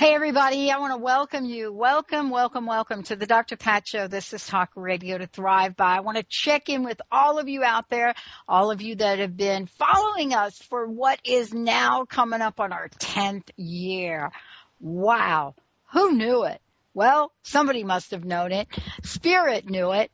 Hey 0.00 0.14
everybody, 0.14 0.70
I 0.70 0.78
want 0.78 0.94
to 0.94 0.96
welcome 0.96 1.44
you. 1.44 1.70
Welcome, 1.70 2.30
welcome, 2.30 2.64
welcome 2.64 3.02
to 3.02 3.16
the 3.16 3.26
Dr. 3.26 3.58
Pat 3.58 3.86
Show. 3.86 4.08
This 4.08 4.32
is 4.32 4.46
Talk 4.46 4.70
Radio 4.74 5.18
to 5.18 5.26
Thrive 5.26 5.76
By. 5.76 5.96
I 5.96 6.00
want 6.00 6.16
to 6.16 6.22
check 6.22 6.70
in 6.70 6.84
with 6.84 7.02
all 7.12 7.38
of 7.38 7.50
you 7.50 7.62
out 7.62 7.90
there, 7.90 8.14
all 8.48 8.70
of 8.70 8.80
you 8.80 8.94
that 8.94 9.18
have 9.18 9.36
been 9.36 9.66
following 9.66 10.32
us 10.32 10.56
for 10.56 10.86
what 10.86 11.20
is 11.22 11.52
now 11.52 12.06
coming 12.06 12.40
up 12.40 12.60
on 12.60 12.72
our 12.72 12.88
10th 12.88 13.50
year. 13.58 14.32
Wow. 14.80 15.54
Who 15.92 16.12
knew 16.12 16.44
it? 16.44 16.62
Well, 16.94 17.30
somebody 17.42 17.84
must 17.84 18.12
have 18.12 18.24
known 18.24 18.52
it. 18.52 18.68
Spirit 19.04 19.68
knew 19.68 19.92
it. 19.92 20.10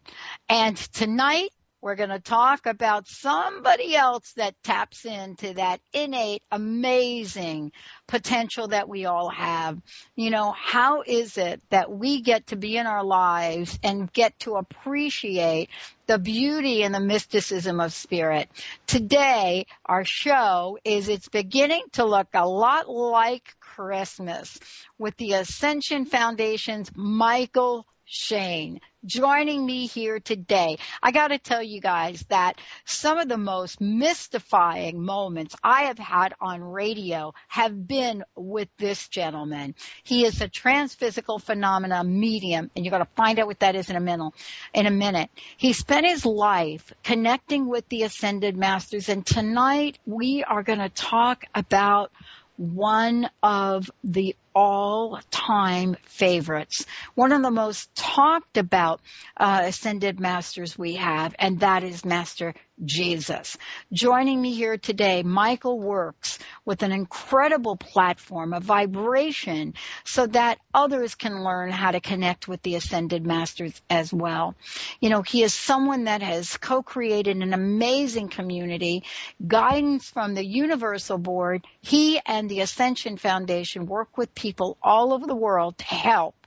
And 0.48 0.76
tonight 0.76 1.50
we're 1.86 1.94
going 1.94 2.10
to 2.10 2.18
talk 2.18 2.66
about 2.66 3.06
somebody 3.06 3.94
else 3.94 4.32
that 4.32 4.60
taps 4.64 5.04
into 5.04 5.54
that 5.54 5.80
innate, 5.92 6.42
amazing 6.50 7.70
potential 8.08 8.66
that 8.66 8.88
we 8.88 9.04
all 9.04 9.28
have. 9.28 9.80
You 10.16 10.30
know, 10.30 10.52
how 10.52 11.04
is 11.06 11.38
it 11.38 11.62
that 11.70 11.88
we 11.88 12.22
get 12.22 12.48
to 12.48 12.56
be 12.56 12.76
in 12.76 12.88
our 12.88 13.04
lives 13.04 13.78
and 13.84 14.12
get 14.12 14.36
to 14.40 14.56
appreciate 14.56 15.70
the 16.08 16.18
beauty 16.18 16.82
and 16.82 16.92
the 16.92 16.98
mysticism 16.98 17.78
of 17.78 17.92
spirit? 17.92 18.48
Today, 18.88 19.66
our 19.84 20.04
show 20.04 20.78
is 20.82 21.08
it's 21.08 21.28
beginning 21.28 21.84
to 21.92 22.04
look 22.04 22.26
a 22.34 22.48
lot 22.48 22.90
like 22.90 23.54
Christmas 23.60 24.58
with 24.98 25.16
the 25.18 25.34
Ascension 25.34 26.04
Foundation's 26.04 26.90
Mychael 26.90 27.84
Shane 28.06 28.80
joining 29.04 29.64
me 29.64 29.86
here 29.86 30.18
today. 30.20 30.78
I 31.02 31.12
got 31.12 31.28
to 31.28 31.38
tell 31.38 31.62
you 31.62 31.80
guys 31.80 32.24
that 32.28 32.60
some 32.84 33.18
of 33.18 33.28
the 33.28 33.38
most 33.38 33.80
mystifying 33.80 35.00
moments 35.00 35.54
I 35.62 35.84
have 35.84 35.98
had 35.98 36.34
on 36.40 36.62
radio 36.62 37.34
have 37.48 37.86
been 37.86 38.24
with 38.34 38.68
this 38.78 39.08
gentleman. 39.08 39.74
He 40.02 40.24
is 40.24 40.40
a 40.40 40.48
transphysical 40.48 41.38
phenomena 41.38 42.02
medium, 42.04 42.70
and 42.74 42.84
you're 42.84 42.90
going 42.90 43.04
to 43.04 43.10
find 43.16 43.38
out 43.38 43.46
what 43.46 43.60
that 43.60 43.76
is 43.76 43.90
in 43.90 43.96
a 43.96 44.00
minute. 44.00 44.32
In 44.74 44.86
a 44.86 44.90
minute, 44.90 45.30
he 45.56 45.72
spent 45.72 46.06
his 46.06 46.26
life 46.26 46.92
connecting 47.04 47.68
with 47.68 47.88
the 47.88 48.02
ascended 48.02 48.56
masters, 48.56 49.08
and 49.08 49.24
tonight 49.24 49.98
we 50.06 50.44
are 50.44 50.62
going 50.62 50.78
to 50.78 50.88
talk 50.88 51.44
about 51.54 52.12
one 52.56 53.28
of 53.42 53.90
the 54.04 54.36
all-time 54.54 55.96
favorites, 56.04 56.86
one 57.14 57.32
of 57.32 57.42
the 57.42 57.50
most 57.50 57.94
talked 57.94 58.56
about 58.56 59.00
uh, 59.36 59.62
ascended 59.64 60.18
masters 60.18 60.78
we 60.78 60.96
have, 60.96 61.34
and 61.38 61.60
that 61.60 61.84
is 61.84 62.04
Master 62.04 62.54
Jesus. 62.84 63.56
Joining 63.92 64.40
me 64.40 64.54
here 64.54 64.76
today, 64.76 65.22
Mychael 65.22 65.78
works 65.78 66.38
with 66.64 66.82
an 66.82 66.92
incredible 66.92 67.76
platform, 67.76 68.52
a 68.52 68.60
vibration, 68.60 69.74
so 70.04 70.26
that 70.26 70.58
others 70.74 71.14
can 71.14 71.44
learn 71.44 71.70
how 71.70 71.92
to 71.92 72.00
connect 72.00 72.48
with 72.48 72.62
the 72.62 72.74
ascended 72.74 73.24
masters 73.24 73.80
as 73.88 74.12
well. 74.12 74.54
You 75.00 75.10
know, 75.10 75.22
he 75.22 75.42
is 75.42 75.54
someone 75.54 76.04
that 76.04 76.22
has 76.22 76.56
co-created 76.56 77.36
an 77.36 77.54
amazing 77.54 78.28
community, 78.28 79.04
guidance 79.46 80.10
from 80.10 80.34
the 80.34 80.44
Universal 80.44 81.18
Board. 81.18 81.66
He 81.80 82.20
and 82.26 82.50
the 82.50 82.60
Ascension 82.60 83.16
Foundation 83.16 83.86
work 83.86 84.18
with 84.18 84.34
people 84.34 84.46
people 84.46 84.78
all 84.80 85.12
over 85.12 85.26
the 85.26 85.34
world 85.34 85.76
to 85.76 85.84
help 85.84 86.45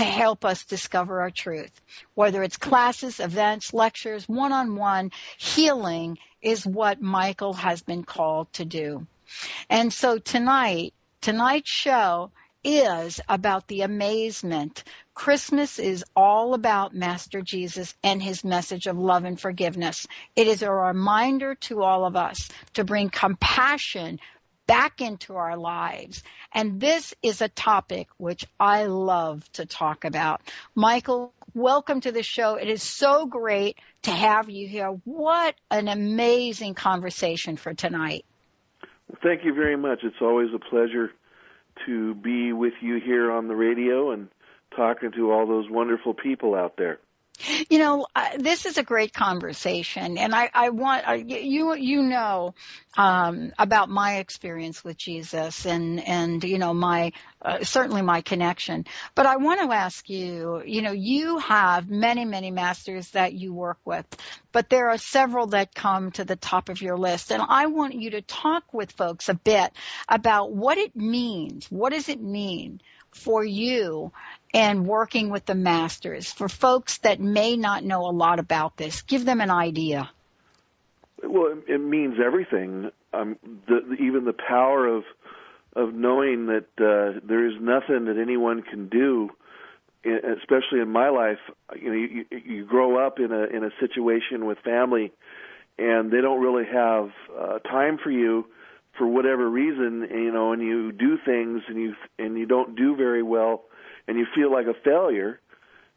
to 0.00 0.06
help 0.06 0.44
us 0.44 0.64
discover 0.64 1.20
our 1.20 1.30
truth. 1.30 1.70
Whether 2.14 2.42
it's 2.42 2.56
classes, 2.56 3.20
events, 3.20 3.74
lectures, 3.74 4.28
one-on-one, 4.28 5.12
healing 5.38 6.18
is 6.42 6.64
what 6.64 7.02
Mychael 7.02 7.54
has 7.54 7.82
been 7.82 8.02
called 8.02 8.52
to 8.54 8.64
do. 8.64 9.06
And 9.68 9.92
so 9.92 10.18
tonight, 10.18 10.94
tonight's 11.20 11.70
show 11.70 12.30
is 12.64 13.20
about 13.28 13.68
the 13.68 13.82
amazement. 13.82 14.84
Christmas 15.14 15.78
is 15.78 16.04
all 16.16 16.54
about 16.54 16.94
Master 16.94 17.42
Jesus 17.42 17.94
and 18.02 18.22
his 18.22 18.42
message 18.42 18.86
of 18.86 18.98
love 18.98 19.24
and 19.24 19.38
forgiveness. 19.38 20.06
It 20.34 20.46
is 20.46 20.62
a 20.62 20.70
reminder 20.70 21.54
to 21.56 21.82
all 21.82 22.06
of 22.06 22.16
us 22.16 22.48
to 22.74 22.84
bring 22.84 23.10
compassion, 23.10 24.18
back 24.70 25.00
into 25.00 25.34
our 25.34 25.56
lives. 25.56 26.22
And 26.52 26.80
this 26.80 27.12
is 27.24 27.40
a 27.42 27.48
topic 27.48 28.06
which 28.18 28.46
I 28.60 28.84
love 28.84 29.42
to 29.54 29.66
talk 29.66 30.04
about. 30.04 30.42
Mychael, 30.76 31.32
welcome 31.54 32.00
to 32.02 32.12
the 32.12 32.22
show. 32.22 32.54
It 32.54 32.68
is 32.68 32.80
so 32.80 33.26
great 33.26 33.78
to 34.02 34.12
have 34.12 34.48
you 34.48 34.68
here. 34.68 34.90
What 35.02 35.56
an 35.72 35.88
amazing 35.88 36.74
conversation 36.74 37.56
for 37.56 37.74
tonight. 37.74 38.24
Thank 39.24 39.44
you 39.44 39.54
very 39.54 39.76
much. 39.76 40.04
It's 40.04 40.22
always 40.22 40.50
a 40.54 40.60
pleasure 40.60 41.10
to 41.86 42.14
be 42.14 42.52
with 42.52 42.74
you 42.80 43.00
here 43.04 43.32
on 43.32 43.48
the 43.48 43.56
radio 43.56 44.12
and 44.12 44.28
talking 44.76 45.10
to 45.16 45.32
all 45.32 45.48
those 45.48 45.68
wonderful 45.68 46.14
people 46.14 46.54
out 46.54 46.76
there. 46.76 47.00
You 47.68 47.78
know, 47.78 48.06
uh, 48.14 48.30
this 48.38 48.66
is 48.66 48.78
a 48.78 48.82
great 48.82 49.12
conversation, 49.12 50.18
and 50.18 50.34
I, 50.34 50.50
I 50.52 50.70
want 50.70 51.08
uh, 51.08 51.12
you 51.12 51.74
you 51.74 52.02
know 52.02 52.54
um, 52.96 53.52
about 53.58 53.88
my 53.88 54.18
experience 54.18 54.84
with 54.84 54.96
Jesus, 54.96 55.64
and 55.64 56.00
and 56.06 56.44
you 56.44 56.58
know 56.58 56.74
my 56.74 57.12
uh, 57.42 57.64
certainly 57.64 58.02
my 58.02 58.20
connection. 58.20 58.84
But 59.14 59.26
I 59.26 59.36
want 59.36 59.60
to 59.60 59.74
ask 59.74 60.08
you, 60.10 60.62
you 60.64 60.82
know, 60.82 60.92
you 60.92 61.38
have 61.38 61.88
many 61.88 62.24
many 62.24 62.50
masters 62.50 63.10
that 63.12 63.32
you 63.32 63.54
work 63.54 63.78
with, 63.84 64.06
but 64.52 64.68
there 64.68 64.90
are 64.90 64.98
several 64.98 65.48
that 65.48 65.74
come 65.74 66.12
to 66.12 66.24
the 66.24 66.36
top 66.36 66.68
of 66.68 66.82
your 66.82 66.98
list, 66.98 67.32
and 67.32 67.42
I 67.46 67.66
want 67.66 67.94
you 67.94 68.10
to 68.10 68.22
talk 68.22 68.72
with 68.72 68.92
folks 68.92 69.28
a 69.28 69.34
bit 69.34 69.72
about 70.08 70.52
what 70.52 70.78
it 70.78 70.94
means. 70.94 71.66
What 71.70 71.92
does 71.92 72.08
it 72.08 72.20
mean? 72.20 72.80
for 73.12 73.44
you 73.44 74.12
and 74.52 74.86
working 74.86 75.30
with 75.30 75.46
the 75.46 75.54
masters 75.54 76.32
for 76.32 76.48
folks 76.48 76.98
that 76.98 77.20
may 77.20 77.56
not 77.56 77.84
know 77.84 78.06
a 78.06 78.12
lot 78.12 78.38
about 78.38 78.76
this? 78.76 79.02
Give 79.02 79.24
them 79.24 79.40
an 79.40 79.50
idea. 79.50 80.10
Well, 81.22 81.58
it 81.68 81.78
means 81.80 82.16
everything. 82.24 82.90
Um, 83.12 83.38
the, 83.66 83.96
even 84.00 84.24
the 84.24 84.32
power 84.32 84.86
of 84.86 85.04
of 85.76 85.94
knowing 85.94 86.46
that 86.46 86.66
uh, 86.78 87.20
there 87.22 87.46
is 87.46 87.54
nothing 87.60 88.06
that 88.06 88.18
anyone 88.20 88.62
can 88.62 88.88
do, 88.88 89.30
especially 90.04 90.80
in 90.80 90.90
my 90.90 91.10
life. 91.10 91.38
You 91.80 91.88
know, 91.88 91.94
you, 91.94 92.24
you 92.44 92.64
grow 92.64 93.04
up 93.04 93.18
in 93.18 93.30
a 93.32 93.44
in 93.44 93.64
a 93.64 93.70
situation 93.78 94.46
with 94.46 94.58
family, 94.58 95.12
and 95.78 96.10
they 96.10 96.20
don't 96.20 96.40
really 96.40 96.64
have 96.64 97.10
uh, 97.38 97.58
time 97.60 97.98
for 98.02 98.10
you 98.10 98.46
for 98.98 99.06
whatever 99.06 99.48
reason. 99.48 100.08
You 100.10 100.32
know, 100.32 100.52
and 100.52 100.62
you 100.62 100.90
do 100.92 101.18
things 101.24 101.62
and 101.68 101.76
you 101.76 101.94
and 102.18 102.36
you 102.38 102.46
don't 102.46 102.74
do 102.74 102.96
very 102.96 103.22
well 103.22 103.64
and 104.06 104.18
you 104.18 104.26
feel 104.34 104.52
like 104.52 104.66
a 104.66 104.74
failure, 104.74 105.40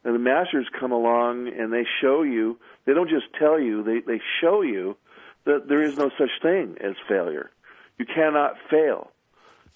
and 0.03 0.15
the 0.15 0.19
masters 0.19 0.67
come 0.79 0.91
along 0.91 1.47
and 1.47 1.71
they 1.71 1.85
show 2.01 2.23
you, 2.23 2.59
they 2.85 2.93
don't 2.93 3.09
just 3.09 3.25
tell 3.39 3.59
you, 3.59 3.83
they, 3.83 3.99
they 4.01 4.21
show 4.41 4.61
you 4.61 4.97
that 5.45 5.67
there 5.67 5.83
is 5.83 5.97
no 5.97 6.09
such 6.17 6.31
thing 6.41 6.77
as 6.81 6.95
failure. 7.07 7.51
You 7.97 8.05
cannot 8.05 8.55
fail. 8.69 9.11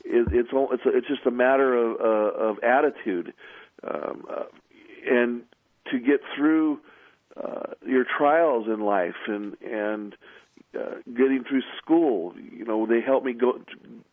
It, 0.03 0.27
it's 0.31 0.49
it's 0.53 0.83
it's 0.85 1.07
just 1.07 1.25
a 1.25 1.31
matter 1.31 1.75
of 1.75 1.99
uh, 1.99 2.39
of 2.39 2.63
attitude, 2.63 3.33
um, 3.83 4.25
uh, 4.29 4.43
and 5.09 5.41
to 5.91 5.99
get 5.99 6.21
through 6.35 6.79
uh, 7.41 7.73
your 7.85 8.05
trials 8.05 8.67
in 8.67 8.79
life 8.79 9.15
and 9.27 9.57
and 9.61 10.15
uh, 10.77 10.95
getting 11.05 11.43
through 11.47 11.63
school. 11.77 12.33
You 12.37 12.65
know, 12.65 12.85
they 12.85 13.01
helped 13.01 13.25
me 13.25 13.33
go 13.33 13.59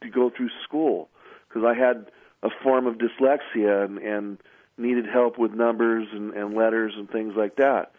to 0.03 0.11
go 0.11 0.31
through 0.31 0.51
school 0.65 1.09
because 1.49 1.65
I 1.65 1.75
had 1.79 2.07
a 2.45 2.51
form 2.63 2.87
of 2.87 2.99
dyslexia 2.99 3.85
and, 3.85 3.99
and 3.99 4.39
needed 4.77 5.07
help 5.07 5.39
with 5.39 5.53
numbers 5.53 6.07
and, 6.13 6.33
and 6.35 6.55
letters 6.55 6.93
and 6.97 7.11
things 7.11 7.35
like 7.37 7.57
that. 7.57 7.93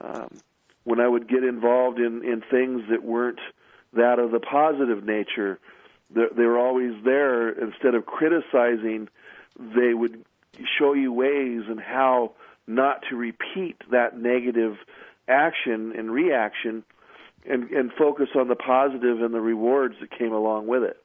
Um, 0.00 0.28
when 0.84 1.00
I 1.00 1.08
would 1.08 1.28
get 1.28 1.42
involved 1.42 1.98
in 1.98 2.24
in 2.24 2.42
things 2.42 2.82
that 2.90 3.02
weren't 3.02 3.40
that 3.94 4.18
of 4.18 4.30
the 4.30 4.40
positive 4.40 5.04
nature, 5.04 5.58
they, 6.10 6.26
they 6.36 6.44
were 6.44 6.58
always 6.58 6.94
there. 7.04 7.48
Instead 7.48 7.94
of 7.94 8.06
criticizing, 8.06 9.08
they 9.58 9.94
would 9.94 10.24
show 10.78 10.92
you 10.92 11.12
ways 11.12 11.62
and 11.68 11.80
how 11.80 12.32
not 12.66 13.02
to 13.08 13.16
repeat 13.16 13.76
that 13.90 14.18
negative 14.18 14.76
action 15.26 15.92
and 15.96 16.10
reaction 16.10 16.84
and, 17.48 17.70
and 17.70 17.92
focus 17.92 18.28
on 18.34 18.48
the 18.48 18.56
positive 18.56 19.22
and 19.22 19.32
the 19.32 19.40
rewards 19.40 19.94
that 20.00 20.10
came 20.10 20.32
along 20.32 20.66
with 20.66 20.82
it. 20.82 21.02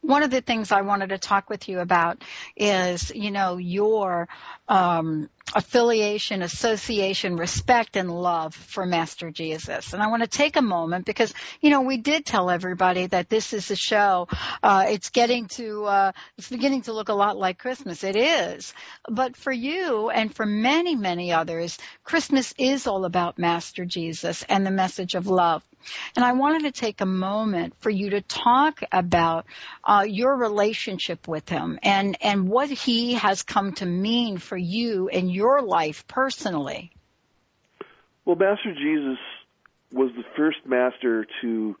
One 0.00 0.22
of 0.22 0.30
the 0.30 0.40
things 0.40 0.72
I 0.72 0.82
wanted 0.82 1.10
to 1.10 1.18
talk 1.18 1.50
with 1.50 1.68
you 1.68 1.80
about 1.80 2.22
is, 2.56 3.10
you 3.14 3.30
know, 3.30 3.56
your 3.56 4.28
um, 4.68 5.28
affiliation, 5.54 6.42
association, 6.42 7.36
respect, 7.36 7.96
and 7.96 8.10
love 8.10 8.54
for 8.54 8.86
Master 8.86 9.30
Jesus. 9.30 9.92
And 9.92 10.02
I 10.02 10.08
want 10.08 10.22
to 10.22 10.28
take 10.28 10.56
a 10.56 10.62
moment 10.62 11.06
because, 11.06 11.32
you 11.60 11.70
know, 11.70 11.82
we 11.82 11.96
did 11.96 12.26
tell 12.26 12.50
everybody 12.50 13.06
that 13.06 13.28
this 13.28 13.52
is 13.52 13.70
a 13.70 13.76
show. 13.76 14.28
Uh, 14.62 14.86
it's 14.88 15.10
getting 15.10 15.46
to, 15.48 15.84
uh, 15.84 16.12
it's 16.36 16.48
beginning 16.48 16.82
to 16.82 16.92
look 16.92 17.08
a 17.08 17.14
lot 17.14 17.36
like 17.36 17.58
Christmas. 17.58 18.04
It 18.04 18.16
is. 18.16 18.72
But 19.08 19.36
for 19.36 19.52
you 19.52 20.10
and 20.10 20.34
for 20.34 20.46
many, 20.46 20.96
many 20.96 21.32
others, 21.32 21.78
Christmas 22.04 22.54
is 22.58 22.86
all 22.86 23.04
about 23.04 23.38
Master 23.38 23.84
Jesus 23.84 24.44
and 24.48 24.66
the 24.66 24.70
message 24.70 25.14
of 25.14 25.26
love. 25.26 25.62
And 26.16 26.24
I 26.24 26.32
wanted 26.32 26.62
to 26.64 26.72
take 26.72 27.00
a 27.00 27.06
moment 27.06 27.74
for 27.80 27.90
you 27.90 28.10
to 28.10 28.20
talk 28.20 28.82
about 28.90 29.46
uh, 29.84 30.04
your 30.06 30.36
relationship 30.36 31.28
with 31.28 31.48
him 31.48 31.78
and, 31.82 32.16
and 32.20 32.48
what 32.48 32.68
he 32.68 33.14
has 33.14 33.42
come 33.42 33.72
to 33.74 33.86
mean 33.86 34.38
for 34.38 34.56
you 34.56 35.08
and 35.08 35.30
life 35.62 36.06
personally? 36.06 36.90
Well, 38.24 38.36
Master 38.36 38.74
Jesus 38.74 39.18
was 39.92 40.10
the 40.16 40.24
first 40.36 40.58
master 40.66 41.26
to 41.40 41.76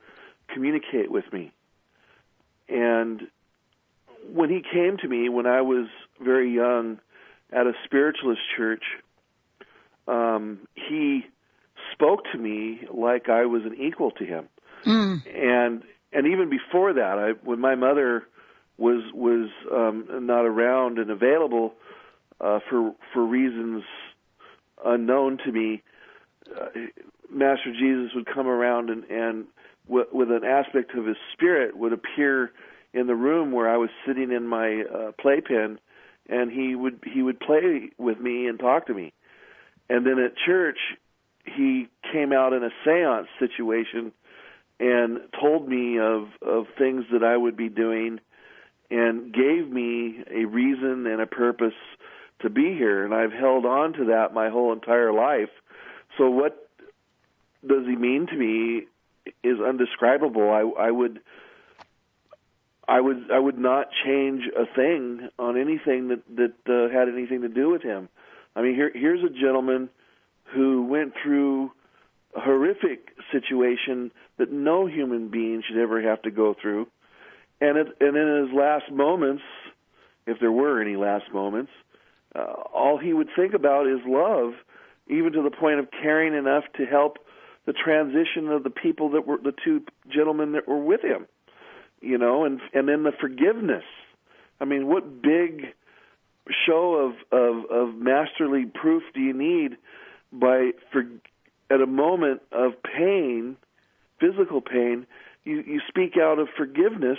communicate 0.52 1.10
with 1.10 1.30
me. 1.32 1.52
And 2.68 3.28
when 4.32 4.50
he 4.50 4.62
came 4.62 4.96
to 4.98 5.08
me 5.08 5.28
when 5.28 5.46
I 5.46 5.62
was 5.62 5.86
very 6.20 6.54
young 6.54 6.98
at 7.52 7.66
a 7.66 7.72
spiritualist 7.84 8.40
church, 8.56 8.82
um, 10.06 10.60
he 10.74 11.26
spoke 11.92 12.24
to 12.32 12.38
me 12.38 12.80
like 12.90 13.28
I 13.28 13.46
was 13.46 13.62
an 13.64 13.74
equal 13.74 14.10
to 14.12 14.24
him. 14.24 14.48
Mm. 14.84 15.22
And 15.34 15.82
and 16.12 16.26
even 16.26 16.48
before 16.48 16.94
that, 16.94 17.18
I 17.18 17.30
when 17.44 17.60
my 17.60 17.74
mother 17.74 18.24
was 18.76 19.02
was 19.12 19.50
um, 19.72 20.06
not 20.26 20.46
around 20.46 20.98
and 20.98 21.10
available, 21.10 21.74
uh, 22.40 22.60
for 22.68 22.94
for 23.12 23.24
reasons 23.24 23.82
unknown 24.84 25.38
to 25.44 25.52
me, 25.52 25.82
uh, 26.54 26.66
Master 27.30 27.72
Jesus 27.72 28.12
would 28.14 28.26
come 28.26 28.46
around 28.46 28.90
and 28.90 29.04
and 29.04 29.46
w- 29.86 30.06
with 30.12 30.30
an 30.30 30.44
aspect 30.44 30.94
of 30.94 31.06
his 31.06 31.16
spirit 31.32 31.76
would 31.76 31.92
appear 31.92 32.52
in 32.94 33.06
the 33.06 33.14
room 33.14 33.52
where 33.52 33.68
I 33.68 33.76
was 33.76 33.90
sitting 34.06 34.32
in 34.32 34.46
my 34.46 34.82
uh, 34.82 35.12
playpen, 35.20 35.78
and 36.28 36.50
he 36.50 36.74
would 36.74 37.00
he 37.12 37.22
would 37.22 37.40
play 37.40 37.90
with 37.98 38.20
me 38.20 38.46
and 38.46 38.58
talk 38.58 38.86
to 38.86 38.94
me, 38.94 39.12
and 39.88 40.06
then 40.06 40.18
at 40.18 40.32
church 40.36 40.78
he 41.44 41.88
came 42.12 42.32
out 42.32 42.52
in 42.52 42.62
a 42.62 42.70
séance 42.86 43.26
situation 43.38 44.12
and 44.80 45.18
told 45.40 45.68
me 45.68 45.98
of 45.98 46.28
of 46.42 46.66
things 46.78 47.04
that 47.12 47.24
I 47.24 47.36
would 47.36 47.56
be 47.56 47.68
doing 47.68 48.20
and 48.90 49.32
gave 49.32 49.68
me 49.70 50.24
a 50.30 50.46
reason 50.46 51.06
and 51.06 51.20
a 51.20 51.26
purpose 51.26 51.74
to 52.40 52.50
be 52.50 52.74
here, 52.74 53.04
and 53.04 53.14
I've 53.14 53.32
held 53.32 53.66
on 53.66 53.92
to 53.94 54.04
that 54.06 54.32
my 54.32 54.48
whole 54.48 54.72
entire 54.72 55.12
life. 55.12 55.50
So 56.16 56.30
what 56.30 56.68
does 57.66 57.84
he 57.86 57.96
mean 57.96 58.26
to 58.28 58.36
me 58.36 58.86
is 59.42 59.58
undescribable. 59.60 60.50
I, 60.50 60.86
I 60.86 60.90
would. 60.90 61.20
I 62.86 63.02
would 63.02 63.30
I 63.30 63.38
would 63.38 63.58
not 63.58 63.88
change 64.02 64.44
a 64.56 64.64
thing 64.74 65.28
on 65.38 65.58
anything 65.58 66.08
that 66.08 66.22
that 66.36 66.54
uh, 66.66 66.90
had 66.90 67.08
anything 67.08 67.42
to 67.42 67.48
do 67.48 67.68
with 67.68 67.82
him. 67.82 68.08
I 68.56 68.62
mean, 68.62 68.74
here 68.74 68.90
here's 68.94 69.22
a 69.22 69.28
gentleman 69.28 69.90
who 70.54 70.86
went 70.86 71.12
through 71.22 71.70
a 72.34 72.40
horrific 72.40 73.10
situation 73.30 74.10
that 74.38 74.50
no 74.50 74.86
human 74.86 75.28
being 75.28 75.62
should 75.68 75.76
ever 75.76 76.00
have 76.00 76.22
to 76.22 76.30
go 76.30 76.54
through, 76.58 76.86
and 77.60 77.76
it, 77.76 77.88
and 78.00 78.16
in 78.16 78.46
his 78.46 78.56
last 78.56 78.90
moments, 78.90 79.42
if 80.26 80.40
there 80.40 80.52
were 80.52 80.80
any 80.80 80.96
last 80.96 81.30
moments, 81.30 81.70
uh, 82.34 82.52
all 82.72 82.98
he 82.98 83.12
would 83.12 83.28
think 83.34 83.54
about 83.54 83.86
is 83.86 84.00
love, 84.06 84.52
even 85.08 85.32
to 85.32 85.42
the 85.42 85.50
point 85.50 85.78
of 85.78 85.88
caring 85.90 86.34
enough 86.34 86.64
to 86.76 86.84
help 86.84 87.18
the 87.66 87.72
transition 87.72 88.48
of 88.48 88.64
the 88.64 88.70
people 88.70 89.10
that 89.10 89.26
were 89.26 89.38
the 89.38 89.52
two 89.64 89.82
gentlemen 90.08 90.52
that 90.52 90.66
were 90.66 90.82
with 90.82 91.02
him, 91.02 91.26
you 92.00 92.18
know, 92.18 92.44
and 92.44 92.60
and 92.72 92.88
then 92.88 93.02
the 93.02 93.12
forgiveness. 93.12 93.84
I 94.60 94.64
mean, 94.64 94.88
what 94.88 95.22
big 95.22 95.66
show 96.66 96.94
of 96.94 97.14
of 97.30 97.70
of 97.70 97.94
masterly 97.94 98.64
proof 98.66 99.02
do 99.14 99.20
you 99.20 99.32
need 99.32 99.76
by 100.32 100.72
for 100.92 101.04
at 101.70 101.80
a 101.80 101.86
moment 101.86 102.40
of 102.52 102.72
pain, 102.82 103.56
physical 104.20 104.60
pain, 104.60 105.06
you 105.44 105.62
you 105.66 105.80
speak 105.88 106.16
out 106.16 106.38
of 106.38 106.48
forgiveness 106.56 107.18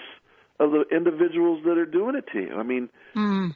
of 0.59 0.71
the 0.71 0.83
individuals 0.91 1.63
that 1.63 1.77
are 1.77 1.85
doing 1.85 2.15
it 2.15 2.25
to 2.33 2.39
you. 2.39 2.55
I 2.55 2.63
mean, 2.63 2.89
mm 3.15 3.53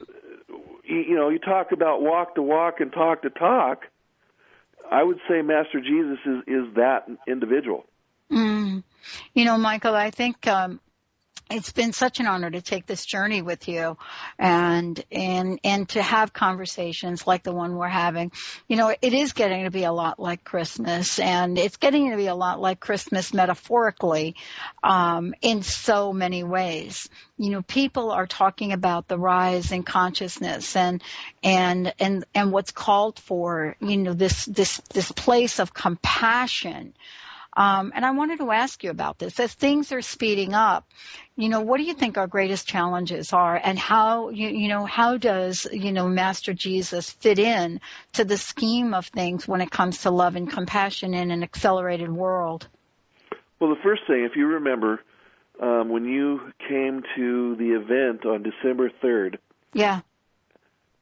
you 0.86 1.14
know, 1.14 1.28
you 1.28 1.38
talk 1.38 1.72
about 1.72 2.02
walk 2.02 2.34
to 2.34 2.42
walk 2.42 2.80
and 2.80 2.92
talk 2.92 3.22
to 3.22 3.30
talk. 3.30 3.84
I 4.90 5.02
would 5.02 5.18
say 5.28 5.42
Master 5.42 5.80
Jesus 5.80 6.18
is 6.26 6.42
is 6.46 6.74
that 6.76 7.08
individual. 7.26 7.86
Mm. 8.30 8.82
You 9.34 9.44
know, 9.44 9.56
Mychael, 9.56 9.94
I 9.94 10.10
think 10.10 10.46
um, 10.46 10.80
it's 11.50 11.72
been 11.72 11.92
such 11.92 12.20
an 12.20 12.26
honor 12.26 12.50
to 12.50 12.62
take 12.62 12.86
this 12.86 13.04
journey 13.04 13.42
with 13.42 13.68
you 13.68 13.98
and 14.38 15.02
and 15.12 15.60
and 15.62 15.88
to 15.90 16.02
have 16.02 16.32
conversations 16.32 17.26
like 17.26 17.42
the 17.42 17.52
one 17.52 17.76
we're 17.76 17.86
having. 17.86 18.32
You 18.66 18.76
know 18.76 18.94
it 19.00 19.12
is 19.12 19.32
getting 19.34 19.64
to 19.64 19.70
be 19.70 19.84
a 19.84 19.92
lot 19.92 20.18
like 20.18 20.44
christmas 20.44 21.18
and 21.18 21.58
it's 21.58 21.76
getting 21.76 22.10
to 22.10 22.16
be 22.16 22.26
a 22.26 22.34
lot 22.34 22.60
like 22.60 22.80
christmas 22.80 23.34
metaphorically 23.34 24.36
um 24.82 25.34
in 25.42 25.62
so 25.62 26.12
many 26.12 26.42
ways. 26.42 27.08
You 27.36 27.50
know 27.50 27.62
people 27.62 28.10
are 28.10 28.26
talking 28.26 28.72
about 28.72 29.06
the 29.08 29.18
rise 29.18 29.70
in 29.70 29.82
consciousness 29.82 30.76
and 30.76 31.02
and 31.42 31.92
and 31.98 32.24
and 32.34 32.52
what's 32.52 32.72
called 32.72 33.18
for 33.18 33.76
you 33.80 33.98
know 33.98 34.14
this 34.14 34.46
this 34.46 34.78
this 34.92 35.12
place 35.12 35.58
of 35.58 35.74
compassion 35.74 36.94
um, 37.56 37.92
and 37.94 38.04
I 38.04 38.10
wanted 38.10 38.38
to 38.40 38.50
ask 38.50 38.82
you 38.82 38.90
about 38.90 39.18
this. 39.18 39.38
As 39.38 39.54
things 39.54 39.92
are 39.92 40.02
speeding 40.02 40.54
up, 40.54 40.86
you 41.36 41.48
know, 41.48 41.60
what 41.60 41.78
do 41.78 41.84
you 41.84 41.94
think 41.94 42.18
our 42.18 42.26
greatest 42.26 42.66
challenges 42.66 43.32
are 43.32 43.60
and 43.62 43.78
how, 43.78 44.30
you, 44.30 44.48
you 44.48 44.68
know, 44.68 44.84
how 44.84 45.16
does, 45.16 45.66
you 45.72 45.92
know, 45.92 46.08
Master 46.08 46.52
Jesus 46.52 47.10
fit 47.10 47.38
in 47.38 47.80
to 48.14 48.24
the 48.24 48.36
scheme 48.36 48.94
of 48.94 49.06
things 49.06 49.46
when 49.46 49.60
it 49.60 49.70
comes 49.70 50.02
to 50.02 50.10
love 50.10 50.36
and 50.36 50.50
compassion 50.50 51.14
in 51.14 51.30
an 51.30 51.42
accelerated 51.42 52.10
world? 52.10 52.66
Well, 53.60 53.70
the 53.70 53.80
first 53.82 54.02
thing, 54.06 54.24
if 54.24 54.36
you 54.36 54.46
remember, 54.46 55.00
um, 55.60 55.88
when 55.88 56.04
you 56.04 56.52
came 56.68 57.02
to 57.16 57.56
the 57.56 57.80
event 57.80 58.26
on 58.26 58.42
December 58.42 58.90
3rd. 59.02 59.38
Yeah. 59.72 60.00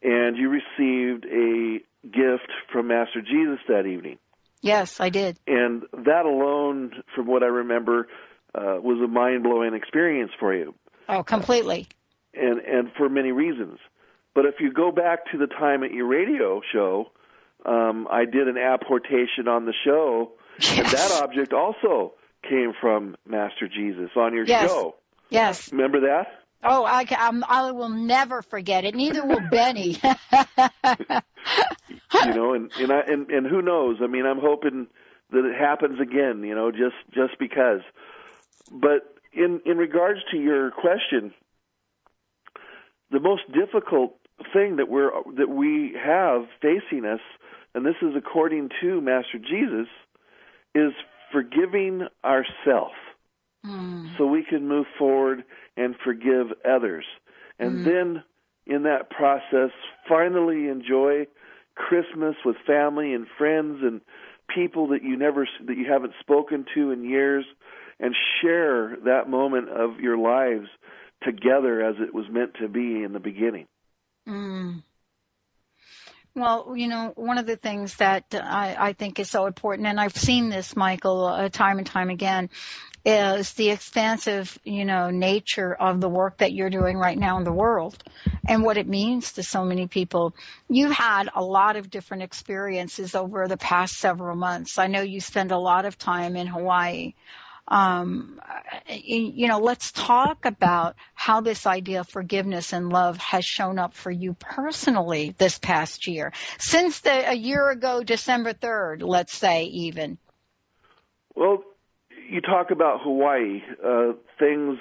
And 0.03 0.37
you 0.37 0.49
received 0.51 1.25
a 1.27 1.79
gift 2.05 2.51
from 2.73 2.89
Master 2.89 3.23
Jesus 3.23 3.61
that 3.69 3.87
evening. 3.87 4.19
Yes, 4.63 5.01
I 5.01 5.11
did. 5.11 5.39
And 5.47 5.83
that 5.93 6.25
alone, 6.25 7.03
from 7.15 7.27
what 7.27 7.43
I 7.43 7.47
remember, 7.47 8.09
uh, 8.55 8.79
was 8.81 8.99
a 9.05 9.09
mind 9.09 9.43
blowing 9.43 9.75
experience 9.75 10.31
for 10.39 10.55
you. 10.55 10.75
Oh, 11.09 11.23
completely. 11.23 11.89
Uh, 12.35 12.41
and 12.41 12.61
and 12.61 12.93
for 12.97 13.09
many 13.09 13.33
reasons. 13.33 13.79
But 14.35 14.47
if 14.47 14.55
you 14.61 14.73
go 14.73 14.91
back 14.93 15.31
to 15.33 15.39
the 15.39 15.47
time 15.47 15.83
at 15.83 15.93
your 15.93 16.07
radio 16.07 16.63
show, 16.73 17.11
um, 17.67 18.09
I 18.11 18.25
did 18.25 18.49
an 18.49 18.57
apportation 18.57 19.47
on 19.47 19.67
the 19.67 19.75
show, 19.85 20.33
yes. 20.59 20.79
and 20.79 20.87
that 20.87 21.23
object 21.23 21.53
also 21.53 22.15
came 22.49 22.73
from 22.81 23.17
Master 23.27 23.69
Jesus 23.69 24.11
on 24.17 24.33
your 24.33 24.47
yes. 24.47 24.71
show. 24.71 24.95
Yes. 25.29 25.71
Remember 25.73 26.01
that? 26.01 26.42
Oh, 26.63 26.85
I, 26.85 27.05
I'm, 27.11 27.43
um, 27.43 27.45
I 27.49 27.73
will 27.73 27.89
never 27.89 28.41
forget 28.43 28.85
it. 28.85 28.95
Neither 28.95 29.27
will 29.27 29.41
Benny. 29.51 29.99
you 32.25 32.35
know, 32.35 32.55
and 32.55 32.71
and 32.79 32.93
I 32.93 33.01
and 33.01 33.29
and 33.31 33.47
who 33.47 33.63
knows? 33.63 33.97
I 34.01 34.07
mean, 34.07 34.27
I'm 34.27 34.39
hoping 34.39 34.87
that 35.33 35.45
it 35.45 35.59
happens 35.59 35.99
again. 36.01 36.45
You 36.45 36.55
know, 36.55 36.71
just 36.71 36.95
just 37.13 37.39
because. 37.41 37.81
But 38.71 39.17
in 39.33 39.61
in 39.67 39.77
regards 39.77 40.21
to 40.31 40.37
your 40.37 40.71
question, 40.71 41.35
the 43.11 43.21
most 43.21 43.43
difficult 43.53 44.15
thing 44.53 44.77
that 44.77 44.89
we're 44.89 45.11
that 45.37 45.49
we 45.49 45.97
have 46.01 46.47
facing 46.61 47.05
us, 47.05 47.21
and 47.75 47.85
this 47.85 47.97
is 48.03 48.15
according 48.17 48.71
to 48.83 49.01
Master 49.01 49.39
Jesus, 49.39 49.89
is 50.77 50.93
forgiving 51.33 52.07
ourselves 52.25 52.95
Mm. 53.65 54.17
so 54.19 54.27
we 54.27 54.43
can 54.43 54.67
move 54.67 54.87
forward 54.99 55.45
and 55.77 55.95
forgive 56.05 56.53
others. 56.65 57.05
And 57.59 57.79
Mm. 57.79 57.85
then 57.85 58.25
in 58.67 58.83
that 58.83 59.11
process, 59.11 59.71
finally 60.09 60.69
enjoy 60.69 61.27
Christmas 61.77 62.37
with 62.45 62.57
family 62.59 63.15
and 63.15 63.29
friends 63.29 63.83
and 63.83 64.01
people 64.49 64.89
that 64.89 65.03
you 65.03 65.17
never 65.17 65.49
that 65.61 65.77
you 65.77 65.87
haven't 65.87 66.15
spoken 66.21 66.67
to 66.75 66.91
in 66.91 67.05
years 67.05 67.47
and 68.01 68.17
share 68.41 68.97
that 69.05 69.29
moment 69.29 69.69
of 69.69 70.01
your 70.01 70.19
lives 70.19 70.69
together 71.23 71.83
as 71.83 71.97
it 72.01 72.13
was 72.13 72.29
meant 72.29 72.55
to 72.55 72.69
be 72.69 73.03
in 73.03 73.13
the 73.13 73.21
beginning. 73.21 73.69
Mm. 74.29 74.83
Well, 76.35 76.75
you 76.77 76.89
know, 76.89 77.13
one 77.15 77.37
of 77.37 77.45
the 77.47 77.57
things 77.57 77.97
that 77.97 78.25
I, 78.33 78.75
I 78.79 78.93
think 78.95 79.19
is 79.19 79.29
so 79.29 79.45
important, 79.45 79.87
and 79.87 80.01
I've 80.01 80.17
seen 80.17 80.49
this, 80.49 80.73
Mychael, 80.73 81.45
uh, 81.45 81.49
time 81.51 81.77
and 81.77 81.87
time 81.87 82.09
again, 82.09 82.49
is 83.05 83.53
the 83.55 83.69
expansive, 83.71 84.59
you 84.65 84.87
know, 84.87 85.11
nature 85.11 85.75
of 85.75 86.01
the 86.01 86.09
work 86.09 86.39
that 86.39 86.53
you're 86.53 86.71
doing 86.71 86.97
right 86.97 87.19
now 87.19 87.37
in 87.37 87.45
the 87.45 87.53
world 87.53 88.03
and 88.47 88.63
what 88.63 88.79
it 88.79 88.89
means 88.89 89.33
to 89.33 89.43
so 89.43 89.65
many 89.65 89.89
people. 89.89 90.35
You've 90.71 90.93
had 90.93 91.29
a 91.35 91.43
lot 91.43 91.77
of 91.77 91.91
different 91.91 92.23
experiences 92.23 93.15
over 93.15 93.47
the 93.47 93.59
past 93.59 93.99
several 93.99 94.37
months. 94.37 94.79
I 94.79 94.87
know 94.87 95.03
you 95.03 95.21
spend 95.21 95.51
a 95.51 95.59
lot 95.59 95.85
of 95.85 95.99
time 95.99 96.37
in 96.37 96.47
Hawaii. 96.47 97.13
Um, 97.73 98.39
you 98.87 99.49
know, 99.49 99.61
let's 99.61 99.93
talk 99.93 100.45
about 100.45 100.95
how 101.15 101.41
this 101.41 101.67
idea 101.67 102.01
of 102.01 102.09
forgiveness 102.09 102.75
and 102.75 102.91
love 102.91 103.17
has 103.17 103.47
shown 103.47 103.79
up 103.79 103.95
for 103.95 104.11
you 104.11 104.35
personally 104.35 105.35
this 105.39 105.59
past 105.59 106.07
year. 106.07 106.35
Since 106.59 107.01
the, 107.01 107.31
a 107.31 107.35
year 107.35 107.71
ago, 107.71 108.03
December 108.03 108.53
3rd, 108.53 109.01
let's 109.01 109.35
say 109.35 109.65
even. 109.65 110.19
Well, 111.35 111.65
you 112.29 112.43
talk 112.43 112.71
about 112.71 113.01
Hawaii. 113.03 113.63
Uh, 113.83 114.13
things 114.39 114.79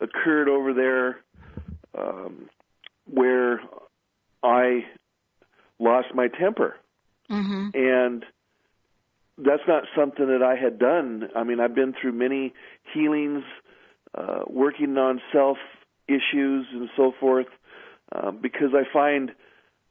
occurred 0.00 0.48
over 0.48 0.72
there 0.72 1.18
um, 1.94 2.48
where 3.04 3.60
I 4.42 4.86
lost 5.78 6.08
my 6.14 6.28
temper, 6.28 6.76
Mm-hmm. 7.30 7.68
and 7.74 8.24
that's 9.38 9.62
not 9.66 9.84
something 9.96 10.26
that 10.26 10.42
I 10.42 10.54
had 10.56 10.78
done. 10.78 11.28
I 11.34 11.44
mean, 11.44 11.60
I've 11.60 11.74
been 11.74 11.94
through 12.00 12.12
many 12.12 12.52
healings, 12.92 13.42
uh, 14.16 14.40
working 14.46 14.96
on 14.96 15.20
self 15.32 15.58
issues 16.06 16.66
and 16.72 16.88
so 16.96 17.12
forth, 17.18 17.46
uh, 18.14 18.30
because 18.30 18.70
I 18.74 18.84
find 18.92 19.32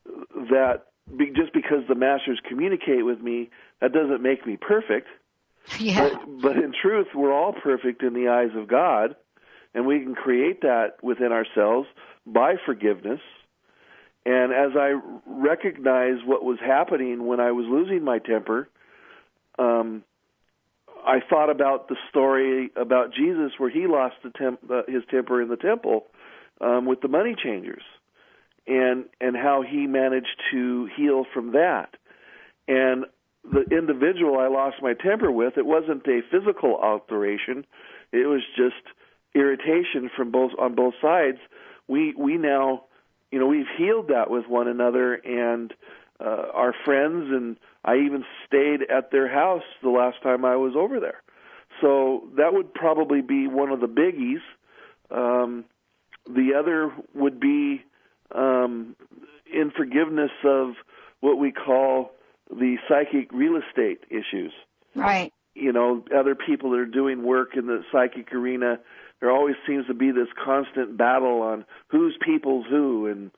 that 0.06 0.86
be, 1.18 1.32
just 1.36 1.54
because 1.54 1.84
the 1.88 1.96
masters 1.96 2.40
communicate 2.48 3.06
with 3.06 3.20
me, 3.22 3.50
that 3.82 3.92
doesn't 3.92 4.22
make 4.22 4.46
me 4.46 4.58
perfect. 4.58 5.08
Yeah. 5.80 6.10
But, 6.10 6.42
but 6.42 6.58
in 6.58 6.74
truth, 6.74 7.08
we're 7.16 7.32
all 7.32 7.54
perfect 7.54 8.04
in 8.04 8.14
the 8.14 8.28
eyes 8.28 8.50
of 8.54 8.68
God, 8.68 9.16
and 9.74 9.88
we 9.88 10.02
can 10.02 10.14
create 10.14 10.60
that 10.64 11.02
within 11.02 11.32
ourselves 11.32 11.88
by 12.26 12.56
forgiveness. 12.66 13.22
And 14.26 14.52
as 14.52 14.72
I 14.76 15.00
recognized 15.26 16.26
what 16.26 16.44
was 16.44 16.58
happening 16.60 17.26
when 17.26 17.40
I 17.40 17.52
was 17.52 17.66
losing 17.70 18.04
my 18.04 18.20
temper, 18.20 18.68
um, 19.60 20.04
I 21.06 21.20
thought 21.30 21.50
about 21.50 21.90
the 21.90 21.98
story 22.10 22.72
about 22.76 23.14
Jesus 23.14 23.52
where 23.58 23.70
he 23.70 23.88
lost 23.88 24.16
temp- 24.38 24.70
uh, 24.70 24.84
his 24.88 25.04
temper 25.10 25.42
in 25.42 25.50
the 25.50 25.58
temple 25.58 26.08
um, 26.62 26.86
with 26.86 27.02
the 27.02 27.08
money 27.08 27.36
changers, 27.42 27.84
and 28.68 29.06
and 29.20 29.36
how 29.36 29.64
he 29.70 29.88
managed 29.88 30.42
to 30.52 30.90
heal 30.96 31.26
from 31.34 31.52
that. 31.54 31.96
And 32.68 33.06
the 33.44 33.64
individual 33.76 34.40
I 34.40 34.48
lost 34.48 34.78
my 34.82 34.94
temper 34.94 35.30
with, 35.30 35.58
it 35.58 35.66
wasn't 35.66 36.08
a 36.08 36.22
physical 36.32 36.78
alteration; 36.82 37.66
it 38.12 38.28
was 38.28 38.42
just 38.56 38.96
irritation 39.36 40.10
from 40.16 40.32
both 40.32 40.52
on 40.58 40.76
both 40.76 40.94
sides. 41.02 41.40
We 41.88 42.14
we 42.18 42.38
now, 42.38 42.86
you 43.32 43.40
know, 43.40 43.48
we've 43.48 43.66
healed 43.78 44.08
that 44.08 44.30
with 44.30 44.48
one 44.48 44.70
another, 44.70 45.16
and 45.16 45.74
uh, 46.24 46.46
our 46.54 46.74
friends, 46.86 47.26
and 47.32 47.58
I 47.84 47.98
even 47.98 48.24
stayed 48.48 48.82
at 48.90 49.12
their 49.12 49.28
house 49.28 49.64
the 49.82 49.90
last 49.90 50.22
time 50.24 50.46
I 50.46 50.56
was 50.56 50.74
over 50.76 51.00
there. 51.00 51.22
So 51.82 52.24
that 52.38 52.54
would 52.54 52.74
probably 52.74 53.22
be 53.22 53.48
one 53.48 53.70
of 53.70 53.82
the 53.82 53.88
biggies. 53.88 54.42
Um, 55.12 55.66
the 56.26 56.54
other 56.58 56.92
would 57.14 57.40
be 57.40 57.84
um, 58.34 58.96
in 59.52 59.72
forgiveness 59.72 60.32
of 60.46 60.74
what 61.20 61.38
we 61.38 61.52
call 61.52 62.12
the 62.50 62.78
psychic 62.88 63.32
real 63.32 63.58
estate 63.58 64.02
issues. 64.10 64.54
Right. 64.96 65.34
You 65.56 65.72
know, 65.72 66.04
other 66.16 66.36
people 66.36 66.72
that 66.72 66.80
are 66.80 66.86
doing 66.86 67.24
work 67.24 67.56
in 67.56 67.68
the 67.68 67.84
psychic 67.92 68.32
arena, 68.34 68.80
there 69.20 69.32
always 69.32 69.56
seems 69.68 69.88
to 69.88 69.94
be 69.94 70.12
this 70.12 70.28
constant 70.44 70.98
battle 70.98 71.42
on 71.42 71.66
whose 71.88 72.18
people's 72.24 72.66
who, 72.70 73.08
and 73.08 73.32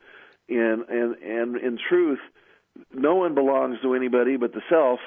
and 0.47 0.87
and 0.89 1.15
and 1.15 1.57
in 1.57 1.77
truth, 1.89 2.19
no 2.93 3.15
one 3.15 3.35
belongs 3.35 3.77
to 3.81 3.93
anybody 3.93 4.37
but 4.37 4.53
the 4.53 4.61
self, 4.69 4.99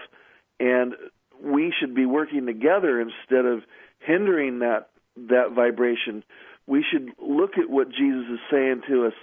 and 0.60 0.94
we 1.42 1.72
should 1.78 1.94
be 1.94 2.06
working 2.06 2.46
together 2.46 3.00
instead 3.00 3.44
of 3.44 3.62
hindering 4.00 4.60
that 4.60 4.90
that 5.16 5.52
vibration. 5.54 6.24
We 6.66 6.84
should 6.88 7.10
look 7.18 7.58
at 7.58 7.70
what 7.70 7.88
Jesus 7.90 8.26
is 8.30 8.40
saying 8.50 8.82
to 8.88 9.06
us, 9.06 9.14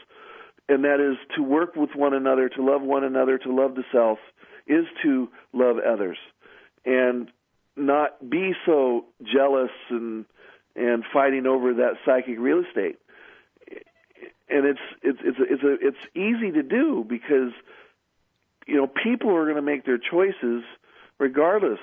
and 0.67 0.83
that 0.83 0.99
is 0.99 1.17
to 1.35 1.43
work 1.43 1.75
with 1.75 1.91
one 1.95 2.13
another, 2.13 2.49
to 2.49 2.63
love 2.63 2.81
one 2.81 3.03
another, 3.03 3.37
to 3.37 3.53
love 3.53 3.75
the 3.75 3.83
self, 3.91 4.17
is 4.67 4.85
to 5.03 5.29
love 5.53 5.77
others, 5.77 6.17
and 6.85 7.31
not 7.75 8.29
be 8.29 8.53
so 8.65 9.05
jealous 9.23 9.71
and 9.89 10.25
and 10.75 11.03
fighting 11.13 11.45
over 11.45 11.75
that 11.75 11.93
psychic 12.05 12.37
real 12.39 12.63
estate. 12.67 12.97
And 14.49 14.65
it's 14.65 14.79
it's 15.01 15.19
it's 15.23 15.37
it's 15.39 15.63
a, 15.63 15.87
it's 15.87 16.15
easy 16.15 16.51
to 16.51 16.63
do 16.63 17.05
because 17.07 17.51
you 18.65 18.75
know 18.75 18.87
people 18.87 19.35
are 19.35 19.43
going 19.43 19.55
to 19.55 19.61
make 19.61 19.85
their 19.85 19.97
choices 19.99 20.63
regardless 21.17 21.79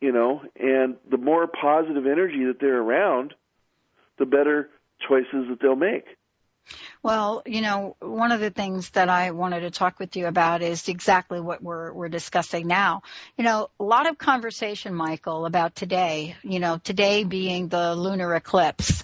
you 0.00 0.12
know 0.12 0.42
and 0.58 0.96
the 1.10 1.16
more 1.16 1.46
positive 1.46 2.06
energy 2.06 2.44
that 2.44 2.58
they're 2.60 2.80
around 2.80 3.34
the 4.18 4.26
better 4.26 4.70
choices 5.08 5.48
that 5.48 5.58
they'll 5.60 5.76
make 5.76 6.04
Well, 7.02 7.42
you 7.46 7.62
know, 7.62 7.96
one 8.00 8.32
of 8.32 8.40
the 8.40 8.50
things 8.50 8.90
that 8.90 9.08
I 9.08 9.30
wanted 9.30 9.60
to 9.60 9.70
talk 9.70 9.98
with 9.98 10.16
you 10.16 10.26
about 10.26 10.62
is 10.62 10.88
exactly 10.88 11.40
what 11.40 11.62
we're 11.62 11.92
we're 11.92 12.10
discussing 12.10 12.66
now. 12.66 13.02
You 13.36 13.44
know, 13.44 13.70
a 13.80 13.84
lot 13.84 14.08
of 14.08 14.18
conversation, 14.18 14.92
Mychael, 14.94 15.46
about 15.46 15.74
today. 15.74 16.36
You 16.42 16.60
know, 16.60 16.78
today 16.78 17.24
being 17.24 17.68
the 17.68 17.94
lunar 17.94 18.34
eclipse. 18.34 19.02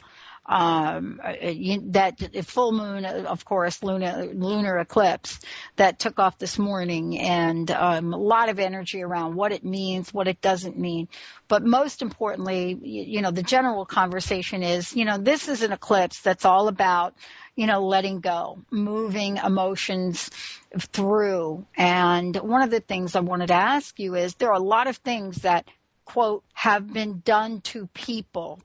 Um, 0.49 1.21
you, 1.43 1.83
that 1.91 2.21
full 2.45 2.73
moon, 2.73 3.05
of 3.05 3.45
course, 3.45 3.83
lunar 3.83 4.26
lunar 4.26 4.79
eclipse 4.79 5.41
that 5.75 5.99
took 5.99 6.21
off 6.21 6.38
this 6.38 6.59
morning, 6.59 7.19
and 7.19 7.69
um, 7.71 8.12
a 8.12 8.17
lot 8.17 8.49
of 8.49 8.61
energy 8.61 9.03
around 9.03 9.35
what 9.35 9.50
it 9.50 9.65
means, 9.65 10.15
what 10.15 10.29
it 10.29 10.41
doesn't 10.41 10.79
mean. 10.79 11.09
But 11.49 11.65
most 11.65 12.00
importantly, 12.00 12.79
you, 12.81 13.03
you 13.03 13.23
know, 13.23 13.33
the 13.33 13.43
general 13.43 13.85
conversation 13.85 14.62
is, 14.62 14.95
you 14.95 15.05
know, 15.05 15.19
this 15.19 15.49
is 15.49 15.62
an 15.62 15.73
eclipse 15.73 16.21
that's 16.21 16.45
all 16.45 16.69
about 16.69 17.15
you 17.57 17.67
know, 17.67 17.87
letting 17.87 18.21
go, 18.21 18.59
moving 18.71 19.38
emotions 19.38 20.31
through. 20.79 21.65
And 21.75 22.37
one 22.37 22.61
of 22.61 22.71
the 22.71 22.81
things 22.81 23.17
I 23.17 23.21
wanted 23.21 23.47
to 23.47 23.55
ask 23.55 23.99
you 23.99 24.15
is 24.15 24.35
there 24.35 24.50
are 24.50 24.57
a 24.57 24.62
lot 24.62 24.87
of 24.87 24.99
things 24.99 25.38
that, 25.38 25.67
quote, 26.05 26.45
have 26.53 26.93
been 26.93 27.21
done 27.25 27.62
to 27.62 27.87
people 27.88 28.61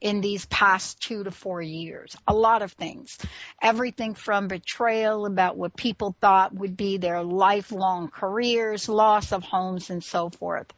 in 0.00 0.20
these 0.20 0.46
past 0.46 1.00
two 1.00 1.24
to 1.24 1.30
four 1.30 1.60
years. 1.60 2.16
A 2.26 2.34
lot 2.34 2.62
of 2.62 2.72
things. 2.72 3.18
Everything 3.60 4.14
from 4.14 4.48
betrayal 4.48 5.26
about 5.26 5.56
what 5.56 5.76
people 5.76 6.14
thought 6.20 6.54
would 6.54 6.76
be 6.76 6.96
their 6.96 7.22
lifelong 7.22 8.08
careers, 8.08 8.88
loss 8.88 9.32
of 9.32 9.42
homes, 9.42 9.90
and 9.90 10.02
so 10.02 10.30
forth. 10.30 10.72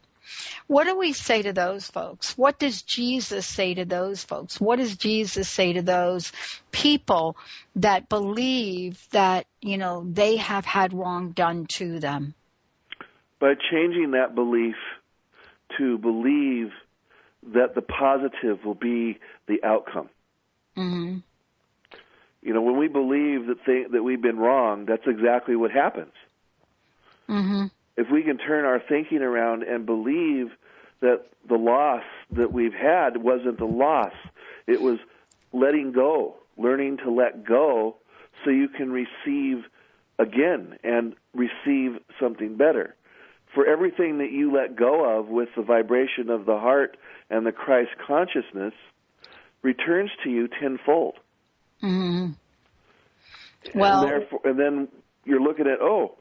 What 0.67 0.85
do 0.85 0.97
we 0.97 1.13
say 1.13 1.41
to 1.41 1.53
those 1.53 1.85
folks? 1.85 2.37
What 2.37 2.57
does 2.57 2.81
Jesus 2.81 3.45
say 3.45 3.73
to 3.73 3.85
those 3.85 4.23
folks? 4.23 4.59
What 4.59 4.77
does 4.77 4.95
Jesus 4.95 5.49
say 5.49 5.73
to 5.73 5.81
those 5.81 6.31
people 6.71 7.35
that 7.75 8.07
believe 8.07 9.05
that, 9.11 9.45
you 9.61 9.77
know, 9.77 10.05
they 10.09 10.37
have 10.37 10.65
had 10.65 10.93
wrong 10.93 11.31
done 11.31 11.65
to 11.73 11.99
them? 11.99 12.35
by 13.43 13.55
changing 13.69 14.11
that 14.11 14.33
belief 14.35 14.77
to 15.77 15.97
believe 15.97 16.69
that 17.53 17.75
the 17.75 17.81
positive 17.81 18.63
will 18.65 18.75
be 18.75 19.19
the 19.47 19.63
outcome. 19.63 20.09
Hmm 20.75 21.17
you 22.45 22.53
know 22.53 22.61
when 22.61 22.77
we 22.77 22.89
believe 22.89 23.47
that 23.47 23.63
th- 23.65 23.87
that 23.91 24.03
we've 24.03 24.21
been 24.21 24.37
wrong 24.37 24.85
that's 24.85 25.07
exactly 25.07 25.55
what 25.55 25.71
happens. 25.71 26.11
Hmm 27.27 27.67
if 27.95 28.09
we 28.09 28.23
can 28.23 28.37
turn 28.37 28.65
our 28.65 28.79
thinking 28.79 29.21
around 29.21 29.63
and 29.63 29.85
believe 29.85 30.51
that 31.01 31.25
the 31.47 31.55
loss 31.55 32.03
that 32.31 32.51
we've 32.51 32.73
had 32.73 33.17
wasn't 33.17 33.59
a 33.59 33.65
loss, 33.65 34.13
it 34.67 34.81
was 34.81 34.97
letting 35.51 35.91
go, 35.91 36.35
learning 36.57 36.97
to 36.97 37.11
let 37.11 37.45
go 37.45 37.95
so 38.43 38.49
you 38.49 38.67
can 38.67 38.91
receive 38.91 39.65
again 40.17 40.77
and 40.83 41.15
receive 41.33 41.99
something 42.19 42.55
better. 42.55 42.95
For 43.53 43.65
everything 43.65 44.17
that 44.19 44.31
you 44.31 44.53
let 44.53 44.75
go 44.75 45.19
of 45.19 45.27
with 45.27 45.49
the 45.55 45.61
vibration 45.61 46.29
of 46.29 46.45
the 46.45 46.57
heart 46.57 46.97
and 47.29 47.45
the 47.45 47.51
Christ 47.51 47.91
consciousness 48.05 48.73
returns 49.61 50.11
to 50.23 50.29
you 50.29 50.47
tenfold. 50.47 51.15
Mm-hmm. 51.81 52.31
Well, 53.79 54.01
and, 54.01 54.09
therefore, 54.09 54.39
and 54.43 54.59
then 54.59 54.87
you're 55.25 55.41
looking 55.41 55.67
at, 55.67 55.79
oh, 55.81 56.17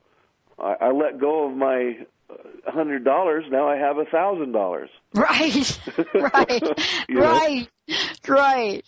I, 0.58 0.74
I 0.80 0.90
let 0.90 1.20
go 1.20 1.50
of 1.50 1.56
my 1.56 1.98
hundred 2.66 3.04
dollars. 3.04 3.44
Now 3.50 3.68
I 3.68 3.76
have 3.76 3.98
a 3.98 4.04
thousand 4.04 4.52
dollars. 4.52 4.90
Right, 5.14 5.80
right, 6.14 6.80
right, 7.10 7.68
right. 8.28 8.84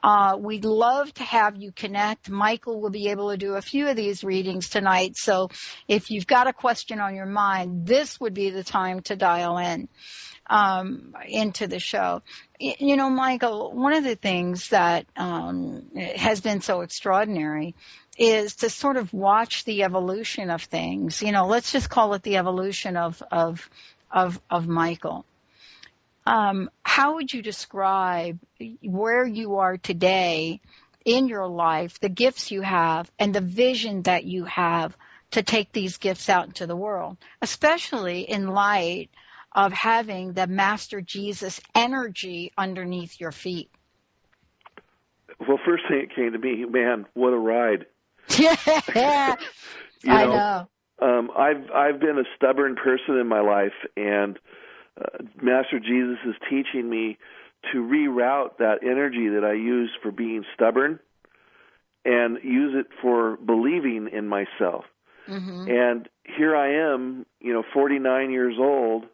Uh, 0.05 0.37
we'd 0.39 0.67
love 0.67 1.13
to 1.15 1.25
have 1.25 1.57
you 1.57 1.73
connect. 1.73 2.31
Mychael 2.31 2.81
will 2.81 2.91
be 2.91 3.09
able 3.09 3.31
to 3.31 3.39
do 3.39 3.55
a 3.55 3.63
few 3.63 3.89
of 3.89 3.97
these 3.97 4.23
readings 4.23 4.69
tonight. 4.69 5.17
So 5.17 5.49
if 5.89 6.11
you've 6.11 6.27
got 6.27 6.47
a 6.47 6.53
question 6.53 7.01
on 7.01 7.15
your 7.15 7.27
mind, 7.27 7.87
this 7.87 8.21
would 8.21 8.35
be 8.35 8.51
the 8.51 8.63
time 8.63 9.01
to 9.03 9.17
dial 9.17 9.57
in 9.57 9.82
um, 10.47 11.15
into 11.27 11.67
the 11.67 11.79
show. 11.79 12.23
You 12.59 12.97
know, 12.97 13.11
Mychael, 13.11 13.73
one 13.73 13.95
of 13.95 14.05
the 14.05 14.17
things 14.17 14.69
that 14.69 15.07
um, 15.17 15.91
has 16.17 16.41
been 16.41 16.61
so 16.61 16.83
extraordinary 16.83 17.75
is 18.19 18.57
to 18.57 18.71
sort 18.71 18.97
of 18.97 19.13
watch 19.13 19.65
the 19.65 19.85
evolution 19.85 20.51
of 20.51 20.63
things. 20.63 21.23
You 21.23 21.33
know, 21.33 21.47
let's 21.47 21.73
just 21.73 21.89
call 21.89 22.15
it 22.15 22.23
the 22.23 22.37
evolution 22.37 22.97
of 22.97 23.23
of 23.31 23.69
of, 24.11 24.41
of 24.51 24.67
Mychael. 24.67 25.25
Um, 26.27 26.71
how 26.83 27.15
would 27.15 27.33
you 27.33 27.43
describe 27.43 28.39
where 28.83 29.27
you 29.27 29.57
are 29.57 29.77
today 29.77 30.61
in 31.05 31.27
your 31.27 31.49
life, 31.49 31.99
the 31.99 32.09
gifts 32.09 32.51
you 32.51 32.61
have, 32.63 33.11
and 33.19 33.35
the 33.35 33.41
vision 33.41 34.03
that 34.03 34.25
you 34.25 34.45
have 34.45 34.97
to 35.33 35.43
take 35.43 35.73
these 35.73 35.97
gifts 35.97 36.29
out 36.29 36.47
into 36.47 36.67
the 36.67 36.77
world, 36.77 37.17
especially 37.41 38.21
in 38.21 38.49
light 38.49 39.11
of 39.55 39.73
having 39.73 40.33
the 40.33 40.47
Master 40.47 41.01
Jesus 41.01 41.61
energy 41.75 42.53
underneath 42.57 43.21
your 43.21 43.33
feet? 43.33 43.71
Well, 45.41 45.59
first 45.65 45.85
thing 45.89 46.07
that 46.09 46.15
came 46.15 46.33
to 46.33 46.39
me, 46.39 46.65
man, 46.65 47.07
what 47.15 47.33
a 47.33 47.39
ride! 47.39 47.87
Yeah, 48.39 48.57
you 50.03 50.13
I 50.13 50.25
know, 50.25 50.31
know. 50.31 50.69
Um, 51.03 51.31
I've 51.37 51.71
I've 51.75 52.01
been 52.01 52.19
a 52.19 52.25
stubborn 52.37 52.77
person 52.77 53.19
in 53.19 53.27
my 53.27 53.41
life, 53.41 53.73
and 53.97 54.39
uh, 55.01 55.25
Master 55.43 55.81
Jesus 55.81 56.19
is 56.25 56.35
teaching 56.49 56.89
me 56.89 57.19
to 57.73 57.79
reroute 57.79 58.59
that 58.59 58.79
energy 58.83 59.29
that 59.29 59.45
I 59.45 59.55
use 59.55 59.91
for 60.03 60.11
being 60.11 60.45
stubborn 60.55 60.99
and 62.05 62.39
use 62.43 62.75
it 62.77 62.87
for 63.01 63.37
believing 63.37 64.09
in 64.13 64.29
myself. 64.29 64.85
Mm-hmm. 65.29 65.71
And 65.71 66.09
here 66.25 66.57
I 66.57 66.93
am, 66.93 67.27
you 67.41 67.53
know, 67.53 67.63
49 67.73 68.31
years 68.31 68.57
old, 68.59 69.05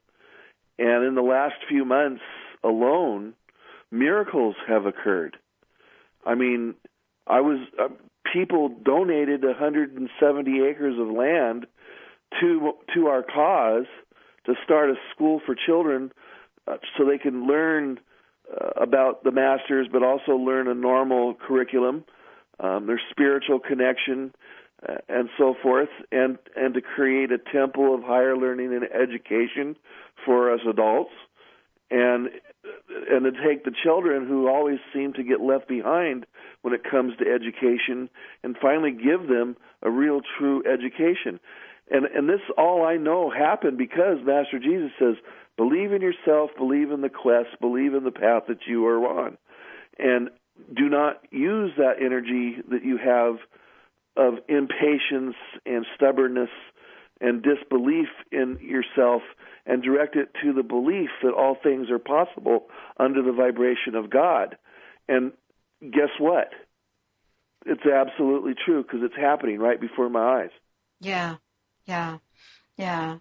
and 0.78 1.04
in 1.04 1.14
the 1.14 1.22
last 1.22 1.56
few 1.68 1.84
months 1.84 2.22
alone, 2.62 3.34
miracles 3.90 4.54
have 4.66 4.86
occurred. 4.86 5.36
I 6.24 6.34
mean, 6.34 6.74
I 7.26 7.40
was 7.40 7.58
uh, 7.80 7.88
people 8.32 8.68
donated 8.68 9.44
170 9.44 10.62
acres 10.62 10.98
of 10.98 11.08
land 11.08 11.66
to 12.40 12.72
to 12.94 13.06
our 13.06 13.22
cause 13.22 13.86
to 14.46 14.54
start 14.64 14.90
a 14.90 14.94
school 15.14 15.40
for 15.44 15.54
children 15.54 16.12
uh, 16.66 16.76
so 16.96 17.04
they 17.04 17.18
can 17.18 17.46
learn 17.46 17.98
uh, 18.50 18.70
about 18.80 19.24
the 19.24 19.30
masters 19.30 19.88
but 19.90 20.02
also 20.02 20.32
learn 20.32 20.68
a 20.68 20.74
normal 20.74 21.34
curriculum 21.34 22.04
um, 22.60 22.86
their 22.86 23.00
spiritual 23.10 23.58
connection 23.58 24.32
Uh, 24.86 24.94
and 25.08 25.28
so 25.36 25.56
forth 25.60 25.88
and 26.12 26.38
and 26.54 26.74
to 26.74 26.80
create 26.80 27.32
a 27.32 27.38
temple 27.52 27.92
of 27.92 28.00
higher 28.04 28.36
learning 28.36 28.72
and 28.72 28.84
education 28.84 29.74
for 30.24 30.54
us 30.54 30.60
adults 30.70 31.10
and 31.90 32.28
and 33.10 33.24
to 33.24 33.32
take 33.44 33.64
the 33.64 33.72
children 33.82 34.26
who 34.26 34.48
always 34.48 34.78
seem 34.94 35.12
to 35.14 35.24
get 35.24 35.40
left 35.40 35.66
behind 35.66 36.26
when 36.62 36.74
it 36.74 36.82
comes 36.88 37.14
to 37.16 37.24
education 37.28 38.08
and 38.44 38.56
finally 38.60 38.92
give 38.92 39.28
them 39.28 39.56
a 39.82 39.90
real 39.90 40.20
true 40.38 40.62
education. 40.64 41.40
And 41.90 42.04
and 42.06 42.28
this 42.28 42.40
all 42.56 42.84
I 42.84 42.98
know 42.98 43.30
happened 43.30 43.78
because 43.78 44.18
Master 44.24 44.58
Jesus 44.58 44.92
says 44.98 45.16
believe 45.56 45.92
in 45.92 46.02
yourself 46.02 46.50
believe 46.56 46.92
in 46.92 47.00
the 47.00 47.08
quest 47.08 47.48
believe 47.60 47.94
in 47.94 48.04
the 48.04 48.12
path 48.12 48.44
that 48.48 48.66
you 48.66 48.86
are 48.86 49.04
on. 49.06 49.38
And 49.98 50.30
do 50.76 50.88
not 50.88 51.20
use 51.30 51.72
that 51.78 51.94
energy 52.00 52.58
that 52.70 52.84
you 52.84 52.98
have 52.98 53.38
of 54.18 54.34
impatience 54.48 55.36
and 55.64 55.86
stubbornness 55.94 56.50
and 57.20 57.42
disbelief 57.42 58.08
in 58.30 58.58
yourself 58.60 59.22
and 59.64 59.82
direct 59.82 60.16
it 60.16 60.28
to 60.42 60.52
the 60.52 60.62
belief 60.62 61.10
that 61.22 61.32
all 61.32 61.56
things 61.62 61.90
are 61.90 61.98
possible 61.98 62.66
under 62.98 63.22
the 63.22 63.32
vibration 63.32 63.94
of 63.94 64.10
God. 64.10 64.56
And 65.08 65.32
guess 65.80 66.10
what? 66.18 66.48
It's 67.66 67.86
absolutely 67.86 68.54
true 68.64 68.82
because 68.82 69.00
it's 69.02 69.16
happening 69.16 69.58
right 69.58 69.80
before 69.80 70.08
my 70.08 70.42
eyes. 70.42 70.50
Yeah, 71.00 71.36
yeah, 71.86 72.18
yeah. 72.76 73.18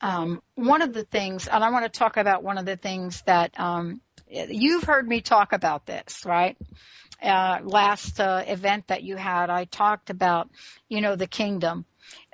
Um, 0.00 0.42
one 0.54 0.82
of 0.82 0.92
the 0.92 1.04
things, 1.04 1.46
and 1.46 1.62
I 1.62 1.70
want 1.70 1.84
to 1.84 1.98
talk 1.98 2.16
about 2.16 2.42
one 2.42 2.58
of 2.58 2.64
the 2.64 2.76
things 2.76 3.22
that 3.26 3.58
um, 3.60 4.00
you've 4.32 4.84
heard 4.84 5.06
me 5.06 5.20
talk 5.20 5.52
about 5.52 5.86
this, 5.86 6.24
right? 6.24 6.56
Uh, 7.22 7.60
last 7.62 8.18
uh, 8.18 8.42
event 8.46 8.88
that 8.88 9.02
you 9.02 9.16
had, 9.16 9.50
I 9.50 9.64
talked 9.64 10.10
about, 10.10 10.50
you 10.88 11.00
know, 11.00 11.14
the 11.14 11.26
kingdom. 11.26 11.84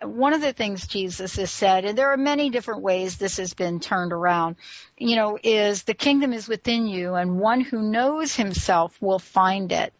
One 0.02 0.32
of 0.32 0.40
the 0.40 0.52
things 0.52 0.86
Jesus 0.86 1.36
has 1.36 1.50
said, 1.50 1.84
and 1.84 1.98
there 1.98 2.12
are 2.12 2.16
many 2.16 2.50
different 2.50 2.82
ways 2.82 3.16
this 3.16 3.36
has 3.36 3.52
been 3.52 3.80
turned 3.80 4.12
around, 4.12 4.56
you 4.96 5.16
know, 5.16 5.38
is 5.42 5.82
the 5.82 5.94
kingdom 5.94 6.32
is 6.32 6.48
within 6.48 6.86
you 6.86 7.14
and 7.14 7.38
one 7.38 7.60
who 7.60 7.82
knows 7.82 8.34
himself 8.34 8.96
will 9.00 9.18
find 9.18 9.72
it 9.72 9.92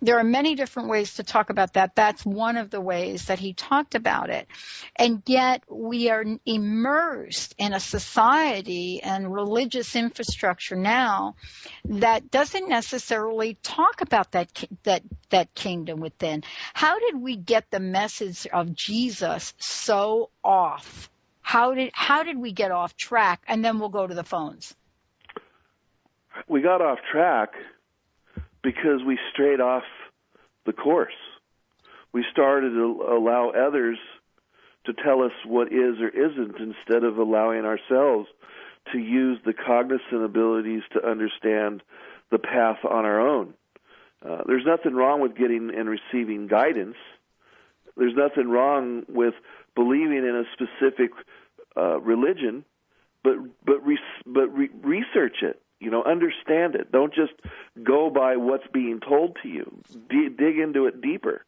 there 0.00 0.18
are 0.18 0.24
many 0.24 0.54
different 0.54 0.88
ways 0.88 1.14
to 1.14 1.24
talk 1.24 1.50
about 1.50 1.74
that. 1.74 1.94
That's 1.94 2.24
one 2.24 2.56
of 2.56 2.70
the 2.70 2.80
ways 2.80 3.26
that 3.26 3.38
he 3.38 3.52
talked 3.52 3.94
about 3.94 4.30
it. 4.30 4.46
And 4.94 5.22
yet 5.26 5.64
we 5.68 6.10
are 6.10 6.24
immersed 6.46 7.54
in 7.58 7.72
a 7.72 7.80
society 7.80 9.02
and 9.02 9.32
religious 9.32 9.96
infrastructure 9.96 10.76
now 10.76 11.34
that 11.86 12.30
doesn't 12.30 12.68
necessarily 12.68 13.58
talk 13.62 14.00
about 14.00 14.32
that, 14.32 14.64
that, 14.84 15.02
that 15.30 15.54
kingdom 15.54 16.00
within. 16.00 16.44
How 16.74 16.98
did 16.98 17.20
we 17.20 17.36
get 17.36 17.70
the 17.70 17.80
message 17.80 18.46
of 18.52 18.74
Jesus 18.74 19.54
so 19.58 20.30
off? 20.44 21.10
How 21.42 21.74
did, 21.74 21.90
how 21.92 22.22
did 22.22 22.38
we 22.38 22.52
get 22.52 22.70
off 22.70 22.96
track? 22.96 23.42
And 23.48 23.64
then 23.64 23.78
we'll 23.78 23.88
go 23.88 24.06
to 24.06 24.14
the 24.14 24.24
phones. 24.24 24.74
We 26.46 26.60
got 26.60 26.80
off 26.80 26.98
track 27.10 27.50
because 28.68 29.02
we 29.02 29.18
strayed 29.32 29.62
off 29.62 29.84
the 30.66 30.74
course. 30.74 31.16
We 32.12 32.22
started 32.30 32.68
to 32.72 33.02
allow 33.10 33.48
others 33.48 33.96
to 34.84 34.92
tell 34.92 35.22
us 35.22 35.32
what 35.46 35.68
is 35.68 35.98
or 36.02 36.08
isn't 36.08 36.54
instead 36.58 37.02
of 37.02 37.16
allowing 37.16 37.64
ourselves 37.64 38.28
to 38.92 38.98
use 38.98 39.38
the 39.46 39.54
cognizant 39.54 40.22
abilities 40.22 40.82
to 40.92 41.02
understand 41.02 41.82
the 42.30 42.38
path 42.38 42.76
on 42.84 43.06
our 43.06 43.26
own. 43.26 43.54
Uh, 44.22 44.42
there's 44.46 44.66
nothing 44.66 44.94
wrong 44.94 45.22
with 45.22 45.34
getting 45.34 45.70
and 45.74 45.88
receiving 45.88 46.46
guidance. 46.46 46.96
There's 47.96 48.14
nothing 48.14 48.50
wrong 48.50 49.04
with 49.08 49.32
believing 49.74 50.18
in 50.18 50.36
a 50.36 50.44
specific 50.52 51.12
uh, 51.74 52.00
religion, 52.00 52.66
but 53.24 53.36
but 53.64 53.76
but 54.26 54.54
re- 54.54 54.68
research 54.82 55.38
it 55.40 55.58
You 55.80 55.90
know, 55.90 56.02
understand 56.02 56.74
it. 56.74 56.90
Don't 56.90 57.14
just 57.14 57.32
go 57.82 58.10
by 58.10 58.36
what's 58.36 58.66
being 58.72 59.00
told 59.00 59.36
to 59.42 59.48
you. 59.48 59.72
D- 60.10 60.28
dig 60.28 60.58
into 60.58 60.86
it 60.86 61.00
deeper. 61.00 61.44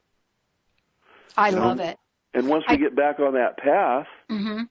I 1.36 1.50
know? 1.50 1.60
love 1.60 1.80
it. 1.80 1.98
And 2.32 2.48
once 2.48 2.64
we 2.68 2.74
I- 2.74 2.78
get 2.78 2.94
back 2.94 3.18
on 3.18 3.34
that 3.34 3.56
path, 3.58 4.06
hmm 4.28 4.62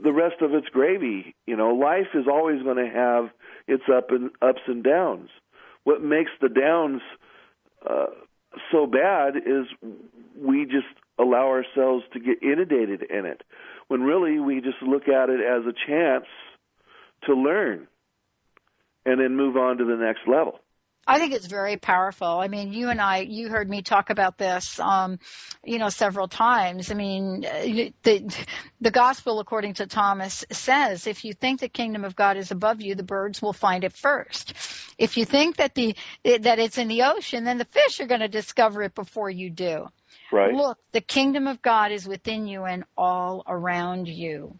the 0.00 0.12
rest 0.12 0.40
of 0.42 0.54
it's 0.54 0.68
gravy. 0.68 1.34
You 1.44 1.56
know, 1.56 1.74
life 1.74 2.14
is 2.14 2.26
always 2.30 2.62
going 2.62 2.76
to 2.76 2.88
have 2.88 3.30
its 3.66 3.82
up 3.92 4.10
and 4.10 4.30
ups 4.40 4.62
and 4.68 4.82
downs. 4.84 5.28
What 5.82 6.02
makes 6.02 6.30
the 6.40 6.48
downs 6.48 7.02
uh, 7.88 8.06
so 8.70 8.86
bad 8.86 9.36
is 9.36 9.66
we 10.40 10.66
just 10.66 10.86
allow 11.18 11.48
ourselves 11.48 12.04
to 12.12 12.20
get 12.20 12.42
inundated 12.42 13.02
in 13.10 13.26
it, 13.26 13.42
when 13.88 14.02
really 14.02 14.38
we 14.38 14.60
just 14.60 14.80
look 14.82 15.08
at 15.08 15.30
it 15.30 15.40
as 15.40 15.66
a 15.66 15.72
chance 15.72 16.26
to 17.24 17.34
learn 17.34 17.88
and 19.04 19.20
then 19.20 19.36
move 19.36 19.56
on 19.56 19.78
to 19.78 19.84
the 19.84 19.96
next 19.96 20.20
level. 20.26 20.60
I 21.04 21.18
think 21.18 21.32
it's 21.32 21.46
very 21.46 21.76
powerful. 21.76 22.28
I 22.28 22.46
mean, 22.46 22.72
you 22.72 22.88
and 22.88 23.00
I, 23.00 23.18
you 23.18 23.48
heard 23.48 23.68
me 23.68 23.82
talk 23.82 24.10
about 24.10 24.38
this, 24.38 24.78
um, 24.78 25.18
you 25.64 25.78
know, 25.80 25.88
several 25.88 26.28
times. 26.28 26.92
I 26.92 26.94
mean, 26.94 27.40
the, 27.40 28.32
the 28.80 28.90
gospel 28.92 29.40
according 29.40 29.74
to 29.74 29.86
Thomas 29.86 30.44
says, 30.52 31.08
if 31.08 31.24
you 31.24 31.32
think 31.32 31.58
the 31.58 31.68
kingdom 31.68 32.04
of 32.04 32.14
God 32.14 32.36
is 32.36 32.52
above 32.52 32.80
you, 32.80 32.94
the 32.94 33.02
birds 33.02 33.42
will 33.42 33.52
find 33.52 33.82
it 33.82 33.92
first. 33.92 34.54
If 34.96 35.16
you 35.16 35.24
think 35.24 35.56
that 35.56 35.74
the, 35.74 35.96
that 36.24 36.60
it's 36.60 36.78
in 36.78 36.86
the 36.86 37.02
ocean, 37.02 37.42
then 37.42 37.58
the 37.58 37.64
fish 37.64 37.98
are 37.98 38.06
going 38.06 38.20
to 38.20 38.28
discover 38.28 38.82
it 38.82 38.94
before 38.94 39.28
you 39.28 39.50
do. 39.50 39.88
Right? 40.30 40.54
Look, 40.54 40.78
the 40.92 41.00
kingdom 41.00 41.48
of 41.48 41.60
God 41.60 41.90
is 41.90 42.06
within 42.06 42.46
you 42.46 42.62
and 42.64 42.84
all 42.96 43.42
around 43.48 44.06
you. 44.06 44.56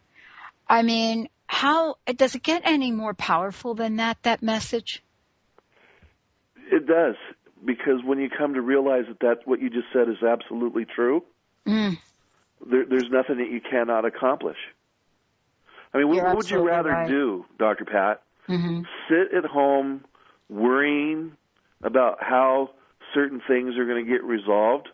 I 0.69 0.83
mean, 0.83 1.29
how, 1.53 1.97
does 2.17 2.35
it 2.35 2.43
get 2.43 2.63
any 2.65 2.91
more 2.91 3.13
powerful 3.13 3.75
than 3.75 3.97
that, 3.97 4.17
that 4.23 4.43
message? 4.43 5.03
It 6.71 6.87
does 6.87 7.17
because 7.63 8.03
when 8.05 8.19
you 8.19 8.31
come 8.31 8.55
to 8.55 8.63
realize 8.63 9.05
that 9.09 9.21
that 9.21 9.37
what 9.45 9.61
you 9.61 9.69
just 9.69 9.87
said 9.93 10.09
is 10.09 10.23
absolutely 10.23 10.87
true, 10.87 11.23
Mm. 11.67 11.99
there, 12.67 12.87
there's 12.87 13.11
nothing 13.11 13.37
that 13.37 13.51
you 13.51 13.61
cannot 13.61 14.05
accomplish. 14.07 14.57
I 15.93 15.99
mean, 15.99 16.09
what, 16.09 16.17
You're 16.17 16.25
what 16.25 16.37
would 16.39 16.51
you 16.51 16.67
rather 16.67 16.89
right. 16.89 17.07
do, 17.09 17.45
Dr. 17.59 17.85
Pat? 17.85 18.23
hmm 18.47 18.81
Sit 19.09 19.35
at 19.37 19.45
home 19.45 20.05
worrying 20.49 21.37
about 21.83 22.17
how 22.21 22.71
certain 23.15 23.43
things 23.47 23.77
are 23.77 23.85
going 23.85 24.05
to 24.05 24.11
get 24.11 24.25
resolved, 24.25 24.89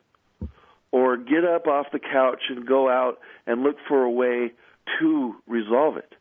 or 0.90 1.16
get 1.16 1.44
up 1.44 1.68
off 1.68 1.86
the 1.92 2.00
couch 2.00 2.42
and 2.50 2.66
go 2.66 2.90
out 2.90 3.20
and 3.46 3.62
look 3.62 3.76
for 3.86 4.02
a 4.02 4.10
way 4.10 4.52
to 4.98 5.36
resolve 5.46 5.96
it? 5.96 6.12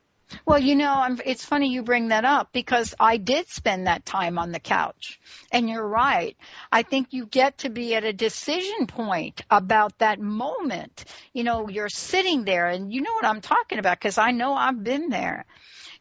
Well, 0.45 0.59
you 0.59 0.75
know, 0.75 0.93
I'm, 0.93 1.21
it's 1.25 1.45
funny 1.45 1.69
you 1.69 1.83
bring 1.83 2.09
that 2.09 2.25
up 2.25 2.51
because 2.51 2.93
I 2.99 3.17
did 3.17 3.47
spend 3.49 3.87
that 3.87 4.05
time 4.05 4.37
on 4.37 4.51
the 4.51 4.59
couch. 4.59 5.19
And 5.51 5.69
you're 5.69 5.87
right. 5.87 6.35
I 6.71 6.83
think 6.83 7.07
you 7.11 7.25
get 7.25 7.59
to 7.59 7.69
be 7.69 7.95
at 7.95 8.03
a 8.03 8.13
decision 8.13 8.87
point 8.87 9.41
about 9.49 9.97
that 9.99 10.19
moment. 10.19 11.05
You 11.33 11.43
know, 11.43 11.69
you're 11.69 11.89
sitting 11.89 12.43
there 12.43 12.67
and 12.67 12.91
you 12.91 13.01
know 13.01 13.13
what 13.13 13.25
I'm 13.25 13.41
talking 13.41 13.79
about 13.79 13.99
because 13.99 14.17
I 14.17 14.31
know 14.31 14.53
I've 14.53 14.83
been 14.83 15.09
there. 15.09 15.45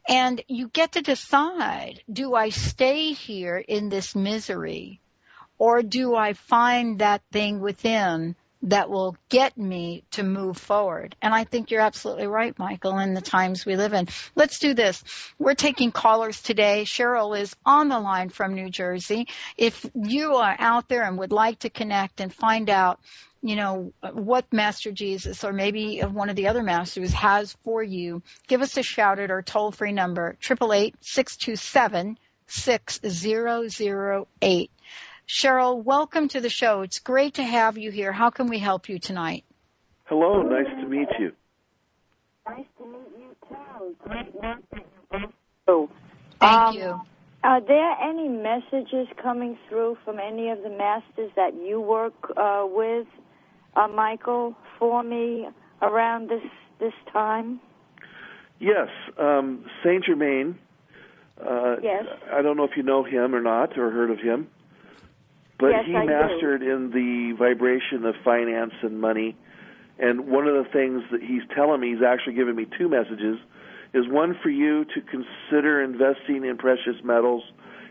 And 0.09 0.41
you 0.47 0.69
get 0.69 0.93
to 0.93 1.01
decide, 1.01 2.01
do 2.11 2.33
I 2.33 2.49
stay 2.49 3.11
here 3.11 3.57
in 3.57 3.89
this 3.89 4.15
misery 4.15 5.01
or 5.57 5.81
do 5.81 6.15
I 6.15 6.33
find 6.33 6.99
that 6.99 7.21
thing 7.31 7.59
within 7.59 8.35
that 8.63 8.89
will 8.89 9.15
get 9.29 9.57
me 9.57 10.03
to 10.11 10.23
move 10.23 10.57
forward. 10.57 11.15
And 11.21 11.33
I 11.33 11.43
think 11.43 11.71
you're 11.71 11.81
absolutely 11.81 12.27
right, 12.27 12.55
Mychael, 12.57 13.03
in 13.03 13.13
the 13.13 13.21
times 13.21 13.65
we 13.65 13.75
live 13.75 13.93
in. 13.93 14.07
Let's 14.35 14.59
do 14.59 14.73
this. 14.73 15.03
We're 15.37 15.53
taking 15.53 15.91
callers 15.91 16.41
today. 16.41 16.83
Cheryl 16.85 17.39
is 17.39 17.55
on 17.65 17.89
the 17.89 17.99
line 17.99 18.29
from 18.29 18.55
New 18.55 18.69
Jersey. 18.69 19.27
If 19.57 19.85
you 19.93 20.35
are 20.35 20.55
out 20.57 20.87
there 20.87 21.03
and 21.03 21.19
would 21.19 21.31
like 21.31 21.59
to 21.59 21.69
connect 21.69 22.19
and 22.19 22.33
find 22.33 22.69
out, 22.69 22.99
you 23.43 23.55
know, 23.55 23.93
what 24.13 24.51
Master 24.51 24.91
Jesus 24.91 25.43
or 25.43 25.53
maybe 25.53 25.99
one 25.99 26.29
of 26.29 26.35
the 26.35 26.47
other 26.47 26.63
masters 26.63 27.13
has 27.13 27.55
for 27.63 27.83
you, 27.83 28.23
give 28.47 28.61
us 28.61 28.75
a 28.77 28.83
shout 28.83 29.19
at 29.19 29.29
our 29.29 29.43
toll 29.43 29.71
free 29.71 29.91
number, 29.91 30.35
888 30.43 30.95
627 31.01 32.17
6008. 32.47 34.71
Cheryl, 35.27 35.83
welcome 35.83 36.29
to 36.29 36.39
the 36.39 36.49
show. 36.49 36.81
It's 36.81 36.99
great 36.99 37.35
to 37.35 37.43
have 37.43 37.77
you 37.77 37.91
here. 37.91 38.13
How 38.13 38.29
can 38.29 38.47
we 38.47 38.59
help 38.59 38.87
you 38.87 38.97
tonight? 38.97 39.43
Hello, 40.05 40.41
nice 40.41 40.67
to 40.81 40.87
meet 40.87 41.09
you. 41.19 41.33
Nice 42.47 42.65
to 42.77 42.85
meet 42.85 42.99
you 43.19 43.35
too. 43.49 43.95
Great 44.07 44.33
work 44.35 44.59
that 44.71 44.85
you 45.11 45.27
both 45.67 45.89
do. 45.89 45.89
Thank 46.39 46.53
Um, 46.53 46.75
you. 46.75 47.01
Are 47.43 47.59
there 47.61 47.91
any 48.01 48.29
messages 48.29 49.07
coming 49.21 49.57
through 49.67 49.97
from 50.05 50.17
any 50.19 50.49
of 50.49 50.63
the 50.63 50.69
masters 50.69 51.31
that 51.35 51.53
you 51.55 51.81
work 51.81 52.13
uh, 52.37 52.65
with, 52.65 53.07
uh, 53.75 53.87
Mychael, 53.89 54.55
for 54.79 55.03
me 55.03 55.47
around 55.81 56.29
this 56.29 56.43
this 56.79 56.93
time? 57.11 57.59
Yes, 58.59 58.87
um, 59.17 59.65
Saint 59.83 60.05
Germain. 60.05 60.57
Uh, 61.39 61.75
Yes. 61.81 62.05
I 62.31 62.41
don't 62.41 62.55
know 62.55 62.63
if 62.63 62.77
you 62.77 62.83
know 62.83 63.03
him 63.03 63.35
or 63.35 63.41
not, 63.41 63.77
or 63.77 63.91
heard 63.91 64.09
of 64.09 64.19
him, 64.19 64.47
but 65.59 65.67
Yes, 65.67 65.85
he 65.85 65.95
I 65.95 66.01
do. 66.01 66.07
mastered 66.07 66.61
in 66.61 66.91
the 66.91 67.35
vibration 67.37 68.05
of 68.05 68.15
finance 68.23 68.73
and 68.81 68.99
money. 68.99 69.35
And 69.99 70.27
one 70.27 70.47
of 70.47 70.53
the 70.53 70.69
things 70.71 71.03
that 71.11 71.21
he's 71.21 71.41
telling 71.55 71.81
me, 71.81 71.93
he's 71.93 72.03
actually 72.03 72.33
given 72.33 72.55
me 72.55 72.67
two 72.77 72.87
messages, 72.87 73.39
is 73.93 74.07
one 74.07 74.37
for 74.43 74.49
you 74.49 74.85
to 74.85 75.01
consider 75.01 75.81
investing 75.81 76.45
in 76.45 76.57
precious 76.57 76.95
metals, 77.03 77.43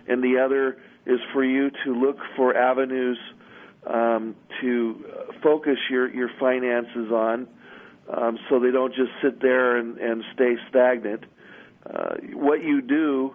and 0.07 0.23
the 0.23 0.39
other 0.39 0.79
is 1.05 1.19
for 1.33 1.45
you 1.45 1.71
to 1.85 1.93
look 1.93 2.19
for 2.37 2.57
avenues 2.57 3.19
um, 3.87 4.37
to 4.61 5.05
focus 5.43 5.79
your 5.91 6.13
your 6.13 6.31
finances 6.39 7.11
on, 7.11 7.47
um, 8.13 8.39
so 8.49 8.61
they 8.61 8.71
don't 8.71 8.95
just 8.95 9.11
sit 9.23 9.41
there 9.41 9.77
and, 9.77 9.99
and 9.99 10.23
stay 10.35 10.55
stagnant. 10.69 11.25
Uh, 11.89 12.17
what 12.35 12.63
you 12.63 12.81
do 12.83 13.35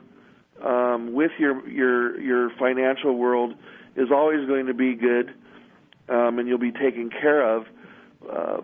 um, 0.65 1.13
with 1.13 1.32
your 1.39 1.67
your 1.67 2.20
your 2.20 2.50
financial 2.60 3.17
world 3.17 3.54
is 3.96 4.10
always 4.12 4.48
going 4.48 4.68
to 4.68 4.74
be 4.74 4.96
good, 4.96 5.34
um, 6.10 6.40
and 6.40 6.48
you'll 6.48 6.58
be 6.58 6.72
taken 6.72 7.10
care 7.10 7.56
of. 7.56 7.66
Uh, 8.30 8.62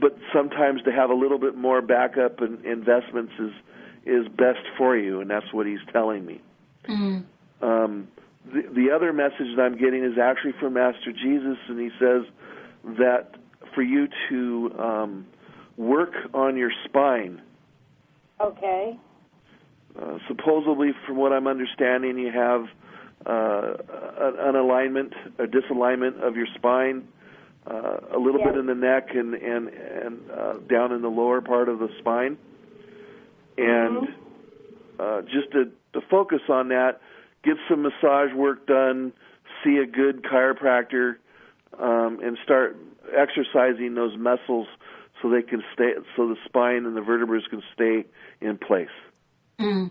but 0.00 0.16
sometimes 0.32 0.82
to 0.82 0.92
have 0.92 1.10
a 1.10 1.14
little 1.14 1.38
bit 1.38 1.56
more 1.56 1.82
backup 1.82 2.40
and 2.40 2.64
investments 2.64 3.32
is 3.38 3.52
is 4.06 4.26
best 4.28 4.64
for 4.76 4.96
you, 4.96 5.20
and 5.20 5.28
that's 5.28 5.52
what 5.52 5.66
he's 5.66 5.80
telling 5.92 6.24
me. 6.24 6.40
Mm. 6.88 7.24
Um, 7.60 8.08
the, 8.46 8.62
the 8.74 8.90
other 8.90 9.12
message 9.12 9.54
that 9.56 9.62
I'm 9.62 9.76
getting 9.76 10.02
is 10.02 10.18
actually 10.18 10.54
from 10.58 10.74
Master 10.74 11.12
Jesus, 11.12 11.58
and 11.68 11.78
he 11.78 11.90
says 11.98 12.22
that 12.98 13.34
for 13.74 13.82
you 13.82 14.08
to 14.30 14.74
um, 14.78 15.26
work 15.76 16.12
on 16.32 16.56
your 16.56 16.70
spine. 16.84 17.42
Okay. 18.40 18.98
Uh, 20.00 20.18
supposedly, 20.26 20.92
from 21.06 21.16
what 21.16 21.32
I'm 21.32 21.46
understanding, 21.46 22.18
you 22.18 22.30
have 22.32 22.66
uh, 23.26 23.74
an, 24.20 24.56
alignment, 24.56 25.12
a 25.38 25.44
disalignment 25.44 26.20
of 26.20 26.36
your 26.36 26.46
spine, 26.54 27.08
uh, 27.66 27.98
a 28.14 28.18
little 28.18 28.40
Yes. 28.40 28.52
bit 28.52 28.58
in 28.58 28.66
the 28.66 28.74
neck 28.74 29.08
and 29.14 29.34
and 29.34 29.68
and 29.68 30.30
uh, 30.30 30.54
down 30.68 30.92
in 30.92 31.02
the 31.02 31.08
lower 31.08 31.40
part 31.40 31.68
of 31.68 31.78
the 31.78 31.88
spine, 31.98 32.38
and 33.58 34.08
uh, 34.98 35.22
just 35.22 35.50
to, 35.52 35.70
to 35.92 36.00
focus 36.08 36.40
on 36.48 36.68
that, 36.68 37.00
get 37.44 37.56
some 37.68 37.82
massage 37.82 38.32
work 38.34 38.66
done, 38.66 39.12
see 39.64 39.76
a 39.76 39.86
good 39.86 40.22
chiropractor, 40.22 41.16
um, 41.78 42.20
and 42.22 42.38
start 42.42 42.76
exercising 43.16 43.94
those 43.94 44.16
muscles 44.16 44.66
so 45.20 45.28
they 45.30 45.42
can 45.42 45.62
stay, 45.74 45.92
so 46.16 46.28
the 46.28 46.36
spine 46.44 46.84
and 46.86 46.96
the 46.96 47.00
vertebrae 47.00 47.40
can 47.50 47.62
stay 47.74 48.04
in 48.40 48.56
place. 48.58 48.88
Mm. 49.60 49.90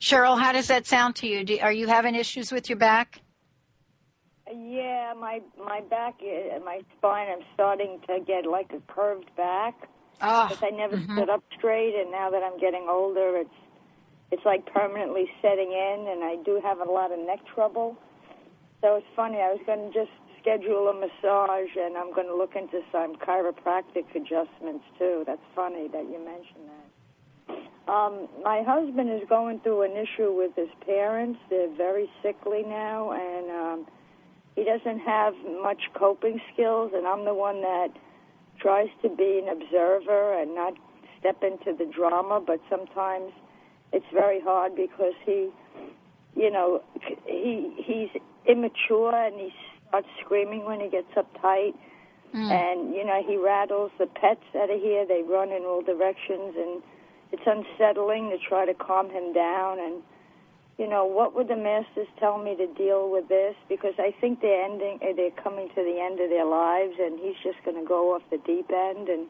Cheryl, 0.00 0.40
how 0.40 0.52
does 0.52 0.68
that 0.68 0.86
sound 0.86 1.16
to 1.16 1.26
you? 1.26 1.44
Do, 1.44 1.58
are 1.60 1.72
you 1.72 1.86
having 1.86 2.14
issues 2.14 2.52
with 2.52 2.68
your 2.68 2.78
back? 2.78 3.20
Yeah, 4.52 5.14
my 5.18 5.40
my 5.58 5.80
back, 5.82 6.16
uh, 6.22 6.58
my 6.64 6.80
spine. 6.98 7.28
I'm 7.30 7.44
starting 7.54 8.00
to 8.08 8.20
get 8.26 8.46
like 8.46 8.72
a 8.72 8.80
curved 8.92 9.30
back 9.36 9.88
Oh, 10.20 10.48
because 10.48 10.62
I 10.62 10.70
never 10.70 10.96
mhm. 10.96 11.12
stood 11.12 11.30
up 11.30 11.44
straight, 11.56 11.94
and 11.94 12.10
now 12.10 12.30
that 12.30 12.42
I'm 12.42 12.58
getting 12.58 12.86
older, 12.90 13.36
it's 13.36 13.54
it's 14.32 14.44
like 14.44 14.66
permanently 14.72 15.30
setting 15.42 15.72
in, 15.72 16.08
and 16.08 16.24
I 16.24 16.36
do 16.44 16.60
have 16.62 16.80
a 16.80 16.90
lot 16.90 17.12
of 17.12 17.18
neck 17.20 17.40
trouble. 17.54 17.96
So 18.80 18.96
it's 18.96 19.06
funny. 19.16 19.38
I 19.38 19.52
was 19.52 19.60
going 19.66 19.92
to 19.92 19.94
just 19.94 20.12
schedule 20.40 20.88
a 20.88 20.94
massage, 20.94 21.76
and 21.76 21.96
I'm 21.96 22.12
going 22.14 22.26
to 22.26 22.36
look 22.36 22.56
into 22.56 22.80
some 22.92 23.16
chiropractic 23.16 24.08
adjustments 24.14 24.84
too. 24.98 25.24
That's 25.26 25.44
funny 25.54 25.88
that 25.88 26.04
you 26.04 26.18
mentioned 26.24 26.68
that. 26.68 26.99
Um, 27.90 28.28
my 28.44 28.62
husband 28.62 29.10
is 29.10 29.28
going 29.28 29.58
through 29.60 29.82
an 29.82 29.96
issue 29.96 30.32
with 30.32 30.54
his 30.54 30.68
parents. 30.86 31.40
They're 31.50 31.74
very 31.74 32.08
sickly 32.22 32.62
now, 32.62 33.10
and 33.10 33.50
um, 33.50 33.86
he 34.54 34.62
doesn't 34.62 35.00
have 35.00 35.34
much 35.60 35.82
coping 35.94 36.40
skills. 36.52 36.92
And 36.94 37.04
I'm 37.04 37.24
the 37.24 37.34
one 37.34 37.62
that 37.62 37.88
tries 38.60 38.90
to 39.02 39.08
be 39.08 39.42
an 39.42 39.48
observer 39.48 40.40
and 40.40 40.54
not 40.54 40.74
step 41.18 41.42
into 41.42 41.76
the 41.76 41.90
drama. 41.90 42.40
But 42.46 42.60
sometimes 42.70 43.32
it's 43.92 44.06
very 44.12 44.40
hard 44.40 44.76
because 44.76 45.14
he, 45.26 45.48
you 46.36 46.50
know, 46.50 46.84
he 47.26 47.74
he's 47.76 48.22
immature 48.46 49.16
and 49.16 49.34
he 49.34 49.50
starts 49.88 50.08
screaming 50.24 50.64
when 50.64 50.78
he 50.78 50.88
gets 50.88 51.10
uptight. 51.16 51.74
Mm. 52.32 52.50
And 52.52 52.94
you 52.94 53.04
know 53.04 53.20
he 53.26 53.36
rattles 53.36 53.90
the 53.98 54.06
pets 54.06 54.44
out 54.54 54.70
of 54.70 54.80
here. 54.80 55.04
They 55.04 55.22
run 55.22 55.50
in 55.50 55.64
all 55.64 55.82
directions, 55.82 56.54
and 56.56 56.80
it's 57.32 57.42
unsettling 57.46 58.30
to 58.30 58.38
try 58.38 58.66
to 58.66 58.74
calm 58.74 59.10
him 59.10 59.32
down. 59.32 59.78
And 59.78 60.02
you 60.78 60.88
know, 60.88 61.04
what 61.04 61.34
would 61.34 61.48
the 61.48 61.56
masters 61.56 62.08
tell 62.18 62.38
me 62.38 62.56
to 62.56 62.66
deal 62.66 63.10
with 63.10 63.28
this? 63.28 63.54
Because 63.68 63.94
I 63.98 64.14
think 64.18 64.40
they're 64.40 64.64
ending, 64.64 64.98
uh, 65.02 65.12
they're 65.14 65.30
coming 65.30 65.68
to 65.68 65.84
the 65.84 66.00
end 66.00 66.20
of 66.20 66.30
their 66.30 66.46
lives, 66.46 66.94
and 66.98 67.18
he's 67.20 67.36
just 67.42 67.62
going 67.66 67.76
to 67.76 67.86
go 67.86 68.14
off 68.14 68.22
the 68.30 68.38
deep 68.38 68.70
end. 68.70 69.08
And 69.08 69.26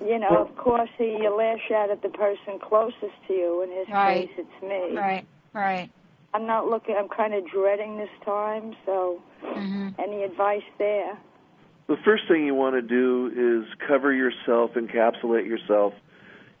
you 0.00 0.18
know, 0.18 0.28
well, 0.30 0.42
of 0.42 0.56
course, 0.56 0.90
he 0.98 1.16
you 1.20 1.34
lash 1.34 1.70
out 1.74 1.90
at 1.90 2.02
the 2.02 2.10
person 2.10 2.58
closest 2.60 3.16
to 3.26 3.32
you. 3.32 3.62
In 3.62 3.70
his 3.70 3.88
right. 3.88 4.28
case, 4.28 4.30
it's 4.38 4.62
me. 4.62 4.96
Right. 4.96 5.26
Right. 5.54 5.90
I'm 6.34 6.46
not 6.46 6.66
looking. 6.66 6.94
I'm 6.98 7.08
kind 7.08 7.32
of 7.32 7.46
dreading 7.48 7.96
this 7.96 8.10
time. 8.22 8.76
So, 8.84 9.22
mm-hmm. 9.42 9.88
any 9.98 10.24
advice 10.24 10.62
there? 10.78 11.18
The 11.86 11.96
first 12.04 12.24
thing 12.28 12.44
you 12.44 12.54
want 12.54 12.74
to 12.74 12.82
do 12.82 13.64
is 13.64 13.74
cover 13.88 14.12
yourself, 14.12 14.72
encapsulate 14.74 15.46
yourself 15.46 15.94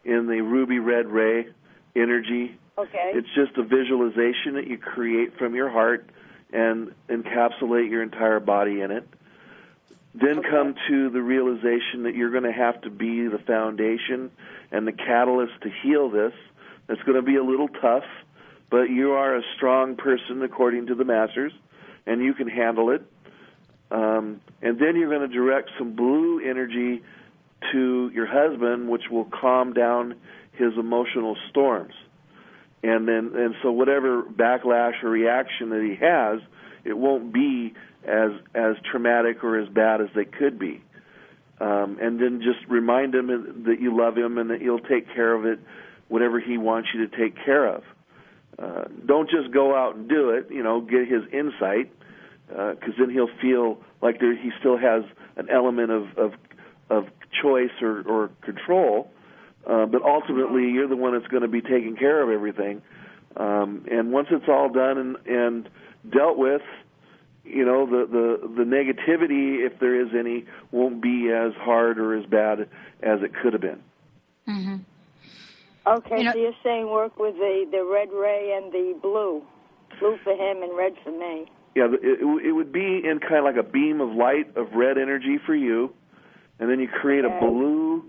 in 0.08 0.26
the 0.26 0.40
ruby 0.40 0.78
red 0.80 1.06
ray 1.06 1.46
energy 1.94 2.58
Okay. 2.78 3.10
It's 3.14 3.28
just 3.34 3.58
a 3.58 3.64
visualization 3.64 4.54
that 4.54 4.68
you 4.68 4.78
create 4.78 5.36
from 5.36 5.56
your 5.56 5.68
heart 5.68 6.08
and 6.52 6.94
encapsulate 7.08 7.90
your 7.90 8.04
entire 8.04 8.38
body 8.38 8.80
in 8.80 8.92
it. 8.92 9.06
Then 10.14 10.38
okay. 10.38 10.48
come 10.48 10.74
to 10.88 11.10
the 11.10 11.20
realization 11.20 12.04
that 12.04 12.14
you're 12.14 12.30
going 12.30 12.44
to 12.44 12.52
have 12.52 12.80
to 12.82 12.90
be 12.90 13.26
the 13.26 13.38
foundation 13.38 14.30
and 14.70 14.86
the 14.86 14.92
catalyst 14.92 15.54
to 15.62 15.70
heal 15.82 16.08
this. 16.08 16.32
It's 16.88 17.02
going 17.02 17.16
to 17.16 17.22
be 17.22 17.36
a 17.36 17.42
little 17.42 17.68
tough, 17.68 18.04
but 18.70 18.90
you 18.90 19.12
are 19.12 19.36
a 19.36 19.42
strong 19.56 19.96
person 19.96 20.40
according 20.42 20.86
to 20.86 20.94
the 20.94 21.04
masters, 21.04 21.52
and 22.06 22.22
you 22.22 22.32
can 22.32 22.48
handle 22.48 22.90
it. 22.90 23.02
Um, 23.90 24.40
and 24.62 24.78
then 24.78 24.96
you're 24.96 25.10
going 25.10 25.28
to 25.28 25.34
direct 25.34 25.70
some 25.78 25.96
blue 25.96 26.40
energy 26.48 27.02
to 27.72 28.10
your 28.14 28.26
husband, 28.26 28.88
which 28.88 29.04
will 29.10 29.26
calm 29.26 29.72
down 29.72 30.14
his 30.52 30.72
emotional 30.76 31.36
storms 31.50 31.94
and 32.82 33.08
then 33.08 33.32
and 33.34 33.54
so 33.62 33.72
whatever 33.72 34.22
backlash 34.22 35.02
or 35.02 35.10
reaction 35.10 35.70
that 35.70 35.82
he 35.82 35.96
has, 36.04 36.40
it 36.84 36.96
won't 36.96 37.32
be 37.32 37.74
as 38.04 38.30
as 38.54 38.76
traumatic 38.90 39.42
or 39.42 39.58
as 39.58 39.68
bad 39.68 40.00
as 40.00 40.08
they 40.14 40.24
could 40.24 40.58
be. 40.58 40.82
Um, 41.60 41.98
and 42.00 42.20
then 42.20 42.40
just 42.40 42.64
remind 42.68 43.14
him 43.14 43.64
that 43.66 43.80
you 43.80 43.96
love 43.96 44.16
him 44.16 44.38
and 44.38 44.50
that 44.50 44.62
you'll 44.62 44.78
take 44.78 45.12
care 45.12 45.34
of 45.34 45.44
it, 45.44 45.58
whatever 46.06 46.38
he 46.38 46.56
wants 46.56 46.90
you 46.94 47.08
to 47.08 47.16
take 47.16 47.34
care 47.44 47.66
of. 47.66 47.82
Uh, 48.56 48.84
don't 49.06 49.28
just 49.28 49.50
go 49.52 49.74
out 49.74 49.96
and 49.96 50.08
do 50.08 50.30
it. 50.30 50.46
You 50.50 50.62
know, 50.62 50.80
get 50.80 51.08
his 51.08 51.22
insight, 51.32 51.92
because 52.46 52.94
uh, 52.94 53.00
then 53.00 53.10
he'll 53.10 53.36
feel 53.40 53.78
like 54.00 54.20
there, 54.20 54.36
he 54.36 54.50
still 54.60 54.78
has 54.78 55.02
an 55.36 55.48
element 55.50 55.90
of 55.90 56.16
of, 56.16 56.32
of 56.90 57.06
choice 57.42 57.70
or, 57.82 58.02
or 58.02 58.30
control 58.42 59.10
uh, 59.68 59.84
but 59.84 60.02
ultimately, 60.02 60.70
you're 60.70 60.88
the 60.88 60.96
one 60.96 61.12
that's 61.12 61.26
going 61.26 61.42
to 61.42 61.48
be 61.48 61.60
taking 61.60 61.94
care 61.96 62.22
of 62.22 62.30
everything. 62.30 62.80
Um, 63.36 63.84
and 63.90 64.12
once 64.12 64.28
it's 64.30 64.48
all 64.48 64.70
done 64.70 64.98
and, 64.98 65.16
and 65.26 65.68
dealt 66.10 66.38
with, 66.38 66.62
you 67.44 67.64
know, 67.64 67.86
the, 67.86 68.06
the, 68.06 68.48
the 68.56 68.62
negativity, 68.62 69.66
if 69.66 69.78
there 69.78 70.00
is 70.00 70.08
any, 70.18 70.46
won't 70.72 71.02
be 71.02 71.30
as 71.30 71.52
hard 71.60 71.98
or 71.98 72.16
as 72.16 72.24
bad 72.26 72.60
as 73.02 73.20
it 73.22 73.32
could 73.34 73.52
have 73.52 73.62
been. 73.62 73.82
Mm-hmm. 74.48 74.76
Okay, 75.86 76.18
you 76.18 76.24
know, 76.24 76.32
so 76.32 76.38
you're 76.38 76.52
saying 76.62 76.90
work 76.90 77.18
with 77.18 77.34
the, 77.34 77.66
the 77.70 77.84
red 77.84 78.08
ray 78.10 78.56
and 78.56 78.72
the 78.72 78.98
blue. 79.00 79.42
Blue 80.00 80.18
for 80.22 80.32
him 80.32 80.62
and 80.62 80.76
red 80.76 80.94
for 81.04 81.10
me. 81.10 81.50
Yeah, 81.74 81.88
it, 82.02 82.46
it 82.46 82.52
would 82.52 82.72
be 82.72 83.02
in 83.04 83.20
kind 83.20 83.36
of 83.36 83.44
like 83.44 83.56
a 83.56 83.62
beam 83.62 84.00
of 84.00 84.10
light 84.10 84.56
of 84.56 84.72
red 84.72 84.98
energy 84.98 85.38
for 85.44 85.54
you, 85.54 85.92
and 86.58 86.70
then 86.70 86.80
you 86.80 86.88
create 86.88 87.24
a 87.24 87.38
blue 87.40 88.04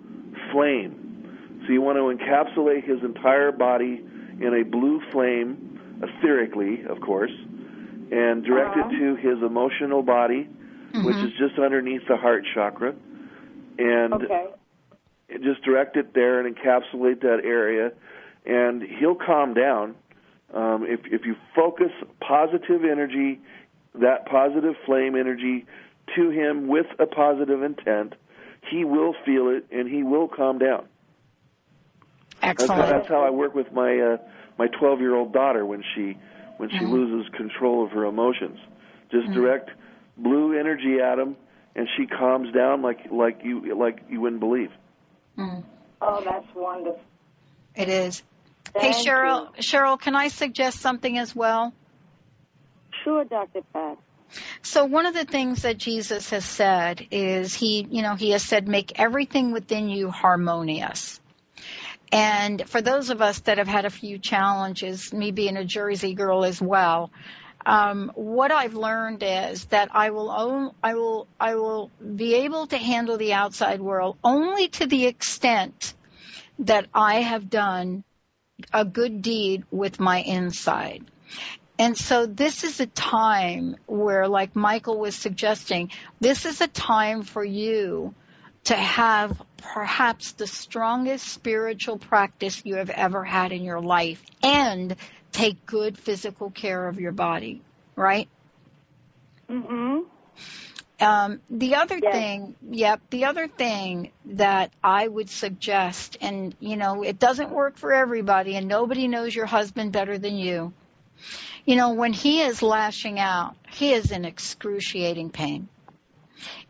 flame 0.52 1.10
so 1.66 1.74
you 1.74 1.82
want 1.82 1.98
to 1.98 2.26
encapsulate 2.26 2.84
his 2.84 3.04
entire 3.04 3.52
body 3.52 4.04
in 4.42 4.54
a 4.54 4.64
blue 4.64 5.02
flame, 5.12 5.80
etherically, 6.00 6.86
of 6.88 7.02
course, 7.02 7.32
and 8.12 8.44
direct 8.44 8.78
uh-huh. 8.78 8.90
it 8.90 9.00
to 9.00 9.16
his 9.16 9.38
emotional 9.44 10.02
body, 10.02 10.48
mm-hmm. 10.48 11.06
which 11.06 11.18
is 11.18 11.32
just 11.38 11.60
underneath 11.60 12.02
the 12.08 12.18
heart 12.18 12.44
chakra. 12.54 12.96
And 13.78 14.14
okay. 14.14 14.48
just 15.44 15.62
direct 15.64 15.96
it 15.96 16.14
there 16.14 16.46
and 16.46 16.56
encapsulate 16.56 17.22
that 17.22 17.42
area, 17.44 17.92
and 18.46 18.82
he'll 18.82 19.16
calm 19.16 19.54
down. 19.54 19.96
Um, 20.54 20.86
if 20.88 21.02
if 21.06 21.26
you 21.26 21.36
focus 21.56 21.92
positive 22.20 22.84
energy, 22.84 23.40
that 23.94 24.26
positive 24.26 24.74
flame 24.86 25.16
energy, 25.16 25.66
to 26.16 26.30
him 26.30 26.68
with 26.68 26.88
a 26.98 27.06
positive 27.06 27.62
intent, 27.62 28.16
he 28.69 28.84
will 28.86 29.15
feel 29.26 29.50
it 29.50 29.65
and 29.72 29.88
he 29.88 30.04
will 30.04 30.28
calm 30.28 30.60
down. 30.60 30.88
Excellent. 32.41 32.82
That's, 32.82 32.91
that's 32.91 33.08
how 33.08 33.22
I 33.22 33.30
work 33.30 33.54
with 33.54 33.72
my 33.72 34.00
uh, 34.00 34.17
my 34.58 34.67
12 34.67 35.00
year 35.00 35.15
old 35.15 35.34
daughter 35.34 35.65
when 35.65 35.84
she 35.95 36.17
when 36.58 36.69
she 36.69 36.78
mm-hmm. 36.78 36.91
loses 36.91 37.32
control 37.36 37.86
of 37.86 37.91
her 37.91 38.06
emotions. 38.06 38.60
Just 39.12 39.26
mm-hmm. 39.26 39.34
direct 39.34 39.72
blue 40.17 40.58
energy 40.58 41.00
at 41.02 41.17
him, 41.17 41.36
and 41.76 41.88
she 41.98 42.06
calms 42.06 42.54
down 42.54 42.82
like 42.82 43.12
like 43.12 43.41
you 43.43 43.76
like 43.76 44.04
you 44.10 44.22
wouldn't 44.22 44.39
believe. 44.39 44.72
Mm-hmm. 45.38 45.62
Oh, 46.02 46.22
that's 46.24 46.48
wonderful. 46.56 47.02
It 47.76 47.89
is. 47.89 48.24
Thank 48.74 48.95
hey, 48.95 49.04
Cheryl. 49.04 49.50
You. 49.56 49.63
Cheryl, 49.63 50.00
can 50.00 50.15
I 50.15 50.28
suggest 50.28 50.80
something 50.80 51.17
as 51.17 51.36
well? 51.36 51.74
Sure, 53.04 53.24
Dr. 53.26 53.62
Pat. 53.74 53.98
So 54.62 54.86
one 54.86 55.06
of 55.06 55.13
the 55.13 55.26
things 55.26 55.63
that 55.63 55.78
Jesus 55.78 56.30
has 56.30 56.46
said 56.46 57.08
is 57.12 57.54
he, 57.54 57.88
you 57.89 58.02
know, 58.02 58.15
he 58.15 58.32
has 58.32 58.44
said, 58.44 58.68
make 58.68 59.00
everything 59.00 59.52
within 59.52 59.89
you 59.89 60.10
harmonious. 60.12 61.20
And 62.12 62.68
for 62.68 62.82
those 62.82 63.10
of 63.10 63.22
us 63.22 63.39
that 63.42 63.60
have 63.60 63.68
had 63.68 63.86
a 63.86 63.89
few 63.89 64.18
challenges, 64.18 65.13
me 65.13 65.32
being 65.32 65.58
a 65.58 65.65
Jersey 65.65 66.13
girl 66.13 66.44
as 66.44 66.62
well, 66.62 67.12
um, 67.65 68.12
what 68.15 68.52
I've 68.52 68.74
learned 68.74 69.22
is 69.22 69.65
that 69.65 69.89
I 69.94 70.10
will 70.10 70.32
own, 70.32 70.72
I 70.82 70.96
will 70.96 71.28
I 71.39 71.56
will 71.56 71.92
be 72.15 72.36
able 72.36 72.68
to 72.68 72.78
handle 72.78 73.18
the 73.18 73.34
outside 73.34 73.82
world 73.82 74.18
only 74.24 74.70
to 74.70 74.88
the 74.88 75.06
extent 75.06 75.94
that 76.60 76.88
I 76.94 77.22
have 77.22 77.50
done 77.50 78.04
a 78.74 78.86
good 78.86 79.22
deed 79.22 79.65
with 79.72 80.00
my 80.00 80.20
inside. 80.22 81.06
And 81.80 81.98
so 81.98 82.26
this 82.26 82.65
is 82.65 82.82
a 82.82 82.86
time 82.86 83.78
where, 83.86 84.28
like 84.28 84.54
Mychael 84.54 84.98
was 84.98 85.15
suggesting, 85.15 85.92
this 86.20 86.46
is 86.46 86.60
a 86.60 86.68
time 86.68 87.24
for 87.24 87.44
you 87.44 88.13
to 88.65 88.76
have 88.76 89.42
perhaps 89.56 90.34
the 90.34 90.46
strongest 90.46 91.26
spiritual 91.26 91.98
practice 91.98 92.62
you 92.65 92.76
have 92.76 92.89
ever 92.89 93.24
had 93.24 93.54
in 93.54 93.63
your 93.63 93.80
life 93.80 94.22
and 94.44 94.94
take 95.32 95.65
good 95.65 95.98
physical 95.98 96.52
care 96.52 96.86
of 96.86 97.00
your 97.00 97.13
body, 97.13 97.62
right? 97.96 98.28
Mhm. 99.50 100.04
Um, 101.00 101.39
the 101.50 101.76
other 101.76 101.98
yes. 101.98 102.13
thing, 102.13 102.56
yep, 102.70 103.00
the 103.10 103.24
other 103.24 103.48
thing 103.48 104.12
that 104.26 104.72
I 104.84 105.08
would 105.08 105.30
suggest, 105.30 106.18
and 106.20 106.54
you 106.60 106.76
know, 106.76 107.04
it 107.04 107.20
doesn't 107.20 107.52
work 107.52 107.78
for 107.78 107.94
everybody, 107.94 108.58
and 108.58 108.68
nobody 108.68 109.08
knows 109.08 109.34
your 109.34 109.46
husband 109.46 109.94
better 109.94 110.18
than 110.18 110.36
you. 110.36 110.74
You 111.65 111.75
know, 111.75 111.93
when 111.93 112.13
he 112.13 112.41
is 112.41 112.62
lashing 112.62 113.19
out, 113.19 113.55
he 113.71 113.93
is 113.93 114.12
in 114.12 114.25
excruciating 114.25 115.29
pain. 115.29 115.67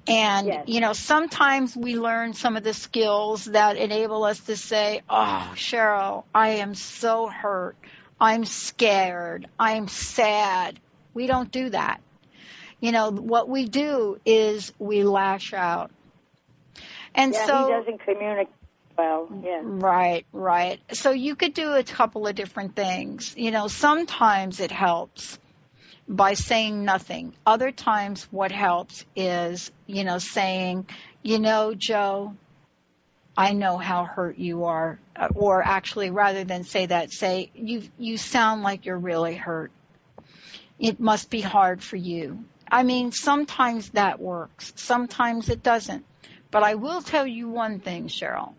And, 0.08 0.48
yes. 0.48 0.64
you 0.68 0.80
know, 0.80 0.94
sometimes 0.94 1.76
we 1.76 1.96
learn 1.96 2.34
some 2.34 2.58
of 2.58 2.64
the 2.64 2.74
skills 2.74 3.46
that 3.46 3.78
enable 3.78 4.24
us 4.24 4.40
to 4.42 4.56
say, 4.56 5.02
oh, 5.10 5.52
Cheryl, 5.56 6.24
I 6.34 6.50
am 6.50 6.74
so 6.74 7.28
hurt. 7.28 7.78
I'm 8.20 8.46
scared. 8.46 9.48
I'm 9.60 9.88
sad. 9.88 10.80
We 11.14 11.28
don't 11.28 11.52
do 11.52 11.70
that. 11.70 12.02
You 12.80 12.92
know, 12.92 13.12
what 13.12 13.48
we 13.48 13.66
do 13.66 14.20
is 14.26 14.74
we 14.80 15.04
lash 15.04 15.54
out. 15.54 15.92
And 17.14 17.36
so 17.36 17.66
he 17.66 17.72
doesn't 17.72 18.00
communicate 18.04 18.54
well. 19.00 19.42
Yeah. 19.44 19.62
Right, 19.64 20.26
right. 20.34 20.80
So 20.94 21.12
you 21.12 21.36
could 21.36 21.54
do 21.54 21.74
a 21.74 21.84
couple 21.84 22.28
of 22.28 22.36
different 22.36 22.76
things. 22.76 23.34
You 23.38 23.52
know, 23.52 23.68
sometimes 23.68 24.60
it 24.60 24.72
helps 24.72 25.40
by 26.08 26.34
saying 26.34 26.84
nothing. 26.84 27.34
Other 27.46 27.72
times 27.72 28.28
what 28.32 28.52
helps 28.52 29.06
is, 29.16 29.72
you 29.86 30.04
know, 30.04 30.18
saying, 30.18 30.88
you 31.24 31.40
know, 31.40 31.74
Joe, 31.74 32.36
I 33.38 33.54
know 33.54 33.78
how 33.78 34.04
hurt 34.04 34.38
you 34.38 34.66
are. 34.66 35.00
Or 35.36 35.64
actually, 35.64 36.10
rather 36.10 36.44
than 36.44 36.64
say 36.64 36.88
that, 36.88 37.14
say, 37.14 37.52
you, 37.54 37.84
you 37.98 38.18
sound 38.18 38.64
like 38.64 38.86
you're 38.86 38.98
really 38.98 39.36
hurt. 39.36 39.72
It 40.78 41.00
must 41.00 41.30
be 41.30 41.42
hard 41.42 41.82
for 41.84 41.96
you. 41.96 42.44
I 42.72 42.84
mean, 42.84 43.12
sometimes 43.12 43.90
that 43.92 44.20
works. 44.20 44.74
Sometimes 44.76 45.50
it 45.50 45.64
doesn't. 45.64 46.06
But 46.52 46.64
I 46.64 46.76
will 46.76 47.02
tell 47.02 47.28
you 47.28 47.48
one 47.50 47.80
thing, 47.80 48.08
Cheryl. 48.08 48.54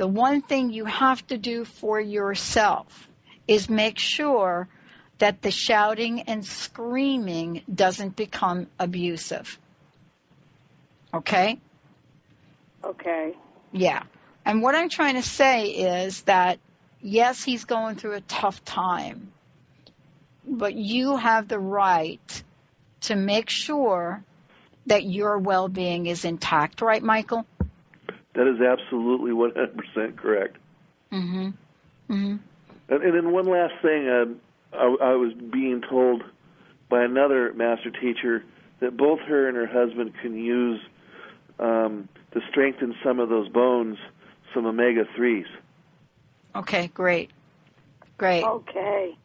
The 0.00 0.06
one 0.06 0.40
thing 0.40 0.70
you 0.70 0.86
have 0.86 1.26
to 1.26 1.36
do 1.36 1.66
for 1.66 2.00
yourself 2.00 3.06
is 3.46 3.68
make 3.68 3.98
sure 3.98 4.66
that 5.18 5.42
the 5.42 5.50
shouting 5.50 6.22
and 6.22 6.42
screaming 6.42 7.60
doesn't 7.70 8.16
become 8.16 8.68
abusive. 8.78 9.58
Okay? 11.12 11.60
Okay. 12.82 13.36
Yeah. 13.72 14.04
And 14.46 14.62
what 14.62 14.74
I'm 14.74 14.88
trying 14.88 15.16
to 15.16 15.22
say 15.22 15.66
is 15.66 16.22
that 16.22 16.60
yes, 17.02 17.44
he's 17.44 17.66
going 17.66 17.96
through 17.96 18.14
a 18.14 18.22
tough 18.22 18.64
time, 18.64 19.32
but 20.46 20.74
you 20.74 21.18
have 21.18 21.46
the 21.46 21.58
right 21.58 22.42
to 23.02 23.16
make 23.16 23.50
sure 23.50 24.24
that 24.86 25.04
your 25.04 25.36
well-being 25.36 26.06
is 26.06 26.24
intact, 26.24 26.80
right, 26.80 27.02
Mychael? 27.02 27.44
That 28.34 28.46
is 28.46 28.60
absolutely 28.60 29.32
100% 29.32 30.16
correct. 30.16 30.56
Mhm. 31.12 31.54
Mhm. 32.08 32.38
And, 32.88 33.02
and 33.02 33.14
then 33.14 33.32
one 33.32 33.46
last 33.46 33.74
thing, 33.82 34.08
uh, 34.08 34.26
I, 34.72 35.10
I 35.10 35.14
was 35.14 35.32
being 35.34 35.82
told 35.82 36.22
by 36.88 37.02
another 37.02 37.52
master 37.54 37.90
teacher 37.90 38.44
that 38.80 38.96
both 38.96 39.20
her 39.20 39.48
and 39.48 39.56
her 39.56 39.66
husband 39.66 40.12
can 40.20 40.36
use 40.36 40.80
um, 41.58 42.08
to 42.32 42.40
strengthen 42.50 42.94
some 43.02 43.18
of 43.20 43.28
those 43.28 43.48
bones 43.48 43.98
some 44.54 44.66
omega 44.66 45.04
threes. 45.14 45.46
Okay, 46.54 46.88
great. 46.88 47.30
Great. 48.18 48.44
Okay. 48.44 49.16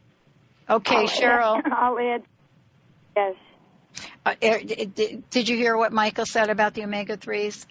Okay, 0.70 0.96
I'll 0.96 1.08
Cheryl. 1.08 1.58
Add, 1.58 1.72
I'll 1.72 2.00
add. 2.00 2.24
Yes. 3.16 3.36
Uh, 4.26 4.36
er, 4.44 4.60
d- 4.60 4.86
d- 4.86 5.24
did 5.30 5.50
you 5.50 5.56
hear 5.56 5.78
what 5.78 5.92
Mychael 5.92 6.26
said 6.28 6.50
about 6.50 6.74
the 6.74 6.84
omega 6.84 7.18
3s? 7.18 7.66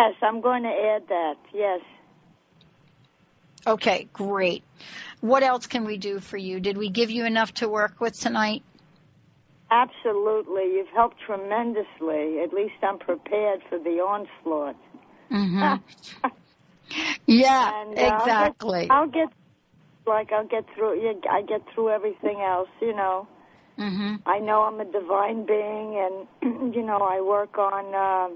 Yes, 0.00 0.14
I'm 0.22 0.40
going 0.40 0.62
to 0.62 0.70
add 0.70 1.02
that. 1.08 1.34
Yes. 1.52 1.80
Okay, 3.66 4.08
great. 4.14 4.64
What 5.20 5.42
else 5.42 5.66
can 5.66 5.84
we 5.84 5.98
do 5.98 6.20
for 6.20 6.38
you? 6.38 6.58
Did 6.58 6.78
we 6.78 6.88
give 6.88 7.10
you 7.10 7.26
enough 7.26 7.52
to 7.54 7.68
work 7.68 8.00
with 8.00 8.18
tonight? 8.18 8.62
Absolutely. 9.70 10.62
You've 10.74 10.88
helped 10.94 11.16
tremendously. 11.26 12.40
At 12.42 12.54
least 12.54 12.76
I'm 12.82 12.98
prepared 12.98 13.60
for 13.68 13.78
the 13.78 14.00
onslaught. 14.00 14.76
Mm-hmm. 15.30 16.28
yeah, 17.26 17.82
And, 17.82 17.98
uh, 17.98 18.00
exactly. 18.00 18.86
I'll 18.88 19.06
get, 19.06 19.20
I'll 19.20 19.26
get 19.26 19.32
like 20.06 20.32
I'll 20.32 20.46
get 20.46 20.64
through. 20.74 21.12
I 21.30 21.42
get 21.42 21.60
through 21.74 21.90
everything 21.90 22.40
else. 22.40 22.70
You 22.80 22.96
know. 22.96 23.28
hmm 23.76 24.16
I 24.24 24.38
know 24.38 24.62
I'm 24.62 24.80
a 24.80 24.90
divine 24.90 25.44
being, 25.44 26.26
and 26.42 26.74
you 26.74 26.82
know 26.82 26.98
I 26.98 27.20
work 27.20 27.58
on 27.58 27.94
uh, 27.94 28.34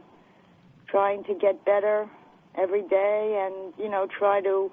trying 0.89 1.25
to 1.25 1.35
get 1.35 1.65
better 1.65 2.09
every 2.57 2.83
day, 2.83 3.47
and 3.47 3.75
you 3.79 3.91
know 3.91 4.07
try 4.07 4.41
to 4.41 4.71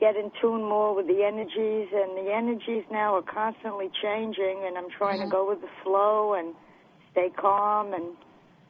get 0.00 0.16
in 0.16 0.30
tune 0.40 0.62
more 0.62 0.94
with 0.94 1.06
the 1.06 1.22
energies. 1.24 1.88
And 1.92 2.16
the 2.16 2.32
energies 2.32 2.84
now 2.90 3.14
are 3.14 3.22
constantly 3.22 3.90
changing, 4.02 4.64
and 4.66 4.76
I'm 4.76 4.90
trying 4.90 5.20
Mhm. 5.20 5.24
to 5.24 5.30
go 5.30 5.48
with 5.48 5.60
the 5.60 5.70
flow 5.82 6.34
and 6.34 6.54
stay 7.10 7.30
calm. 7.30 7.92
And 7.94 8.16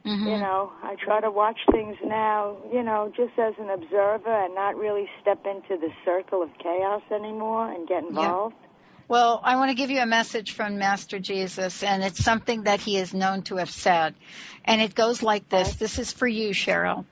hmm 0.05 0.27
you 0.27 0.37
know 0.37 0.71
I 0.83 0.95
try 0.95 1.21
to 1.21 1.31
watch 1.31 1.59
things 1.71 1.97
now, 2.03 2.57
you 2.71 2.83
know, 2.83 3.11
just 3.15 3.37
as 3.39 3.53
an 3.57 3.69
observer, 3.69 4.33
and 4.45 4.53
not 4.53 4.75
really 4.75 5.09
step 5.21 5.45
into 5.45 5.77
the 5.77 5.91
circle 6.05 6.41
of 6.43 6.49
chaos 6.59 7.01
anymore 7.11 7.71
and 7.71 7.87
get 7.87 8.03
involved. 8.03 8.55
Well, 9.13 9.39
I 9.43 9.57
want 9.57 9.69
to 9.69 9.75
give 9.75 9.91
you 9.91 9.99
a 9.99 10.07
message 10.07 10.53
from 10.53 10.79
Master 10.79 11.19
Jesus, 11.19 11.83
and 11.83 12.03
it's 12.03 12.23
something 12.23 12.63
that 12.63 12.79
he 12.81 12.97
is 12.97 13.13
known 13.13 13.43
to 13.43 13.57
have 13.57 13.69
said. 13.69 14.15
And 14.65 14.81
it 14.81 14.95
goes 14.95 15.21
like 15.21 15.47
this. 15.49 15.75
This 15.75 15.99
is 15.99 16.11
for 16.11 16.27
you, 16.27 16.49
Cheryl. 16.49 17.05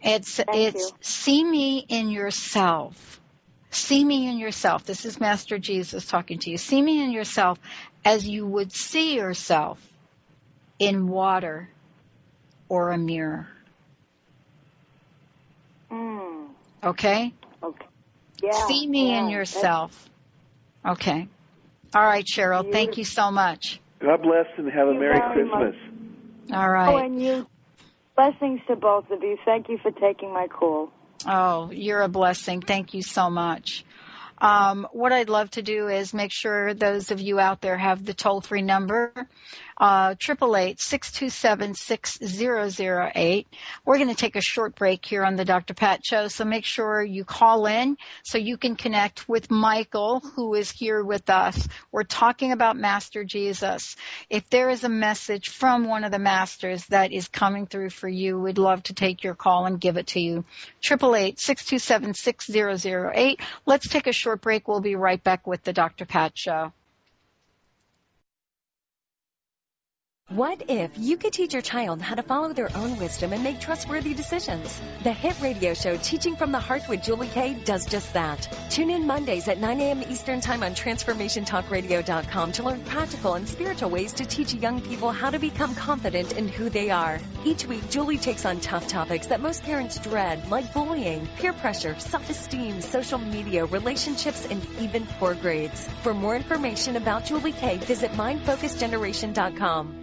It's, 0.00 0.36
Thank 0.36 0.48
it's, 0.52 0.92
you. 0.92 0.96
see 1.00 1.42
me 1.42 1.84
in 1.88 2.10
yourself. 2.10 3.20
See 3.72 4.04
me 4.04 4.28
in 4.28 4.38
yourself. 4.38 4.84
This 4.84 5.04
is 5.04 5.18
Master 5.18 5.58
Jesus 5.58 6.06
talking 6.06 6.38
to 6.38 6.48
you. 6.48 6.58
See 6.58 6.80
me 6.80 7.02
in 7.02 7.10
yourself 7.10 7.58
as 8.04 8.24
you 8.24 8.46
would 8.46 8.70
see 8.70 9.16
yourself 9.16 9.80
in 10.78 11.08
water 11.08 11.68
or 12.68 12.92
a 12.92 12.98
mirror. 12.98 13.48
Mm, 15.90 16.50
Okay? 16.84 17.34
okay. 17.64 17.86
Yeah. 18.40 18.66
see 18.68 18.86
me 18.86 19.10
yeah, 19.10 19.24
in 19.24 19.30
yourself. 19.30 20.08
Okay. 20.84 21.28
All 21.94 22.02
right, 22.02 22.24
Cheryl. 22.24 22.70
Thank 22.72 22.96
you 22.96 23.04
so 23.04 23.30
much. 23.30 23.80
God 24.00 24.22
bless 24.22 24.46
and 24.56 24.70
have 24.70 24.88
a 24.88 24.94
Merry 24.94 25.18
very 25.18 25.44
much. 25.44 25.74
Christmas. 25.74 25.76
All 26.52 26.68
Oh, 26.94 26.96
and 26.96 27.22
you. 27.22 27.46
Blessings 28.16 28.60
to 28.66 28.76
both 28.76 29.10
of 29.10 29.22
you. 29.22 29.38
Thank 29.44 29.68
you 29.68 29.78
for 29.78 29.90
taking 29.90 30.32
my 30.32 30.48
call. 30.48 30.90
Oh, 31.26 31.70
you're 31.70 32.02
a 32.02 32.08
blessing. 32.08 32.60
Thank 32.60 32.94
you 32.94 33.02
so 33.02 33.30
much. 33.30 33.84
Um, 34.38 34.88
what 34.92 35.12
I'd 35.12 35.28
love 35.28 35.50
to 35.52 35.62
do 35.62 35.86
is 35.86 36.12
make 36.12 36.32
sure 36.32 36.74
those 36.74 37.12
of 37.12 37.20
you 37.20 37.38
out 37.38 37.60
there 37.60 37.78
have 37.78 38.04
the 38.04 38.12
toll 38.12 38.40
free 38.40 38.62
number, 38.62 39.12
triple 40.18 40.56
eight 40.56 40.80
six 40.80 41.12
two 41.12 41.30
seven 41.30 41.74
six 41.74 42.18
zero 42.24 42.68
zero 42.68 43.10
eight. 43.14 43.48
We're 43.84 43.98
going 43.98 44.08
to 44.08 44.14
take 44.14 44.36
a 44.36 44.40
short 44.40 44.74
break 44.76 45.04
here 45.04 45.24
on 45.24 45.36
the 45.36 45.44
Dr. 45.44 45.74
Pat 45.74 46.04
Show, 46.04 46.28
so 46.28 46.44
make 46.44 46.64
sure 46.64 47.02
you 47.02 47.24
call 47.24 47.66
in 47.66 47.96
so 48.22 48.38
you 48.38 48.56
can 48.56 48.76
connect 48.76 49.28
with 49.28 49.48
Mychael, 49.48 50.22
who 50.34 50.54
is 50.54 50.70
here 50.70 51.02
with 51.02 51.30
us. 51.30 51.68
We're 51.90 52.04
talking 52.04 52.52
about 52.52 52.76
Master 52.76 53.24
Jesus. 53.24 53.96
If 54.30 54.48
there 54.50 54.70
is 54.70 54.84
a 54.84 54.88
message 54.88 55.48
from 55.48 55.86
one 55.86 56.04
of 56.04 56.12
the 56.12 56.18
masters 56.18 56.86
that 56.86 57.12
is 57.12 57.28
coming 57.28 57.66
through 57.66 57.90
for 57.90 58.08
you, 58.08 58.38
we'd 58.38 58.58
love 58.58 58.82
to 58.84 58.94
take 58.94 59.24
your 59.24 59.34
call 59.34 59.66
and 59.66 59.80
give 59.80 59.96
it 59.96 60.08
to 60.08 60.20
you. 60.20 60.44
Triple 60.80 61.16
eight 61.16 61.40
six 61.40 61.64
two 61.64 61.78
seven 61.78 62.14
six 62.14 62.46
zero 62.46 62.76
zero 62.76 63.10
eight. 63.14 63.40
Let's 63.66 63.88
take 63.88 64.06
a 64.06 64.12
short 64.12 64.40
break. 64.40 64.68
We'll 64.68 64.80
be 64.80 64.96
right 64.96 65.22
back 65.22 65.46
with 65.46 65.62
the 65.62 65.72
Dr. 65.72 66.04
Pat 66.04 66.36
Show. 66.36 66.72
What 70.34 70.62
if 70.68 70.92
you 70.96 71.18
could 71.18 71.34
teach 71.34 71.52
your 71.52 71.60
child 71.60 72.00
how 72.00 72.14
to 72.14 72.22
follow 72.22 72.54
their 72.54 72.74
own 72.74 72.96
wisdom 72.98 73.34
and 73.34 73.44
make 73.44 73.60
trustworthy 73.60 74.14
decisions? 74.14 74.80
The 75.02 75.12
hit 75.12 75.38
radio 75.42 75.74
show 75.74 75.98
Teaching 75.98 76.36
from 76.36 76.52
the 76.52 76.58
Heart 76.58 76.88
with 76.88 77.02
Julie 77.02 77.28
Kay 77.28 77.52
does 77.52 77.84
just 77.84 78.14
that. 78.14 78.48
Tune 78.70 78.88
in 78.88 79.06
Mondays 79.06 79.46
at 79.48 79.60
9 79.60 79.80
a.m. 79.82 80.02
Eastern 80.08 80.40
Time 80.40 80.62
on 80.62 80.74
TransformationTalkRadio.com 80.74 82.52
to 82.52 82.62
learn 82.62 82.82
practical 82.84 83.34
and 83.34 83.46
spiritual 83.46 83.90
ways 83.90 84.14
to 84.14 84.24
teach 84.24 84.54
young 84.54 84.80
people 84.80 85.12
how 85.12 85.28
to 85.28 85.38
become 85.38 85.74
confident 85.74 86.32
in 86.32 86.48
who 86.48 86.70
they 86.70 86.88
are. 86.88 87.20
Each 87.44 87.66
week, 87.66 87.90
Julie 87.90 88.16
takes 88.16 88.46
on 88.46 88.60
tough 88.60 88.88
topics 88.88 89.26
that 89.26 89.42
most 89.42 89.64
parents 89.64 89.98
dread, 89.98 90.50
like 90.50 90.72
bullying, 90.72 91.28
peer 91.36 91.52
pressure, 91.52 91.98
self-esteem, 91.98 92.80
social 92.80 93.18
media, 93.18 93.66
relationships, 93.66 94.46
and 94.48 94.66
even 94.80 95.04
poor 95.18 95.34
grades. 95.34 95.86
For 96.02 96.14
more 96.14 96.36
information 96.36 96.96
about 96.96 97.26
Julie 97.26 97.52
Kay, 97.52 97.76
visit 97.76 98.12
MindFocusGeneration.com. 98.12 100.01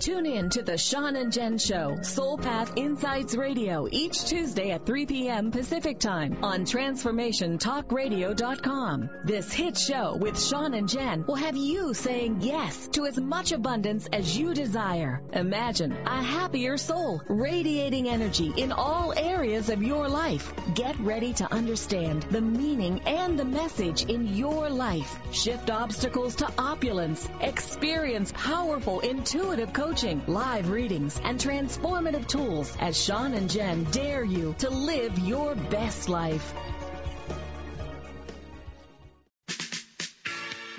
Tune 0.00 0.26
in 0.26 0.50
to 0.50 0.62
the 0.62 0.78
Sean 0.78 1.16
and 1.16 1.32
Jen 1.32 1.58
Show, 1.58 1.98
Soul 2.02 2.38
Path 2.38 2.74
Insights 2.76 3.34
Radio, 3.34 3.88
each 3.90 4.26
Tuesday 4.26 4.70
at 4.70 4.86
3 4.86 5.06
p.m. 5.06 5.50
Pacific 5.50 5.98
Time 5.98 6.38
on 6.44 6.60
TransformationTalkRadio.com. 6.60 9.10
This 9.24 9.52
hit 9.52 9.76
show 9.76 10.16
with 10.16 10.40
Sean 10.40 10.74
and 10.74 10.88
Jen 10.88 11.24
will 11.26 11.34
have 11.34 11.56
you 11.56 11.94
saying 11.94 12.42
yes 12.42 12.86
to 12.92 13.06
as 13.06 13.18
much 13.18 13.50
abundance 13.50 14.06
as 14.12 14.38
you 14.38 14.54
desire. 14.54 15.20
Imagine 15.32 15.90
a 16.06 16.22
happier 16.22 16.76
soul, 16.76 17.20
radiating 17.26 18.08
energy 18.08 18.52
in 18.56 18.70
all 18.70 19.12
areas 19.16 19.68
of 19.68 19.82
your 19.82 20.08
life. 20.08 20.52
Get 20.76 20.96
ready 21.00 21.32
to 21.34 21.52
understand 21.52 22.22
the 22.30 22.40
meaning 22.40 23.00
and 23.04 23.36
the 23.36 23.44
message 23.44 24.04
in 24.04 24.36
your 24.36 24.70
life. 24.70 25.18
Shift 25.32 25.70
obstacles 25.70 26.36
to 26.36 26.48
opulence. 26.56 27.28
Experience 27.40 28.32
powerful, 28.36 29.00
intuitive 29.00 29.72
coaching, 29.72 29.87
live 30.26 30.68
readings, 30.68 31.18
and 31.24 31.40
transformative 31.40 32.26
tools 32.26 32.76
as 32.78 33.02
Sean 33.02 33.32
and 33.32 33.48
Jen 33.48 33.84
dare 33.84 34.22
you 34.22 34.54
to 34.58 34.68
live 34.68 35.18
your 35.18 35.54
best 35.54 36.10
life. 36.10 36.54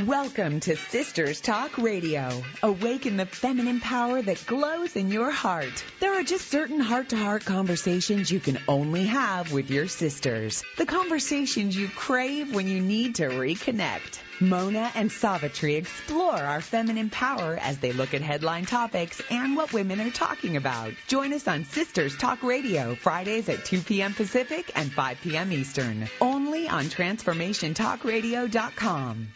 Welcome 0.06 0.62
to 0.62 0.78
Sisters 0.78 1.41
Talk 1.41 1.78
Radio. 1.78 2.41
Awaken 2.64 3.18
the 3.18 3.26
feminine 3.26 3.82
power 3.82 4.22
that 4.22 4.45
glows 4.47 4.95
in 4.95 5.12
your 5.12 5.30
heart. 5.30 5.84
There 6.00 6.18
are 6.18 6.24
just 6.24 6.47
certain 6.47 6.80
heart 6.80 7.10
to 7.10 7.18
heart 7.18 7.43
conversations 7.43 8.32
you 8.32 8.39
can 8.39 8.60
only 8.70 9.08
have 9.08 9.52
with 9.52 9.70
your 9.70 9.89
sisters. 9.89 10.64
The 10.78 10.86
conversations 10.86 11.76
you 11.76 11.89
crave 11.89 12.56
when 12.56 12.70
you 12.70 12.80
need 12.80 13.16
to 13.16 13.28
reconnect. 13.28 14.20
Mona 14.39 14.89
and 14.95 15.12
Savitri 15.12 15.76
explore 15.76 16.32
our 16.32 16.62
feminine 16.62 17.10
power 17.10 17.60
as 17.62 17.80
they 17.80 17.91
look 17.91 18.14
at 18.14 18.22
headline 18.22 18.64
topics 18.64 19.22
and 19.30 19.58
what 19.58 19.74
women 19.74 20.00
are 20.00 20.12
talking 20.12 20.56
about. 20.56 20.93
Join 21.08 21.34
us 21.34 21.45
on 21.45 21.66
Sisters 21.66 22.16
Talk 22.16 22.41
Radio, 22.41 22.95
Fridays 22.95 23.50
at 23.50 23.66
2 23.66 23.82
p.m. 23.82 24.14
Pacific 24.14 24.72
and 24.78 24.93
5 24.93 25.18
p.m. 25.22 25.52
Eastern. 25.52 26.08
Only 26.22 26.70
on 26.70 26.86
TransformationTalkRadio.com. 26.86 29.28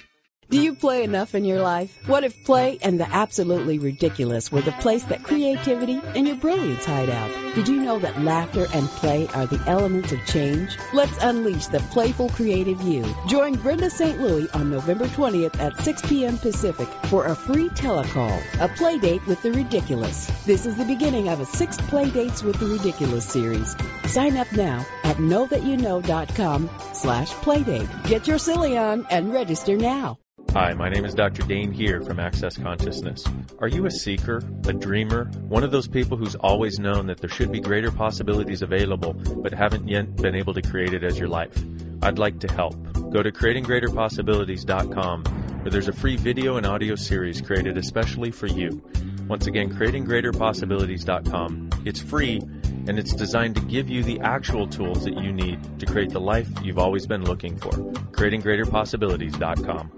Do 0.49 0.61
you 0.61 0.75
play 0.75 1.03
enough 1.03 1.35
in 1.35 1.45
your 1.45 1.61
life? 1.61 1.97
What 2.05 2.23
if 2.23 2.43
play 2.43 2.77
and 2.81 2.99
the 2.99 3.09
absolutely 3.09 3.79
ridiculous 3.79 4.51
were 4.51 4.61
the 4.61 4.71
place 4.73 5.03
that 5.05 5.23
creativity 5.23 6.01
and 6.15 6.27
your 6.27 6.35
brilliance 6.35 6.85
hide 6.85 7.09
out? 7.09 7.55
Did 7.55 7.67
you 7.67 7.81
know 7.81 7.99
that 7.99 8.21
laughter 8.21 8.67
and 8.73 8.87
play 8.87 9.27
are 9.29 9.47
the 9.47 9.63
elements 9.67 10.11
of 10.11 10.19
change? 10.25 10.77
Let's 10.93 11.17
unleash 11.23 11.67
the 11.67 11.79
playful 11.79 12.29
creative 12.29 12.81
you. 12.81 13.05
Join 13.27 13.55
Brenda 13.55 13.89
St. 13.89 14.19
Louis 14.19 14.49
on 14.51 14.69
November 14.69 15.05
20th 15.05 15.59
at 15.59 15.79
6 15.81 16.01
p.m. 16.03 16.37
Pacific 16.37 16.87
for 17.05 17.25
a 17.27 17.35
free 17.35 17.69
telecall, 17.69 18.41
a 18.59 18.67
play 18.67 18.97
date 18.99 19.25
with 19.25 19.41
the 19.41 19.51
ridiculous. 19.51 20.27
This 20.45 20.65
is 20.65 20.75
the 20.75 20.85
beginning 20.85 21.29
of 21.29 21.39
a 21.39 21.45
six 21.45 21.77
play 21.77 22.09
dates 22.09 22.43
with 22.43 22.59
the 22.59 22.67
ridiculous 22.67 23.25
series. 23.25 23.75
Sign 24.07 24.37
up 24.37 24.51
now 24.51 24.85
at 25.03 25.17
knowthatyouknow.com 25.17 26.69
slash 26.93 27.31
playdate. 27.33 28.07
Get 28.07 28.27
your 28.27 28.37
silly 28.37 28.77
on 28.77 29.05
and 29.09 29.33
register 29.33 29.77
now. 29.77 30.17
Hi, 30.51 30.73
my 30.75 30.87
name 30.87 31.03
is 31.03 31.15
Dr. 31.15 31.41
Dain 31.41 31.71
Heer 31.71 31.99
from 32.01 32.19
Access 32.19 32.57
Consciousness. 32.57 33.23
Are 33.57 33.67
you 33.67 33.87
a 33.87 33.91
seeker, 33.91 34.37
a 34.67 34.73
dreamer, 34.73 35.25
one 35.47 35.63
of 35.63 35.71
those 35.71 35.87
people 35.87 36.15
who's 36.15 36.35
always 36.35 36.77
known 36.77 37.07
that 37.07 37.17
there 37.19 37.29
should 37.29 37.51
be 37.51 37.59
greater 37.59 37.89
possibilities 37.89 38.61
available 38.61 39.13
but 39.13 39.51
haven't 39.51 39.87
yet 39.87 40.15
been 40.15 40.35
able 40.35 40.53
to 40.53 40.61
create 40.61 40.93
it 40.93 41.03
as 41.03 41.17
your 41.17 41.27
life? 41.27 41.57
I'd 42.03 42.19
like 42.19 42.39
to 42.41 42.53
help. 42.53 42.75
Go 43.11 43.23
to 43.23 43.31
creatinggreaterpossibilities.com 43.31 45.23
where 45.63 45.71
there's 45.71 45.87
a 45.87 45.93
free 45.93 46.17
video 46.17 46.57
and 46.57 46.67
audio 46.67 46.93
series 46.95 47.41
created 47.41 47.77
especially 47.77 48.29
for 48.29 48.45
you. 48.45 48.83
Once 49.27 49.47
again, 49.47 49.73
creatinggreaterpossibilities.com. 49.73 51.69
It's 51.85 52.01
free 52.01 52.41
and 52.87 52.97
it's 52.99 53.13
designed 53.13 53.55
to 53.55 53.61
give 53.61 53.89
you 53.89 54.03
the 54.03 54.19
actual 54.21 54.67
tools 54.67 55.03
that 55.03 55.17
you 55.17 55.31
need 55.31 55.79
to 55.79 55.85
create 55.85 56.11
the 56.11 56.19
life 56.19 56.47
you've 56.61 56.79
always 56.79 57.07
been 57.07 57.23
looking 57.23 57.57
for. 57.57 57.71
creatinggreaterpossibilities.com. 57.71 59.91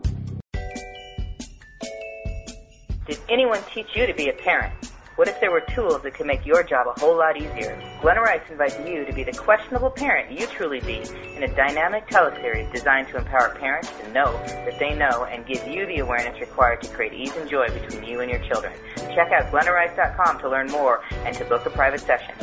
Did 3.08 3.20
anyone 3.30 3.62
teach 3.72 3.96
you 3.96 4.08
to 4.08 4.14
be 4.14 4.30
a 4.30 4.34
parent? 4.34 4.74
What 5.16 5.30
if 5.30 5.40
there 5.40 5.52
were 5.52 5.62
tools 5.62 6.02
that 6.02 6.14
could 6.14 6.26
make 6.26 6.46
your 6.46 6.62
job 6.64 6.88
a 6.88 7.00
whole 7.00 7.18
lot 7.18 7.38
easier? 7.38 7.82
Glenna 8.02 8.22
Rice 8.22 8.42
invites 8.50 8.78
you 8.80 9.06
to 9.06 9.14
be 9.14 9.24
the 9.24 9.32
questionable 9.32 9.90
parent 9.90 10.38
you 10.38 10.46
truly 10.46 10.82
be 10.82 11.02
in 11.38 11.44
a 11.44 11.56
dynamic 11.56 12.08
teleseries 12.08 12.70
designed 12.74 13.08
to 13.10 13.18
empower 13.18 13.56
parents 13.56 13.90
to 14.02 14.12
know 14.12 14.34
that 14.44 14.78
they 14.78 14.94
know 14.94 15.24
and 15.24 15.46
give 15.46 15.66
you 15.68 15.86
the 15.86 16.00
awareness 16.00 16.38
required 16.42 16.82
to 16.82 16.90
create 16.90 17.14
ease 17.14 17.34
and 17.38 17.50
joy 17.50 17.70
between 17.70 18.04
you 18.04 18.20
and 18.20 18.30
your 18.30 18.42
children. 18.42 18.74
Check 18.98 19.32
out 19.32 19.50
glennarice.com 19.54 20.40
to 20.40 20.50
learn 20.50 20.68
more 20.68 21.02
and 21.24 21.34
to 21.38 21.46
book 21.46 21.66
a 21.66 21.70
private 21.70 22.02
session 22.02 22.36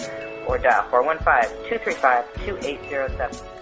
or 0.47 0.59
dial 0.59 0.84
415-235-2807. 0.90 3.62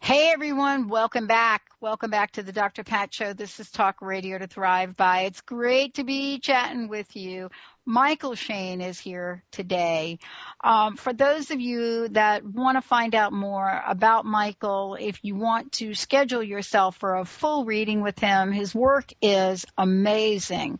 Hey 0.00 0.30
everyone, 0.30 0.88
welcome 0.88 1.26
back. 1.26 1.71
Welcome 1.82 2.12
back 2.12 2.30
to 2.34 2.44
the 2.44 2.52
Dr. 2.52 2.84
Pat 2.84 3.12
Show. 3.12 3.32
This 3.32 3.58
is 3.58 3.68
Talk 3.68 4.02
Radio 4.02 4.38
to 4.38 4.46
Thrive 4.46 4.96
By. 4.96 5.22
It's 5.22 5.40
great 5.40 5.94
to 5.94 6.04
be 6.04 6.38
chatting 6.38 6.86
with 6.86 7.16
you. 7.16 7.50
Mychael 7.86 8.36
Shane 8.36 8.80
is 8.80 9.00
here 9.00 9.42
today. 9.50 10.20
Um, 10.62 10.96
for 10.96 11.12
those 11.12 11.50
of 11.50 11.60
you 11.60 12.08
that 12.08 12.44
want 12.44 12.76
to 12.76 12.80
find 12.80 13.14
out 13.14 13.32
more 13.32 13.82
about 13.86 14.24
Mychael, 14.24 15.00
if 15.00 15.18
you 15.24 15.34
want 15.34 15.72
to 15.72 15.94
schedule 15.94 16.44
yourself 16.44 16.96
for 16.96 17.16
a 17.16 17.24
full 17.24 17.64
reading 17.64 18.00
with 18.00 18.18
him, 18.20 18.52
his 18.52 18.72
work 18.72 19.12
is 19.20 19.66
amazing. 19.76 20.78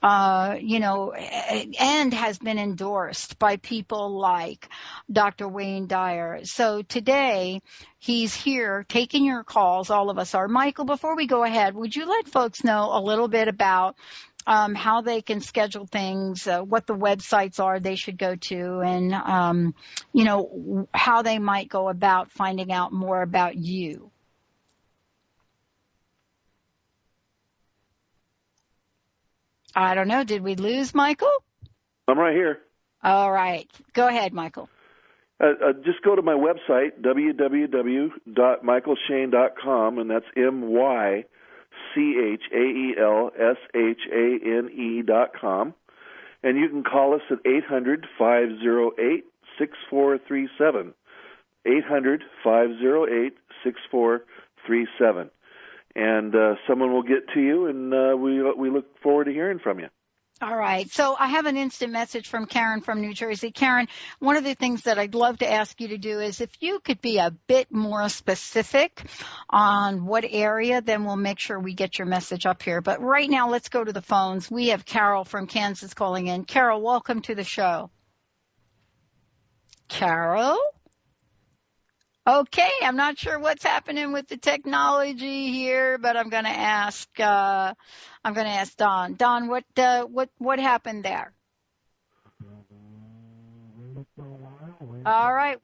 Uh, 0.00 0.56
you 0.60 0.78
know, 0.78 1.12
and 1.12 2.14
has 2.14 2.38
been 2.38 2.58
endorsed 2.58 3.40
by 3.40 3.56
people 3.56 4.16
like 4.16 4.68
Dr. 5.10 5.48
Wayne 5.48 5.88
Dyer. 5.88 6.44
So 6.44 6.82
today 6.82 7.60
he's 7.98 8.34
here 8.34 8.84
taking 8.88 9.24
your 9.24 9.42
calls. 9.42 9.90
All 9.90 10.10
of 10.10 10.18
us 10.18 10.34
are. 10.34 10.46
Mychael, 10.46 10.86
before 10.86 11.16
we 11.16 11.26
go 11.26 11.42
ahead, 11.42 11.74
would 11.74 11.96
you 11.96 12.06
let 12.06 12.28
folks 12.28 12.62
know 12.62 12.90
a 12.92 13.00
little 13.00 13.26
bit 13.26 13.48
about 13.48 13.96
um, 14.46 14.74
how 14.74 15.00
they 15.00 15.22
can 15.22 15.40
schedule 15.40 15.86
things, 15.86 16.46
uh, 16.46 16.60
what 16.60 16.86
the 16.86 16.94
websites 16.94 17.58
are 17.58 17.80
they 17.80 17.96
should 17.96 18.16
go 18.16 18.36
to, 18.36 18.80
and 18.80 19.12
um, 19.12 19.74
you 20.12 20.24
know 20.24 20.86
how 20.94 21.22
they 21.22 21.38
might 21.38 21.68
go 21.68 21.88
about 21.88 22.30
finding 22.30 22.72
out 22.72 22.92
more 22.92 23.22
about 23.22 23.56
you. 23.56 24.10
I 29.74 29.94
don't 29.94 30.08
know. 30.08 30.24
Did 30.24 30.42
we 30.42 30.54
lose 30.54 30.92
Mychael? 30.92 31.32
I'm 32.08 32.18
right 32.18 32.34
here. 32.34 32.60
All 33.02 33.30
right. 33.30 33.70
Go 33.92 34.08
ahead, 34.08 34.32
Mychael. 34.32 34.68
Uh, 35.38 35.48
uh, 35.62 35.74
just 35.84 36.00
go 36.02 36.16
to 36.16 36.22
my 36.22 36.32
website, 36.32 36.92
www.mychaelshane.com, 37.02 39.98
and 39.98 40.10
that's 40.10 40.24
M 40.34 40.70
Y 40.70 41.26
C 41.96 42.16
H 42.22 42.42
A 42.52 42.62
E 42.62 42.94
L 43.00 43.32
S 43.36 43.56
H 43.74 44.02
A 44.12 44.38
N 44.44 44.70
E 44.70 45.02
dot 45.02 45.32
com. 45.40 45.74
And 46.42 46.56
you 46.56 46.68
can 46.68 46.84
call 46.84 47.14
us 47.14 47.22
at 47.30 47.38
eight 47.44 47.64
hundred 47.64 48.06
five 48.18 48.50
zero 48.60 48.92
eight 49.00 49.24
six 49.58 49.72
four 49.90 50.18
three 50.28 50.48
seven. 50.58 50.94
Eight 51.64 51.84
hundred 51.84 52.22
five 52.44 52.68
zero 52.78 53.06
eight 53.06 53.34
six 53.64 53.80
four 53.90 54.22
three 54.64 54.86
seven. 54.98 55.30
And 55.96 56.36
uh, 56.36 56.56
someone 56.68 56.92
will 56.92 57.02
get 57.02 57.26
to 57.34 57.40
you, 57.40 57.66
and 57.66 57.92
uh, 57.92 58.16
we 58.16 58.42
we 58.52 58.70
look 58.70 59.00
forward 59.02 59.24
to 59.24 59.32
hearing 59.32 59.58
from 59.58 59.80
you. 59.80 59.88
All 60.42 60.54
right. 60.54 60.90
So 60.90 61.16
I 61.18 61.28
have 61.28 61.46
an 61.46 61.56
instant 61.56 61.92
message 61.92 62.28
from 62.28 62.44
Karen 62.44 62.82
from 62.82 63.00
New 63.00 63.14
Jersey. 63.14 63.50
Karen, 63.50 63.88
one 64.18 64.36
of 64.36 64.44
the 64.44 64.54
things 64.54 64.82
that 64.82 64.98
I'd 64.98 65.14
love 65.14 65.38
to 65.38 65.50
ask 65.50 65.80
you 65.80 65.88
to 65.88 65.98
do 65.98 66.20
is 66.20 66.42
if 66.42 66.50
you 66.60 66.78
could 66.80 67.00
be 67.00 67.16
a 67.16 67.30
bit 67.30 67.72
more 67.72 68.06
specific 68.10 69.02
on 69.48 70.04
what 70.04 70.26
area, 70.28 70.82
then 70.82 71.06
we'll 71.06 71.16
make 71.16 71.38
sure 71.38 71.58
we 71.58 71.72
get 71.72 71.98
your 71.98 72.06
message 72.06 72.44
up 72.44 72.62
here. 72.62 72.82
But 72.82 73.00
right 73.00 73.30
now, 73.30 73.48
let's 73.48 73.70
go 73.70 73.82
to 73.82 73.94
the 73.94 74.02
phones. 74.02 74.50
We 74.50 74.68
have 74.68 74.84
Carol 74.84 75.24
from 75.24 75.46
Kansas 75.46 75.94
calling 75.94 76.26
in. 76.26 76.44
Carol, 76.44 76.82
welcome 76.82 77.22
to 77.22 77.34
the 77.34 77.44
show. 77.44 77.88
Carol? 79.88 80.58
Okay, 82.26 82.70
I'm 82.82 82.96
not 82.96 83.18
sure 83.18 83.38
what's 83.38 83.62
happening 83.64 84.12
with 84.12 84.28
the 84.28 84.38
technology 84.38 85.52
here, 85.52 85.98
but 85.98 86.16
I'm 86.16 86.30
going 86.30 86.44
to 86.44 86.50
ask. 86.50 87.08
Uh, 87.20 87.74
I'm 88.24 88.34
going 88.34 88.46
to 88.46 88.52
ask 88.52 88.76
Don. 88.76 89.14
Don, 89.14 89.48
what 89.48 89.64
uh, 89.76 90.04
what 90.06 90.30
what 90.38 90.58
happened 90.58 91.04
there? 91.04 91.32
All 95.06 95.32
right. 95.32 95.58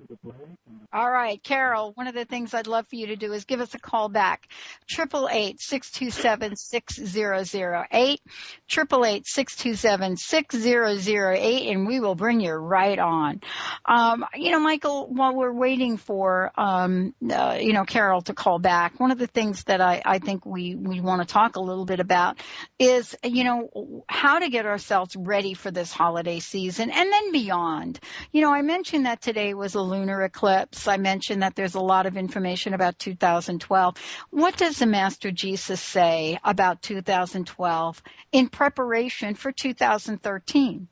All 0.95 1.11
right, 1.11 1.43
Carol, 1.43 1.93
one 1.95 2.07
of 2.07 2.15
the 2.15 2.27
things 2.27 2.53
I'd 2.53 2.67
love 2.67 2.87
for 2.87 2.97
you 2.97 3.07
to 3.07 3.17
do 3.17 3.33
is 3.33 3.47
give 3.47 3.63
us 3.63 3.75
a 3.75 3.79
call 3.79 4.11
back. 4.11 4.47
Triple 4.87 5.27
eight 5.33 5.59
six 5.59 5.91
two 5.91 6.11
seven 6.11 6.55
six 6.55 6.97
zero 6.97 7.45
zero 7.45 7.87
eight. 7.91 8.21
Triple 8.69 9.07
eight 9.07 9.27
six 9.27 9.57
two 9.57 9.75
seven 9.75 10.19
six 10.19 10.55
zero 10.55 10.97
zero 10.97 11.35
eight, 11.35 11.71
and 11.71 11.87
we 11.87 11.99
will 11.99 12.15
bring 12.15 12.41
you 12.41 12.53
right 12.53 12.99
on. 12.99 13.41
Um, 13.87 14.27
you 14.35 14.51
know, 14.51 14.61
Mychael, 14.61 15.09
while 15.09 15.35
we're 15.35 15.55
waiting 15.55 15.97
for 15.97 16.53
um, 16.59 17.15
uh, 17.27 17.57
you 17.59 17.73
know 17.73 17.85
Carol 17.85 18.21
to 18.23 18.35
call 18.35 18.59
back, 18.59 19.01
one 19.01 19.13
of 19.13 19.19
the 19.19 19.27
things 19.27 19.65
that 19.65 19.81
I, 19.81 20.03
I 20.05 20.19
think 20.19 20.45
we 20.45 20.75
we 20.75 21.01
want 21.01 21.27
to 21.27 21.33
talk 21.33 21.57
a 21.57 21.61
little 21.61 21.87
bit 21.87 22.01
about 22.01 22.37
is 22.79 23.17
you 23.25 23.45
know 23.45 24.05
how 24.11 24.41
to 24.41 24.51
get 24.51 24.67
ourselves 24.67 25.17
ready 25.17 25.55
for 25.55 25.71
this 25.71 25.91
holiday 25.91 26.39
season 26.39 26.91
and 26.91 27.11
then 27.11 27.33
beyond. 27.33 27.99
You 28.31 28.43
know, 28.43 28.53
I 28.53 28.61
mentioned 28.61 29.07
that 29.07 29.23
today 29.23 29.55
was 29.55 29.75
a 29.75 29.81
lunar 29.81 30.23
eclipse 30.23 30.82
notes, 30.87 30.93
I 30.93 31.01
mentioned 31.01 31.43
that 31.43 31.55
there's 31.55 31.75
a 31.75 31.81
lot 31.81 32.07
of 32.07 32.17
information 32.17 32.75
about 32.75 32.99
2012. 32.99 33.97
What 34.31 34.57
does 34.57 34.79
the 34.79 34.87
Master 34.87 35.31
Jesus 35.31 35.81
say 35.81 36.39
about 36.45 36.83
2012 36.83 38.03
in 38.33 38.49
preparation 38.49 39.35
for 39.35 39.53
2013? 39.53 40.89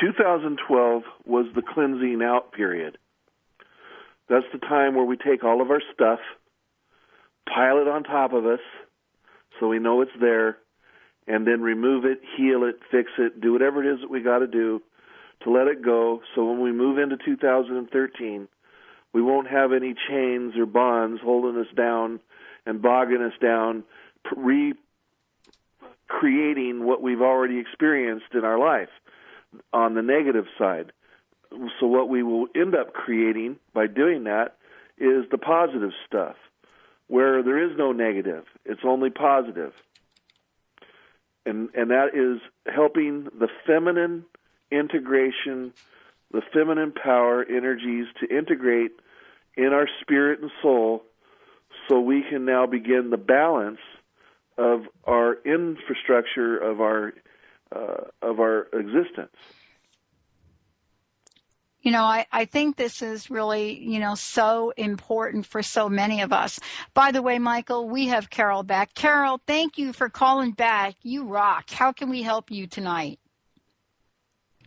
2012 0.00 1.02
was 1.26 1.46
the 1.54 1.62
cleansing 1.62 2.20
out 2.22 2.52
period. 2.52 2.96
That's 4.28 4.46
the 4.52 4.58
time 4.58 4.94
where 4.94 5.04
we 5.04 5.16
take 5.16 5.44
all 5.44 5.60
of 5.60 5.70
our 5.70 5.82
stuff, 5.92 6.20
pile 7.52 7.78
it 7.78 7.88
on 7.88 8.04
top 8.04 8.32
of 8.32 8.46
us 8.46 8.60
so 9.58 9.68
we 9.68 9.78
know 9.78 10.00
it's 10.02 10.10
there, 10.20 10.58
and 11.26 11.46
then 11.46 11.60
remove 11.60 12.04
it, 12.04 12.20
heal 12.36 12.62
it, 12.64 12.76
fix 12.90 13.10
it, 13.18 13.40
do 13.40 13.52
whatever 13.52 13.84
it 13.84 13.92
is 13.92 14.00
that 14.00 14.10
we 14.10 14.22
got 14.22 14.38
to 14.38 14.46
do 14.46 14.80
to 15.42 15.50
let 15.50 15.66
it 15.66 15.82
go 15.82 16.20
so 16.34 16.44
when 16.44 16.60
we 16.60 16.70
move 16.70 16.98
into 16.98 17.16
2013, 17.24 18.48
we 19.12 19.22
won't 19.22 19.48
have 19.48 19.72
any 19.72 19.94
chains 20.08 20.56
or 20.56 20.66
bonds 20.66 21.20
holding 21.22 21.60
us 21.60 21.66
down 21.76 22.20
and 22.66 22.82
bogging 22.82 23.22
us 23.22 23.32
down, 23.40 23.84
recreating 24.36 26.84
what 26.84 27.02
we've 27.02 27.22
already 27.22 27.58
experienced 27.58 28.34
in 28.34 28.44
our 28.44 28.58
life 28.58 28.90
on 29.72 29.94
the 29.94 30.02
negative 30.02 30.46
side. 30.58 30.92
So 31.80 31.86
what 31.86 32.08
we 32.08 32.22
will 32.22 32.46
end 32.54 32.76
up 32.76 32.92
creating 32.92 33.58
by 33.74 33.88
doing 33.88 34.24
that 34.24 34.56
is 34.98 35.24
the 35.30 35.38
positive 35.38 35.92
stuff, 36.06 36.36
where 37.08 37.42
there 37.42 37.58
is 37.58 37.76
no 37.76 37.92
negative. 37.92 38.44
It's 38.64 38.82
only 38.84 39.10
positive. 39.10 39.72
And 41.46 41.70
and 41.74 41.90
that 41.90 42.14
is 42.14 42.40
helping 42.72 43.24
the 43.24 43.48
feminine 43.66 44.24
integration, 44.70 45.72
the 46.32 46.42
feminine 46.52 46.92
power 46.92 47.44
energies 47.44 48.06
to 48.20 48.36
integrate 48.36 48.92
in 49.56 49.72
our 49.72 49.88
spirit 50.00 50.40
and 50.40 50.50
soul 50.62 51.02
so 51.88 52.00
we 52.00 52.22
can 52.28 52.44
now 52.44 52.66
begin 52.66 53.10
the 53.10 53.16
balance 53.16 53.80
of 54.56 54.82
our 55.04 55.38
infrastructure 55.44 56.56
of 56.58 56.80
our 56.80 57.12
uh, 57.74 58.04
of 58.22 58.40
our 58.40 58.66
existence. 58.72 59.36
You 61.82 61.92
know, 61.92 62.02
I, 62.02 62.26
I 62.30 62.44
think 62.44 62.76
this 62.76 63.00
is 63.00 63.30
really, 63.30 63.78
you 63.78 64.00
know, 64.00 64.14
so 64.14 64.70
important 64.76 65.46
for 65.46 65.62
so 65.62 65.88
many 65.88 66.20
of 66.20 66.32
us. 66.32 66.60
By 66.92 67.12
the 67.12 67.22
way, 67.22 67.38
Mychael, 67.38 67.88
we 67.88 68.08
have 68.08 68.28
Carol 68.28 68.62
back. 68.64 68.92
Carol, 68.92 69.40
thank 69.46 69.78
you 69.78 69.94
for 69.94 70.10
calling 70.10 70.50
back. 70.50 70.96
You 71.02 71.26
rock. 71.26 71.70
How 71.70 71.92
can 71.92 72.10
we 72.10 72.22
help 72.22 72.50
you 72.50 72.66
tonight? 72.66 73.19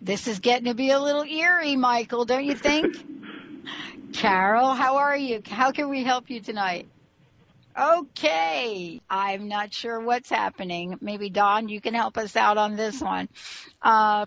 This 0.03 0.27
is 0.27 0.39
getting 0.39 0.65
to 0.65 0.73
be 0.73 0.91
a 0.91 0.99
little 0.99 1.23
eerie, 1.23 1.77
Mychael, 1.77 2.27
don't 2.27 2.43
you 2.43 2.55
think? 2.55 2.93
Carol, 4.13 4.73
how 4.73 4.97
are 4.97 5.15
you? 5.15 5.41
How 5.47 5.71
can 5.71 5.89
we 5.89 6.03
help 6.03 6.29
you 6.29 6.41
tonight? 6.41 6.87
Okay. 7.79 8.99
I'm 9.09 9.47
not 9.47 9.73
sure 9.73 10.01
what's 10.01 10.29
happening. 10.29 10.97
Maybe 10.99 11.29
Don, 11.29 11.69
you 11.69 11.79
can 11.79 11.93
help 11.93 12.17
us 12.17 12.35
out 12.35 12.57
on 12.57 12.75
this 12.75 12.99
one. 12.99 13.29
Uh, 13.81 14.25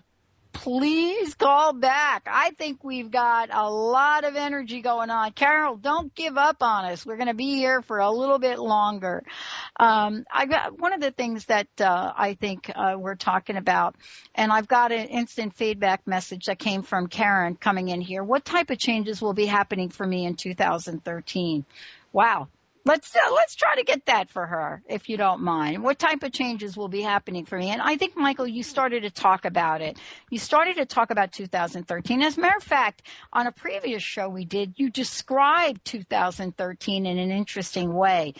please 0.57 1.35
call 1.35 1.71
back. 1.71 2.27
I 2.27 2.49
think 2.49 2.83
we've 2.83 3.11
got 3.11 3.49
a 3.51 3.69
lot 3.69 4.23
of 4.23 4.35
energy 4.35 4.81
going 4.81 5.11
on. 5.11 5.31
Carol, 5.33 5.77
don't 5.77 6.13
give 6.15 6.35
up 6.35 6.63
on 6.63 6.85
us. 6.85 7.05
We're 7.05 7.17
going 7.17 7.27
to 7.27 7.35
be 7.35 7.55
here 7.55 7.83
for 7.83 7.99
a 7.99 8.09
little 8.09 8.39
bit 8.39 8.57
longer. 8.57 9.23
Um, 9.79 10.25
I 10.31 10.47
got 10.47 10.79
one 10.79 10.93
of 10.93 10.99
the 10.99 11.11
things 11.11 11.45
that 11.45 11.67
uh, 11.79 12.11
I 12.17 12.33
think 12.33 12.71
uh, 12.73 12.95
we're 12.97 13.15
talking 13.15 13.55
about, 13.55 13.95
and 14.33 14.51
I've 14.51 14.67
got 14.67 14.91
an 14.91 15.07
instant 15.09 15.55
feedback 15.55 16.07
message 16.07 16.45
that 16.45 16.57
came 16.57 16.81
from 16.81 17.05
Karen 17.05 17.55
coming 17.55 17.89
in 17.89 18.01
here. 18.01 18.23
What 18.23 18.43
type 18.43 18.71
of 18.71 18.79
changes 18.79 19.21
will 19.21 19.33
be 19.33 19.45
happening 19.45 19.89
for 19.89 20.07
me 20.07 20.25
in 20.25 20.35
2013? 20.35 21.65
Wow, 22.11 22.47
Let's 22.87 23.13
uh, 23.13 23.33
let's 23.33 23.55
try 23.55 23.75
to 23.75 23.83
get 23.83 24.05
that 24.05 24.29
for 24.29 24.45
her, 24.45 24.81
if 24.87 25.09
you 25.09 25.17
don't 25.17 25.41
mind. 25.41 25.83
What 25.83 25.99
type 25.99 26.23
of 26.23 26.31
changes 26.31 26.77
will 26.77 26.87
be 26.87 27.01
happening 27.01 27.43
for 27.43 27.57
me? 27.57 27.69
And 27.69 27.81
I 27.81 27.97
think, 27.97 28.15
Mychael, 28.15 28.49
you 28.49 28.63
started 28.63 29.03
to 29.03 29.11
talk 29.11 29.43
about 29.43 29.81
it. 29.81 29.99
You 30.29 30.39
started 30.39 30.77
to 30.77 30.85
talk 30.85 31.11
about 31.11 31.33
2013. 31.33 32.21
As 32.21 32.37
a 32.37 32.39
matter 32.39 32.55
of 32.55 32.63
fact, 32.63 33.01
on 33.33 33.45
a 33.45 33.51
previous 33.51 34.01
show 34.01 34.29
we 34.29 34.45
did, 34.45 34.75
you 34.77 34.89
described 34.89 35.83
2013 35.83 37.05
in 37.05 37.17
an 37.17 37.29
interesting 37.29 37.93
way. 37.93 38.35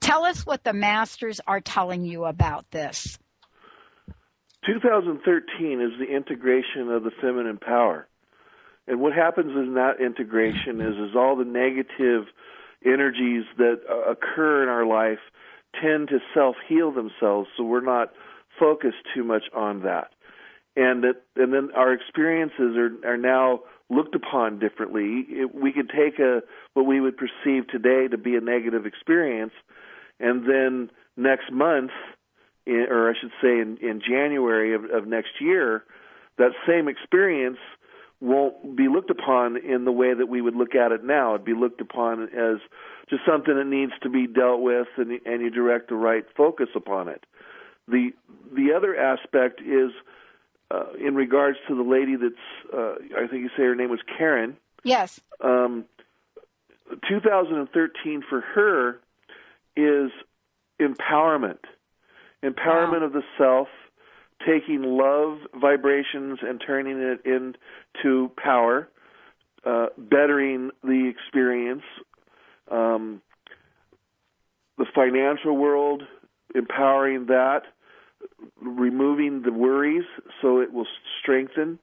Tell 0.00 0.24
us 0.24 0.44
what 0.44 0.64
the 0.64 0.72
masters 0.72 1.40
are 1.46 1.60
telling 1.60 2.04
you 2.04 2.24
about 2.24 2.68
this. 2.72 3.16
2013 4.66 5.80
is 5.80 5.92
the 6.00 6.12
integration 6.12 6.90
of 6.90 7.04
the 7.04 7.12
feminine 7.20 7.58
power. 7.58 8.08
And 8.88 9.00
what 9.00 9.12
happens 9.12 9.52
in 9.54 9.74
that 9.74 10.00
integration 10.00 10.80
is, 10.80 11.10
is 11.10 11.14
all 11.14 11.36
the 11.36 11.44
negative 11.44 12.24
energies 12.84 13.44
that 13.58 13.80
uh, 13.88 14.10
occur 14.10 14.62
in 14.62 14.68
our 14.68 14.86
life 14.86 15.18
tend 15.80 16.08
to 16.08 16.18
self 16.34 16.56
heal 16.68 16.92
themselves, 16.92 17.48
so 17.56 17.64
we're 17.64 17.80
not 17.80 18.12
focused 18.58 18.96
too 19.14 19.24
much 19.24 19.44
on 19.54 19.82
that. 19.82 20.08
And 20.76 21.04
that, 21.04 21.22
and 21.36 21.52
then 21.52 21.70
our 21.74 21.92
experiences 21.92 22.76
are 22.76 22.90
are 23.06 23.16
now 23.16 23.60
looked 23.88 24.14
upon 24.14 24.58
differently. 24.58 25.24
It, 25.28 25.54
we 25.54 25.72
could 25.72 25.90
take 25.90 26.18
a 26.18 26.42
what 26.74 26.84
we 26.86 27.00
would 27.00 27.16
perceive 27.16 27.68
today 27.68 28.08
to 28.08 28.18
be 28.18 28.36
a 28.36 28.40
negative 28.40 28.86
experience, 28.86 29.52
and 30.20 30.48
then 30.48 30.90
next 31.16 31.50
month, 31.50 31.92
or 32.66 33.10
I 33.10 33.14
should 33.18 33.32
say 33.42 33.58
in, 33.60 33.78
in 33.80 34.02
January 34.06 34.74
of, 34.74 34.84
of 34.84 35.06
next 35.06 35.40
year, 35.40 35.84
that 36.38 36.50
same 36.66 36.88
experience 36.88 37.58
won't 38.20 38.76
be 38.76 38.88
looked 38.88 39.10
upon 39.10 39.56
in 39.56 39.84
the 39.84 39.92
way 39.92 40.14
that 40.14 40.26
we 40.26 40.40
would 40.40 40.56
look 40.56 40.74
at 40.74 40.92
it 40.92 41.04
now. 41.04 41.34
It'd 41.34 41.44
be 41.44 41.54
looked 41.54 41.80
upon 41.80 42.24
as 42.24 42.58
just 43.10 43.22
something 43.26 43.54
that 43.54 43.66
needs 43.66 43.92
to 44.02 44.08
be 44.08 44.26
dealt 44.26 44.60
with, 44.60 44.88
and, 44.96 45.20
and 45.24 45.42
you 45.42 45.50
direct 45.50 45.90
the 45.90 45.96
right 45.96 46.24
focus 46.36 46.68
upon 46.74 47.08
it. 47.08 47.24
The 47.88 48.10
the 48.52 48.72
other 48.76 48.96
aspect 48.96 49.60
is 49.60 49.90
uh, 50.70 50.92
in 50.98 51.14
regards 51.14 51.58
to 51.68 51.76
the 51.76 51.82
lady 51.82 52.16
that's 52.16 52.74
uh, 52.74 52.94
I 53.16 53.26
think 53.28 53.42
you 53.42 53.50
say 53.56 53.62
her 53.64 53.74
name 53.74 53.90
was 53.90 54.00
Karen. 54.16 54.56
Yes. 54.82 55.20
Um, 55.40 55.84
2013 57.08 58.22
for 58.28 58.40
her 58.40 59.00
is 59.76 60.10
empowerment, 60.80 61.58
empowerment 62.42 63.00
wow. 63.00 63.06
of 63.06 63.12
the 63.12 63.22
self 63.36 63.68
taking 64.44 64.82
love 64.82 65.38
vibrations 65.58 66.38
and 66.42 66.62
turning 66.64 66.98
it 66.98 67.20
into 67.24 68.30
power, 68.42 68.88
uh, 69.64 69.86
bettering 69.96 70.70
the 70.82 71.10
experience, 71.10 71.82
um, 72.70 73.22
the 74.78 74.86
financial 74.94 75.56
world, 75.56 76.02
empowering 76.54 77.26
that, 77.26 77.62
removing 78.60 79.42
the 79.42 79.52
worries 79.52 80.04
so 80.42 80.60
it 80.60 80.72
will 80.72 80.86
strengthen. 81.20 81.78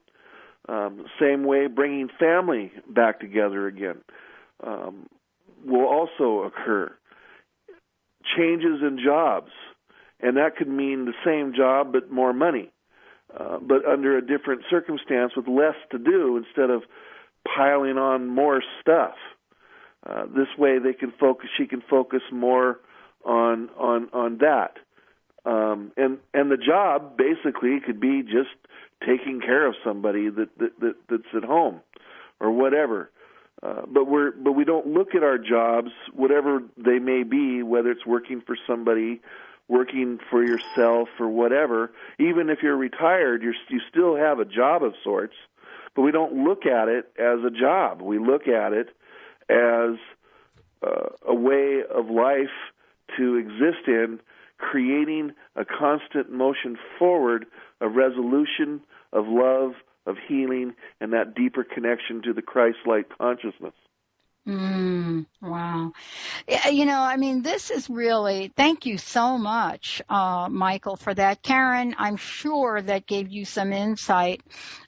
Um, 0.68 1.04
same 1.20 1.44
way, 1.44 1.66
bringing 1.66 2.08
family 2.18 2.72
back 2.88 3.20
together 3.20 3.66
again 3.66 3.98
um, 4.66 5.06
will 5.64 5.86
also 5.86 6.44
occur. 6.44 6.94
Changes 8.36 8.80
in 8.80 8.98
jobs 9.04 9.50
and 10.24 10.38
that 10.38 10.56
could 10.56 10.68
mean 10.68 11.04
the 11.04 11.12
same 11.24 11.52
job 11.54 11.92
but 11.92 12.10
more 12.10 12.32
money, 12.32 12.70
uh, 13.38 13.58
but 13.60 13.84
under 13.84 14.16
a 14.16 14.26
different 14.26 14.62
circumstance 14.70 15.32
with 15.36 15.46
less 15.46 15.76
to 15.90 15.98
do 15.98 16.38
instead 16.38 16.70
of 16.70 16.82
piling 17.54 17.98
on 17.98 18.26
more 18.26 18.62
stuff. 18.80 19.14
Uh, 20.08 20.24
this 20.34 20.48
way, 20.58 20.78
they 20.78 20.94
can 20.94 21.12
focus. 21.20 21.50
She 21.56 21.66
can 21.66 21.82
focus 21.88 22.22
more 22.32 22.80
on 23.24 23.68
on 23.78 24.08
on 24.12 24.38
that, 24.38 24.78
um, 25.44 25.92
and 25.96 26.18
and 26.32 26.50
the 26.50 26.56
job 26.56 27.16
basically 27.18 27.78
could 27.84 28.00
be 28.00 28.22
just 28.22 28.56
taking 29.06 29.40
care 29.40 29.66
of 29.66 29.74
somebody 29.84 30.30
that, 30.30 30.48
that, 30.58 30.80
that 30.80 30.94
that's 31.08 31.34
at 31.36 31.44
home, 31.44 31.80
or 32.40 32.50
whatever. 32.50 33.10
Uh, 33.62 33.82
but 33.86 34.06
we're 34.06 34.32
but 34.32 34.52
we 34.52 34.64
don't 34.64 34.86
look 34.86 35.14
at 35.14 35.22
our 35.22 35.38
jobs, 35.38 35.90
whatever 36.14 36.62
they 36.76 36.98
may 36.98 37.22
be, 37.22 37.62
whether 37.62 37.90
it's 37.90 38.04
working 38.06 38.42
for 38.46 38.56
somebody 38.66 39.22
working 39.68 40.18
for 40.30 40.44
yourself 40.44 41.08
or 41.18 41.28
whatever. 41.28 41.92
Even 42.18 42.50
if 42.50 42.62
you're 42.62 42.76
retired, 42.76 43.42
you're, 43.42 43.54
you 43.68 43.80
still 43.88 44.16
have 44.16 44.38
a 44.38 44.44
job 44.44 44.82
of 44.82 44.94
sorts, 45.02 45.34
but 45.94 46.02
we 46.02 46.12
don't 46.12 46.44
look 46.44 46.66
at 46.66 46.88
it 46.88 47.10
as 47.18 47.38
a 47.44 47.50
job. 47.50 48.02
We 48.02 48.18
look 48.18 48.46
at 48.48 48.72
it 48.72 48.88
as 49.48 49.98
uh, 50.86 51.08
a 51.26 51.34
way 51.34 51.82
of 51.82 52.10
life 52.10 52.54
to 53.16 53.36
exist 53.36 53.86
in, 53.86 54.20
creating 54.58 55.32
a 55.56 55.64
constant 55.64 56.30
motion 56.30 56.76
forward 56.98 57.46
of 57.80 57.94
resolution, 57.94 58.80
of 59.12 59.26
love, 59.28 59.72
of 60.06 60.16
healing, 60.28 60.74
and 61.00 61.12
that 61.12 61.34
deeper 61.34 61.64
connection 61.64 62.22
to 62.22 62.32
the 62.32 62.42
Christ-like 62.42 63.06
consciousness. 63.18 63.74
Mm, 64.46 65.24
wow. 65.40 65.92
You 66.70 66.84
know, 66.84 67.00
I 67.00 67.16
mean, 67.16 67.40
this 67.40 67.70
is 67.70 67.88
really, 67.88 68.52
thank 68.54 68.84
you 68.84 68.98
so 68.98 69.38
much, 69.38 70.02
uh, 70.10 70.48
Mychael, 70.48 70.98
for 70.98 71.14
that. 71.14 71.42
Karen, 71.42 71.94
I'm 71.96 72.16
sure 72.16 72.82
that 72.82 73.06
gave 73.06 73.32
you 73.32 73.46
some 73.46 73.72
insight. 73.72 74.42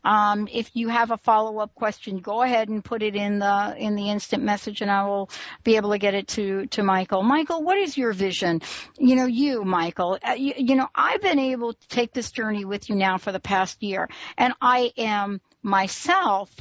Um, 0.05 0.47
if 0.53 0.71
you 0.75 0.89
have 0.89 1.11
a 1.11 1.17
follow-up 1.17 1.75
question, 1.75 2.19
go 2.19 2.43
ahead 2.43 2.69
and 2.69 2.85
put 2.85 3.03
it 3.03 3.17
in 3.17 3.39
the, 3.39 3.75
in 3.79 3.95
the 3.95 4.11
instant 4.11 4.43
message 4.43 4.83
and 4.83 4.91
I 4.91 5.07
will 5.07 5.31
be 5.65 5.77
able 5.77 5.93
to 5.93 5.99
get 5.99 6.13
it 6.13 6.29
to, 6.29 6.67
to 6.67 6.83
Mychael. 6.83 7.25
Mychael, 7.25 7.63
what 7.63 7.79
is 7.79 7.97
your 7.97 8.13
vision? 8.13 8.61
You 8.99 9.17
know, 9.17 9.27
you, 9.27 9.63
Mychael, 9.63 10.19
uh, 10.23 10.33
you, 10.33 10.53
you 10.59 10.75
know, 10.75 10.89
I've 10.95 11.23
been 11.23 11.39
able 11.39 11.73
to 11.73 11.89
take 11.89 12.13
this 12.13 12.31
journey 12.31 12.67
with 12.67 12.91
you 12.91 12.95
now 12.95 13.17
for 13.17 13.33
the 13.33 13.41
past 13.41 13.83
year 13.83 14.11
and 14.37 14.53
I 14.61 14.93
am 14.99 15.41
myself 15.63 16.55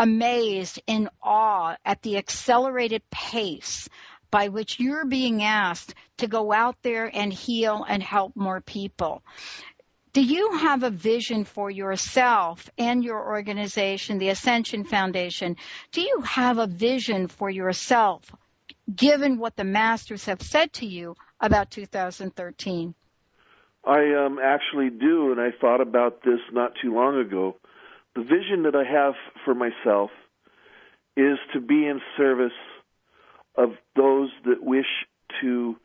amazed 0.00 0.80
in 0.86 1.10
awe 1.22 1.76
at 1.84 2.00
the 2.00 2.16
accelerated 2.16 3.02
pace 3.10 3.86
by 4.30 4.48
which 4.48 4.80
you're 4.80 5.04
being 5.04 5.42
asked 5.42 5.94
to 6.16 6.26
go 6.26 6.52
out 6.52 6.76
there 6.80 7.10
and 7.12 7.30
heal 7.30 7.84
and 7.86 8.02
help 8.02 8.34
more 8.34 8.62
people. 8.62 9.22
Do 10.14 10.22
you 10.22 10.52
have 10.52 10.84
a 10.84 10.90
vision 10.90 11.44
for 11.44 11.70
yourself 11.70 12.70
and 12.78 13.04
your 13.04 13.28
organization, 13.28 14.16
the 14.16 14.30
Ascension 14.30 14.84
Foundation? 14.84 15.56
Do 15.92 16.00
you 16.00 16.22
have 16.22 16.56
a 16.56 16.66
vision 16.66 17.28
for 17.28 17.50
yourself 17.50 18.34
given 18.92 19.38
what 19.38 19.54
the 19.54 19.64
masters 19.64 20.24
have 20.24 20.40
said 20.40 20.72
to 20.74 20.86
you 20.86 21.14
about 21.40 21.70
2013? 21.70 22.94
I 23.84 24.14
um, 24.14 24.38
actually 24.42 24.88
do, 24.88 25.30
and 25.30 25.40
I 25.40 25.50
thought 25.60 25.82
about 25.82 26.22
this 26.22 26.40
not 26.52 26.72
too 26.82 26.94
long 26.94 27.18
ago 27.20 27.56
the 28.14 28.22
vision 28.22 28.64
that 28.64 28.74
I 28.74 28.84
have 28.84 29.14
for 29.44 29.54
myself 29.54 30.10
is 31.16 31.38
to 31.52 31.60
be 31.60 31.86
in 31.86 32.00
service 32.16 32.52
of 33.56 33.70
those 33.96 34.30
that 34.44 34.62
wish 34.62 34.86
to 35.40 35.76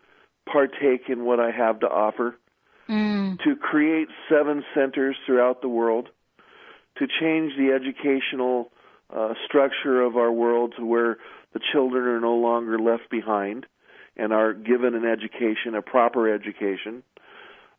partake 0.52 1.10
in 1.10 1.26
what 1.26 1.40
I 1.40 1.52
have 1.52 1.80
to 1.82 1.88
offer, 1.88 2.38
mm. 2.90 3.38
to 3.44 3.56
create 3.56 4.08
seven 4.30 4.64
centers 4.74 5.16
throughout 5.26 5.62
the 5.62 5.70
world, 5.70 6.10
to 6.98 7.08
change 7.08 7.54
the 7.58 7.72
educational 7.74 8.72
uh, 9.14 9.34
structure 9.46 10.02
of 10.02 10.16
our 10.18 10.32
world 10.32 10.74
to 10.78 10.86
where 10.86 11.18
the 11.54 11.60
children 11.72 12.06
are 12.06 12.20
no 12.20 12.36
longer 12.36 12.80
left 12.80 13.10
behind 13.10 13.66
and 14.18 14.32
are 14.32 14.54
given 14.54 14.96
an 14.96 15.06
education, 15.06 15.76
a 15.76 15.82
proper 15.82 16.34
education. 16.34 17.04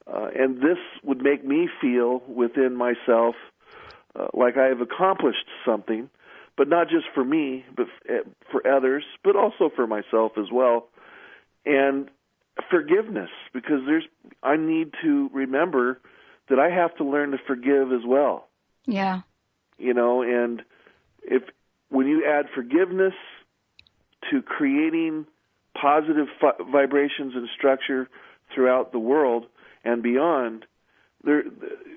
Uh, 0.07 0.29
and 0.39 0.59
this 0.59 0.79
would 1.03 1.23
make 1.23 1.45
me 1.45 1.69
feel 1.81 2.23
within 2.29 2.77
myself 2.77 3.35
uh, 4.19 4.27
like 4.35 4.57
I 4.57 4.67
have 4.67 4.81
accomplished 4.81 5.47
something, 5.65 6.09
but 6.57 6.69
not 6.69 6.89
just 6.89 7.07
for 7.15 7.25
me, 7.25 7.65
but 7.77 7.87
eh, 8.09 8.21
for 8.51 8.67
others, 8.67 9.05
but 9.23 9.37
also 9.37 9.71
for 9.75 9.87
myself 9.87 10.33
as 10.39 10.51
well. 10.53 10.89
And 11.65 12.09
forgiveness, 12.71 13.31
because 13.53 13.81
there's, 13.87 14.05
I 14.43 14.57
need 14.57 14.93
to 15.03 15.29
remember 15.33 16.01
that 16.49 16.59
I 16.59 16.71
have 16.71 16.95
to 16.97 17.05
learn 17.05 17.33
to 17.33 17.39
forgive 17.47 17.93
as 17.93 18.07
well. 18.07 18.49
Yeah. 18.87 19.23
You 19.79 19.93
know, 19.93 20.23
and 20.23 20.63
if, 21.23 21.43
when 21.91 22.07
you 22.07 22.25
add 22.27 22.47
forgiveness 22.55 23.15
to 24.31 24.43
creating 24.43 25.27
positive 25.81 26.29
fi- 26.41 26.63
vibrations 26.71 27.35
and 27.35 27.49
structure 27.57 28.09
throughout 28.55 28.93
the 28.93 28.99
world 28.99 29.47
and 29.85 30.03
beyond, 30.03 30.65
there 31.27 31.43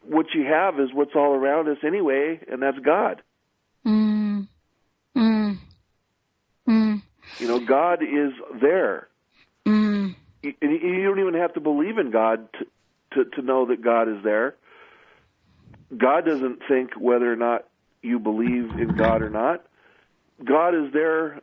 what 0.03 0.25
you 0.33 0.43
have 0.45 0.79
is 0.79 0.89
what's 0.93 1.15
all 1.15 1.33
around 1.33 1.69
us 1.69 1.77
anyway, 1.85 2.39
and 2.51 2.61
that's 2.61 2.79
God. 2.79 3.21
Mm. 3.85 4.47
Mm. 5.15 5.57
Mm. 6.67 7.01
You 7.37 7.47
know, 7.47 7.59
God 7.59 8.01
is 8.03 8.33
there. 8.59 9.07
Mm. 9.65 10.15
You, 10.41 10.53
you 10.61 11.03
don't 11.03 11.19
even 11.19 11.35
have 11.35 11.53
to 11.53 11.59
believe 11.61 11.97
in 11.97 12.11
God 12.11 12.49
to, 12.53 12.65
to 13.23 13.29
to 13.35 13.41
know 13.41 13.67
that 13.67 13.83
God 13.83 14.09
is 14.09 14.23
there. 14.23 14.55
God 15.95 16.25
doesn't 16.25 16.59
think 16.67 16.91
whether 16.99 17.31
or 17.31 17.35
not 17.35 17.65
you 18.01 18.19
believe 18.19 18.79
in 18.79 18.95
God 18.97 19.21
or 19.21 19.29
not. 19.29 19.63
God 20.43 20.69
is 20.69 20.91
there 20.93 21.41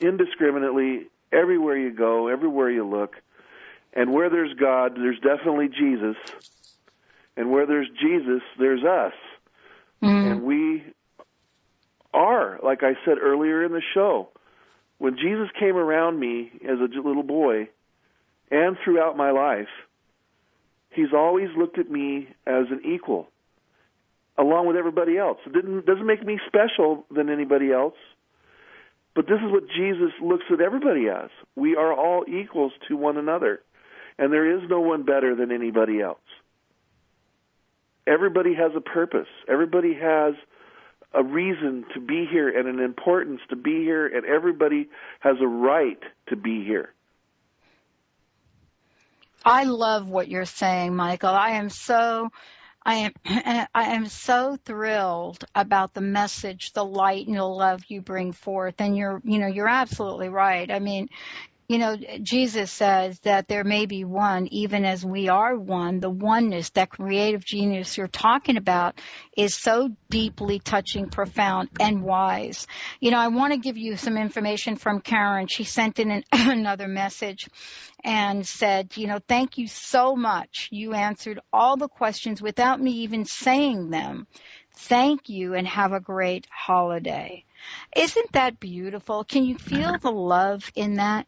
indiscriminately 0.00 1.06
everywhere 1.32 1.78
you 1.78 1.92
go, 1.92 2.28
everywhere 2.28 2.70
you 2.70 2.86
look. 2.86 3.16
And 3.94 4.12
where 4.12 4.30
there's 4.30 4.54
God, 4.54 4.96
there's 4.96 5.18
definitely 5.20 5.68
Jesus. 5.68 6.16
And 7.36 7.50
where 7.50 7.66
there's 7.66 7.88
Jesus, 8.00 8.42
there's 8.58 8.84
us. 8.84 9.14
Mm. 10.02 10.30
And 10.30 10.42
we 10.42 10.84
are, 12.12 12.58
like 12.62 12.82
I 12.82 12.92
said 13.04 13.18
earlier 13.20 13.64
in 13.64 13.72
the 13.72 13.82
show, 13.94 14.28
when 14.98 15.16
Jesus 15.16 15.48
came 15.58 15.76
around 15.76 16.20
me 16.20 16.50
as 16.62 16.78
a 16.78 17.00
little 17.00 17.22
boy 17.22 17.68
and 18.50 18.76
throughout 18.84 19.16
my 19.16 19.30
life, 19.30 19.68
he's 20.90 21.12
always 21.14 21.48
looked 21.56 21.78
at 21.78 21.90
me 21.90 22.28
as 22.46 22.66
an 22.70 22.82
equal 22.84 23.28
along 24.38 24.66
with 24.66 24.76
everybody 24.76 25.18
else. 25.18 25.38
It 25.46 25.52
didn't, 25.52 25.86
doesn't 25.86 26.06
make 26.06 26.24
me 26.24 26.38
special 26.46 27.04
than 27.14 27.28
anybody 27.28 27.70
else. 27.70 27.96
But 29.14 29.26
this 29.26 29.38
is 29.44 29.52
what 29.52 29.64
Jesus 29.68 30.10
looks 30.22 30.44
at 30.50 30.60
everybody 30.60 31.08
as. 31.08 31.28
We 31.54 31.76
are 31.76 31.92
all 31.92 32.24
equals 32.26 32.72
to 32.88 32.96
one 32.96 33.18
another. 33.18 33.60
And 34.18 34.32
there 34.32 34.56
is 34.56 34.68
no 34.70 34.80
one 34.80 35.02
better 35.02 35.34
than 35.34 35.52
anybody 35.52 36.00
else 36.00 36.18
everybody 38.12 38.54
has 38.54 38.72
a 38.76 38.80
purpose. 38.80 39.28
Everybody 39.48 39.94
has 39.94 40.34
a 41.14 41.22
reason 41.22 41.84
to 41.94 42.00
be 42.00 42.26
here 42.30 42.48
and 42.48 42.68
an 42.68 42.80
importance 42.80 43.40
to 43.50 43.56
be 43.56 43.82
here, 43.82 44.06
and 44.06 44.24
everybody 44.24 44.88
has 45.20 45.36
a 45.40 45.46
right 45.46 46.00
to 46.28 46.36
be 46.36 46.64
here. 46.64 46.92
I 49.44 49.64
love 49.64 50.08
what 50.08 50.28
you're 50.28 50.44
saying, 50.44 50.92
Mychael. 50.92 51.34
I 51.34 51.52
am 51.52 51.68
so 51.68 52.30
I 52.84 52.94
am 52.94 53.12
I 53.74 53.94
am 53.94 54.06
so 54.06 54.56
thrilled 54.64 55.44
about 55.54 55.94
the 55.94 56.00
message, 56.00 56.72
the 56.72 56.84
light 56.84 57.26
and 57.26 57.36
the 57.36 57.44
love 57.44 57.82
you 57.88 58.00
bring 58.00 58.32
forth 58.32 58.76
and 58.78 58.96
you're 58.96 59.20
you 59.24 59.38
know, 59.38 59.48
you're 59.48 59.68
absolutely 59.68 60.28
right. 60.28 60.70
I 60.70 60.78
mean, 60.78 61.08
you 61.68 61.78
know, 61.78 61.96
Jesus 62.22 62.70
says 62.70 63.18
that 63.20 63.48
there 63.48 63.64
may 63.64 63.86
be 63.86 64.04
one, 64.04 64.48
even 64.48 64.84
as 64.84 65.04
we 65.04 65.28
are 65.28 65.56
one. 65.56 66.00
The 66.00 66.10
oneness, 66.10 66.70
that 66.70 66.90
creative 66.90 67.44
genius 67.44 67.96
you're 67.96 68.08
talking 68.08 68.56
about 68.56 69.00
is 69.36 69.54
so 69.54 69.90
deeply 70.10 70.58
touching, 70.58 71.08
profound, 71.08 71.70
and 71.80 72.02
wise. 72.02 72.66
You 73.00 73.10
know, 73.10 73.18
I 73.18 73.28
want 73.28 73.52
to 73.52 73.58
give 73.58 73.78
you 73.78 73.96
some 73.96 74.18
information 74.18 74.76
from 74.76 75.00
Karen. 75.00 75.46
She 75.46 75.64
sent 75.64 75.98
in 75.98 76.10
an, 76.10 76.24
another 76.32 76.88
message 76.88 77.48
and 78.04 78.46
said, 78.46 78.96
you 78.96 79.06
know, 79.06 79.20
thank 79.26 79.56
you 79.56 79.68
so 79.68 80.16
much. 80.16 80.68
You 80.72 80.94
answered 80.94 81.40
all 81.52 81.76
the 81.76 81.88
questions 81.88 82.42
without 82.42 82.80
me 82.80 82.90
even 83.02 83.24
saying 83.24 83.90
them. 83.90 84.26
Thank 84.74 85.28
you 85.28 85.54
and 85.54 85.66
have 85.66 85.92
a 85.92 86.00
great 86.00 86.46
holiday. 86.50 87.44
Isn't 87.94 88.32
that 88.32 88.58
beautiful? 88.58 89.22
Can 89.24 89.44
you 89.44 89.56
feel 89.56 89.96
the 89.98 90.10
love 90.10 90.70
in 90.74 90.94
that? 90.94 91.26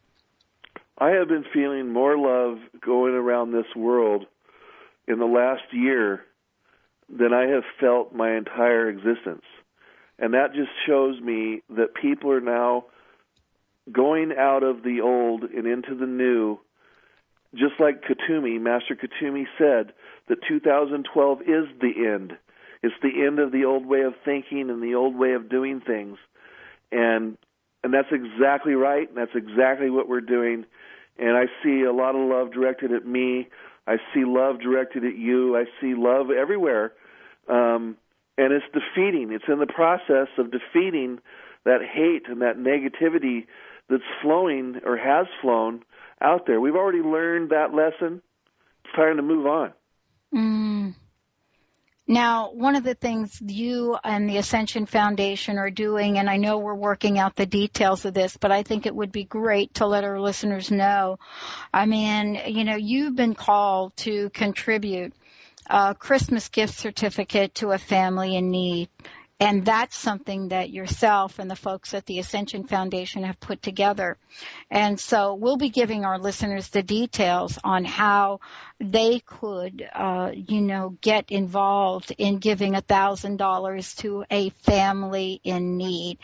I 0.99 1.11
have 1.11 1.28
been 1.28 1.45
feeling 1.53 1.92
more 1.92 2.16
love 2.16 2.59
going 2.80 3.14
around 3.14 3.53
this 3.53 3.74
world 3.74 4.26
in 5.09 5.18
the 5.18 5.26
last 5.26 5.62
year 5.72 6.24
than 7.09 7.32
I 7.32 7.47
have 7.49 7.64
felt 7.80 8.14
my 8.14 8.36
entire 8.36 8.88
existence. 8.88 9.45
And 10.18 10.34
that 10.34 10.55
just 10.55 10.70
shows 10.86 11.20
me 11.20 11.62
that 11.70 11.95
people 12.01 12.30
are 12.30 12.40
now 12.40 12.84
going 13.90 14.32
out 14.38 14.62
of 14.62 14.82
the 14.82 15.01
old 15.01 15.42
and 15.42 15.66
into 15.66 15.95
the 15.95 16.07
new. 16.07 16.59
Just 17.55 17.74
like 17.78 18.03
Kuthumi, 18.03 18.61
Master 18.61 18.97
Kuthumi 18.97 19.47
said 19.59 19.92
that 20.28 20.38
2012 20.49 21.40
is 21.42 21.66
the 21.80 22.07
end. 22.07 22.32
It's 22.82 22.95
the 23.03 23.24
end 23.26 23.38
of 23.38 23.53
the 23.53 23.64
old 23.64 23.86
way 23.86 24.03
of 24.03 24.14
thinking 24.24 24.70
and 24.70 24.82
the 24.82 24.95
old 24.95 25.16
way 25.16 25.32
of 25.32 25.49
doing 25.49 25.80
things. 25.80 26.18
And 26.92 27.36
and 27.85 27.95
that's 27.95 28.09
exactly 28.11 28.74
right. 28.74 29.09
And 29.09 29.16
that's 29.16 29.35
exactly 29.35 29.91
what 29.91 30.09
we're 30.09 30.20
doing 30.20 30.64
and 31.18 31.37
I 31.37 31.47
see 31.62 31.82
a 31.82 31.93
lot 31.93 32.14
of 32.16 32.28
love 32.28 32.53
directed 32.53 32.93
at 32.93 33.07
me. 33.07 33.49
I 33.87 33.97
see 34.12 34.24
love 34.24 34.61
directed 34.61 35.05
at 35.05 35.16
you. 35.16 35.57
I 35.57 35.64
see 35.80 35.95
love 35.95 36.30
everywhere. 36.30 36.93
Um, 37.49 37.97
and 38.37 38.53
it's 38.53 38.64
defeating. 38.72 39.30
It's 39.30 39.45
in 39.47 39.61
the 39.61 39.66
process 39.66 40.28
of 40.39 40.51
defeating 40.51 41.20
that 41.64 41.80
hate 41.82 42.28
and 42.28 42.43
that 42.43 42.57
negativity 42.57 43.47
that's 43.89 44.03
flowing 44.22 44.80
or 44.85 44.97
has 44.97 45.26
flown 45.41 45.85
out 46.20 46.47
there. 46.47 46.61
We've 46.61 46.74
already 46.74 47.03
learned 47.03 47.51
that 47.51 47.74
lesson. 47.74 48.22
It's 48.85 48.95
time 48.97 49.16
to 49.16 49.22
move 49.22 49.47
on. 49.47 49.72
Mm. 50.35 50.95
Now, 52.07 52.51
one 52.53 52.77
of 52.77 52.85
the 52.85 52.95
things 52.95 53.41
you 53.41 53.97
and 54.05 54.29
the 54.29 54.37
Ascension 54.37 54.85
Foundation 54.85 55.57
are 55.57 55.71
doing, 55.71 56.19
and 56.19 56.29
I 56.29 56.37
know 56.37 56.59
we're 56.59 56.75
working 56.75 57.19
out 57.19 57.35
the 57.35 57.47
details 57.47 58.05
of 58.05 58.13
this, 58.13 58.37
but 58.37 58.53
I 58.53 58.63
think 58.63 58.85
it 58.85 58.95
would 58.95 59.11
be 59.11 59.25
great 59.25 59.75
to 59.75 59.87
let 59.87 60.05
our 60.05 60.21
listeners 60.21 60.71
know. 60.71 61.19
I 61.73 61.87
mean, 61.87 62.39
you 62.47 62.65
know, 62.65 62.77
you've 62.77 63.17
been 63.17 63.35
called 63.35 63.97
to 63.99 64.29
contribute 64.31 65.15
a 65.67 65.95
Christmas 65.95 66.49
gift 66.51 66.75
certificate 66.75 67.55
to 67.57 67.71
a 67.71 67.79
family 67.79 68.37
in 68.37 68.51
need 68.51 68.91
And 69.45 69.62
that's 69.62 69.95
something 69.95 70.49
that 70.49 70.70
yourself 70.70 71.38
and 71.38 71.51
the 71.51 71.55
folks 71.55 71.92
at 71.92 72.07
the 72.07 72.18
Ascension 72.18 72.64
Foundation 72.64 73.24
have 73.24 73.38
put 73.38 73.61
together. 73.61 74.16
And 74.70 74.99
so 74.99 75.34
we'll 75.34 75.59
be 75.59 75.68
giving 75.68 76.07
our 76.07 76.18
listeners 76.18 76.68
the 76.68 76.82
details 76.82 77.59
on 77.62 77.84
how 77.84 78.40
they 78.80 79.20
could, 79.20 79.86
uh, 79.95 80.30
you 80.32 80.62
know, 80.62 80.97
get 81.03 81.30
involved 81.30 82.11
in 82.16 82.38
giving 82.38 82.74
a 82.74 82.80
thousand 82.80 83.36
dollars 83.36 83.95
to 83.97 84.24
a 84.30 84.49
family 84.49 85.42
in 85.45 85.76
need. 85.76 86.20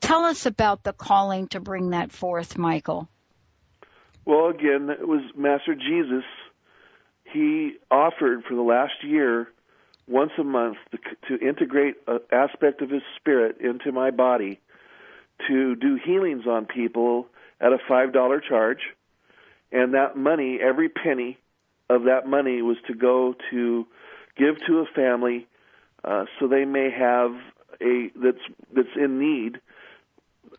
Tell 0.00 0.24
us 0.24 0.46
about 0.46 0.82
the 0.82 0.94
calling 0.94 1.48
to 1.48 1.60
bring 1.60 1.90
that 1.90 2.10
forth, 2.10 2.54
Mychael. 2.54 3.06
Well, 4.24 4.48
again, 4.48 4.88
it 4.88 5.06
was 5.06 5.20
Master 5.36 5.74
Jesus. 5.74 6.24
He 7.24 7.74
offered 7.90 8.44
for 8.48 8.54
the 8.54 8.62
last 8.62 9.04
year, 9.04 9.48
once 10.08 10.32
a 10.38 10.44
month, 10.44 10.76
to, 10.90 10.98
to 11.28 11.46
integrate 11.46 11.96
an 12.06 12.20
aspect 12.30 12.82
of 12.82 12.90
His 12.90 13.02
Spirit 13.16 13.60
into 13.60 13.92
my 13.92 14.10
body, 14.10 14.60
to 15.48 15.74
do 15.76 15.98
healings 16.02 16.46
on 16.46 16.66
people 16.66 17.26
at 17.60 17.72
a 17.72 17.78
five 17.88 18.12
dollar 18.12 18.40
charge, 18.40 18.80
and 19.70 19.94
that 19.94 20.16
money, 20.16 20.58
every 20.60 20.88
penny 20.88 21.38
of 21.88 22.04
that 22.04 22.26
money, 22.26 22.62
was 22.62 22.76
to 22.86 22.94
go 22.94 23.34
to 23.50 23.86
give 24.36 24.56
to 24.66 24.78
a 24.78 24.86
family, 24.86 25.46
uh, 26.04 26.24
so 26.38 26.48
they 26.48 26.64
may 26.64 26.90
have 26.90 27.32
a 27.80 28.10
that's 28.16 28.42
that's 28.74 28.96
in 28.96 29.18
need, 29.18 29.60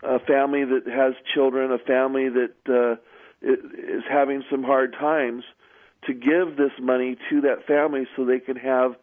a 0.02 0.18
family 0.18 0.64
that 0.64 0.86
has 0.86 1.14
children, 1.34 1.72
a 1.72 1.78
family 1.78 2.28
that 2.28 2.54
uh, 2.68 2.96
is 3.42 4.02
having 4.08 4.42
some 4.50 4.62
hard 4.62 4.94
times 4.94 5.44
to 6.06 6.14
give 6.14 6.56
this 6.56 6.72
money 6.80 7.16
to 7.30 7.40
that 7.42 7.66
family 7.66 8.06
so 8.16 8.24
they 8.24 8.40
can 8.40 8.56
have 8.56 8.94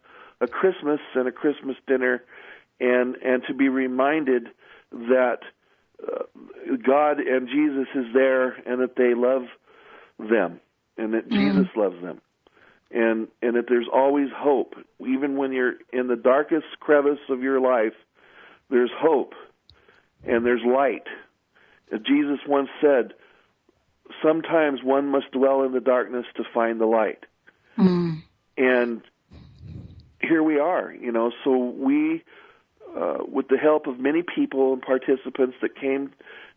a 0.42 0.46
Christmas 0.46 1.00
and 1.14 1.28
a 1.28 1.32
Christmas 1.32 1.76
dinner 1.86 2.22
and 2.80 3.16
and 3.16 3.42
to 3.46 3.54
be 3.54 3.68
reminded 3.68 4.48
that 4.90 5.38
uh, 6.02 6.24
God 6.84 7.20
and 7.20 7.48
Jesus 7.48 7.86
is 7.94 8.06
there 8.12 8.52
and 8.66 8.80
that 8.80 8.96
they 8.96 9.14
love 9.14 9.42
them 10.18 10.60
and 10.96 11.14
that 11.14 11.28
mm. 11.28 11.32
Jesus 11.32 11.68
loves 11.76 12.00
them 12.02 12.20
and 12.90 13.28
and 13.40 13.56
that 13.56 13.66
there's 13.68 13.88
always 13.92 14.28
hope 14.34 14.74
even 15.00 15.36
when 15.36 15.52
you're 15.52 15.74
in 15.92 16.08
the 16.08 16.16
darkest 16.16 16.66
crevice 16.80 17.20
of 17.28 17.42
your 17.42 17.60
life 17.60 17.94
there's 18.70 18.90
hope 18.94 19.34
and 20.24 20.44
there's 20.44 20.62
light 20.64 21.06
as 21.92 22.00
Jesus 22.00 22.38
once 22.46 22.68
said 22.80 23.14
sometimes 24.22 24.82
one 24.82 25.06
must 25.08 25.30
dwell 25.32 25.62
in 25.62 25.72
the 25.72 25.80
darkness 25.80 26.26
to 26.36 26.44
find 26.52 26.80
the 26.80 26.86
light. 26.86 27.24
Mm. 27.78 28.22
And 28.56 29.02
here 30.32 30.42
we 30.42 30.58
are, 30.58 30.94
you 30.94 31.12
know, 31.12 31.30
so 31.44 31.50
we, 31.58 32.24
uh, 32.98 33.18
with 33.30 33.48
the 33.48 33.58
help 33.58 33.86
of 33.86 34.00
many 34.00 34.22
people 34.22 34.72
and 34.72 34.80
participants 34.80 35.56
that 35.60 35.76
came 35.78 36.10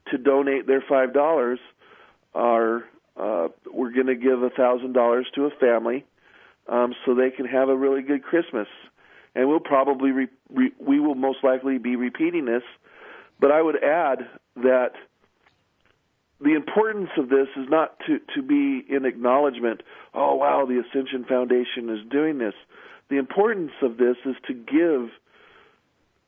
to 0.09 0.17
donate 0.17 0.65
their 0.65 0.81
five 0.87 1.13
dollars, 1.13 1.59
are 2.33 2.85
uh, 3.17 3.49
we're 3.73 3.91
going 3.91 4.07
to 4.07 4.15
give 4.15 4.41
a 4.43 4.49
thousand 4.49 4.93
dollars 4.93 5.27
to 5.35 5.43
a 5.43 5.49
family 5.59 6.05
um, 6.69 6.95
so 7.03 7.13
they 7.13 7.31
can 7.31 7.45
have 7.45 7.67
a 7.67 7.75
really 7.75 8.01
good 8.01 8.23
Christmas. 8.23 8.69
And 9.35 9.49
we'll 9.49 9.59
probably 9.59 10.11
re- 10.11 10.27
re- 10.49 10.71
we 10.79 11.01
will 11.01 11.15
most 11.15 11.39
likely 11.43 11.77
be 11.77 11.97
repeating 11.97 12.45
this, 12.45 12.63
but 13.41 13.51
I 13.51 13.61
would 13.61 13.83
add 13.83 14.19
that 14.55 14.93
the 16.39 16.53
importance 16.53 17.09
of 17.17 17.27
this 17.27 17.47
is 17.57 17.67
not 17.69 17.99
to, 18.07 18.19
to 18.35 18.41
be 18.41 18.85
in 18.87 19.03
acknowledgement, 19.03 19.81
oh, 20.13 20.35
wow, 20.35 20.65
the 20.65 20.81
Ascension 20.81 21.25
Foundation 21.25 21.89
is 21.89 21.99
doing 22.09 22.37
this. 22.37 22.53
The 23.09 23.17
importance 23.17 23.71
of 23.81 23.97
this 23.97 24.17
is 24.25 24.35
to 24.47 24.53
give 24.53 25.11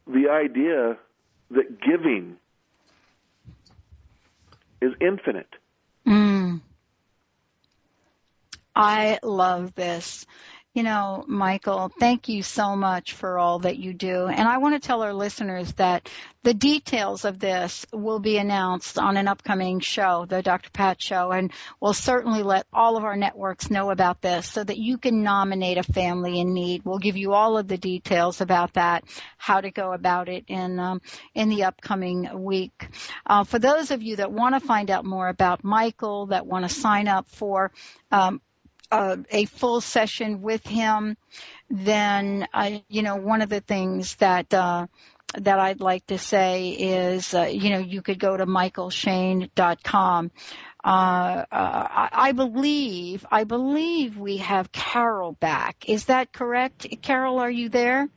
the 0.05 0.29
idea 0.29 0.97
that 1.51 1.81
giving 1.81 2.37
is 4.81 4.91
infinite. 5.01 5.49
Mm. 6.05 6.61
I 8.75 9.19
love 9.23 9.73
this. 9.73 10.25
You 10.77 10.83
know, 10.83 11.25
Mychael, 11.27 11.91
thank 11.99 12.29
you 12.29 12.43
so 12.43 12.75
much 12.75 13.13
for 13.13 13.39
all 13.39 13.57
that 13.61 13.79
you 13.79 13.95
do. 13.95 14.27
And 14.27 14.47
I 14.47 14.59
want 14.59 14.75
to 14.75 14.87
tell 14.87 15.01
our 15.01 15.11
listeners 15.11 15.73
that 15.73 16.07
the 16.43 16.53
details 16.53 17.25
of 17.25 17.39
this 17.39 17.83
will 17.91 18.19
be 18.19 18.37
announced 18.37 18.99
on 18.99 19.17
an 19.17 19.27
upcoming 19.27 19.79
show, 19.79 20.27
the 20.29 20.43
Dr. 20.43 20.69
Pat 20.69 21.01
show, 21.01 21.31
and 21.31 21.51
we'll 21.81 21.95
certainly 21.95 22.43
let 22.43 22.67
all 22.71 22.95
of 22.95 23.05
our 23.05 23.17
networks 23.17 23.71
know 23.71 23.89
about 23.89 24.21
this 24.21 24.47
so 24.47 24.63
that 24.63 24.77
you 24.77 24.99
can 24.99 25.23
nominate 25.23 25.79
a 25.79 25.83
family 25.83 26.39
in 26.39 26.53
need. 26.53 26.83
We'll 26.85 26.99
give 26.99 27.17
you 27.17 27.33
all 27.33 27.57
of 27.57 27.67
the 27.67 27.79
details 27.79 28.39
about 28.39 28.73
that, 28.75 29.03
how 29.39 29.59
to 29.59 29.71
go 29.71 29.93
about 29.93 30.29
it 30.29 30.45
in 30.47 30.79
um, 30.79 31.01
in 31.33 31.49
the 31.49 31.63
upcoming 31.63 32.29
week. 32.43 32.87
Uh, 33.25 33.45
for 33.45 33.57
those 33.57 33.89
of 33.89 34.03
you 34.03 34.17
that 34.17 34.31
want 34.31 34.53
to 34.53 34.59
find 34.59 34.91
out 34.91 35.05
more 35.05 35.27
about 35.27 35.63
Mychael, 35.63 36.29
that 36.29 36.45
want 36.45 36.69
to 36.69 36.73
sign 36.73 37.07
up 37.07 37.27
for 37.29 37.71
um, 38.11 38.41
uh, 38.91 39.17
a 39.29 39.45
full 39.45 39.81
session 39.81 40.41
with 40.41 40.65
him, 40.65 41.17
then 41.69 42.47
uh, 42.53 42.71
you 42.89 43.01
know 43.01 43.15
one 43.15 43.41
of 43.41 43.49
the 43.49 43.61
things 43.61 44.15
that 44.15 44.53
uh, 44.53 44.87
that 45.35 45.59
I'd 45.59 45.81
like 45.81 46.05
to 46.07 46.17
say 46.17 46.69
is 46.69 47.33
uh, 47.33 47.43
you 47.43 47.69
know 47.71 47.79
you 47.79 48.01
could 48.01 48.19
go 48.19 48.35
to 48.35 48.45
mychaelshane.com. 48.45 50.31
Uh, 50.83 50.87
uh, 50.87 52.07
I 52.11 52.31
believe 52.31 53.25
I 53.29 53.43
believe 53.43 54.17
we 54.17 54.37
have 54.37 54.71
Carol 54.71 55.33
back. 55.33 55.89
Is 55.89 56.05
that 56.05 56.31
correct? 56.31 56.87
Carol, 57.01 57.39
are 57.39 57.51
you 57.51 57.69
there? 57.69 58.07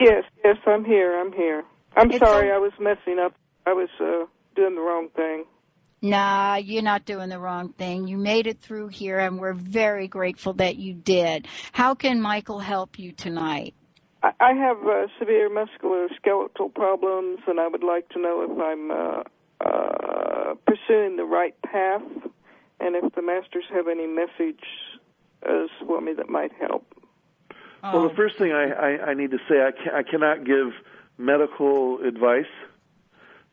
Yes, 0.00 0.24
yes, 0.44 0.56
I'm 0.66 0.84
here. 0.84 1.20
I'm 1.20 1.32
here. 1.32 1.64
I'm 1.96 2.10
it's 2.10 2.18
sorry, 2.18 2.52
I 2.52 2.58
was 2.58 2.72
messing 2.80 3.18
up. 3.18 3.34
I 3.66 3.72
was 3.72 3.88
uh, 4.00 4.26
doing 4.54 4.74
the 4.74 4.80
wrong 4.80 5.08
thing. 5.14 5.44
Nah, 6.00 6.56
you're 6.56 6.82
not 6.82 7.04
doing 7.04 7.28
the 7.28 7.38
wrong 7.38 7.70
thing. 7.70 8.06
You 8.06 8.18
made 8.18 8.46
it 8.46 8.60
through 8.60 8.88
here, 8.88 9.18
and 9.18 9.38
we're 9.38 9.52
very 9.52 10.06
grateful 10.06 10.52
that 10.54 10.76
you 10.76 10.94
did. 10.94 11.48
How 11.72 11.94
can 11.94 12.20
Mychael 12.20 12.62
help 12.62 12.98
you 12.98 13.12
tonight? 13.12 13.74
I 14.22 14.52
have 14.52 14.78
uh, 14.84 15.06
severe 15.18 15.48
musculoskeletal 15.48 16.74
problems, 16.74 17.40
and 17.46 17.60
I 17.60 17.68
would 17.68 17.84
like 17.84 18.08
to 18.10 18.20
know 18.20 18.42
if 18.42 18.58
I'm 18.60 18.90
uh, 18.90 19.22
uh, 19.60 20.54
pursuing 20.66 21.16
the 21.16 21.24
right 21.24 21.54
path, 21.62 22.02
and 22.80 22.96
if 22.96 23.14
the 23.14 23.22
masters 23.22 23.64
have 23.72 23.88
any 23.88 24.06
message 24.06 24.64
as 25.42 25.68
for 25.86 26.00
me 26.00 26.14
that 26.14 26.28
might 26.28 26.52
help. 26.60 26.84
Well, 27.82 28.02
the 28.02 28.10
oh. 28.10 28.16
first 28.16 28.38
thing 28.38 28.52
I, 28.52 28.70
I, 28.70 29.06
I 29.10 29.14
need 29.14 29.30
to 29.30 29.38
say, 29.48 29.62
I, 29.62 29.70
can, 29.70 29.94
I 29.94 30.02
cannot 30.02 30.44
give 30.44 30.72
medical 31.16 32.00
advice 32.02 32.46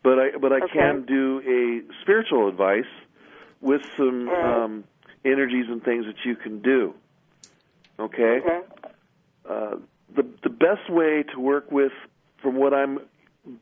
but 0.06 0.20
I 0.20 0.38
but 0.40 0.54
I 0.54 0.58
okay. 0.58 0.74
can 0.74 1.06
do 1.06 1.42
a 1.42 2.02
spiritual 2.04 2.48
advice 2.48 2.84
with 3.60 3.82
some 3.98 4.30
um, 4.30 4.84
energies 5.26 5.66
and 5.68 5.84
things 5.84 6.06
that 6.06 6.24
you 6.24 6.36
can 6.36 6.62
do. 6.62 6.94
Okay. 8.00 8.40
okay. 8.40 8.60
Uh, 9.50 9.78
the 10.16 10.24
the 10.44 10.50
best 10.50 10.90
way 10.90 11.24
to 11.34 11.40
work 11.40 11.72
with, 11.72 11.92
from 12.40 12.56
what 12.56 12.72
I'm, 12.72 13.00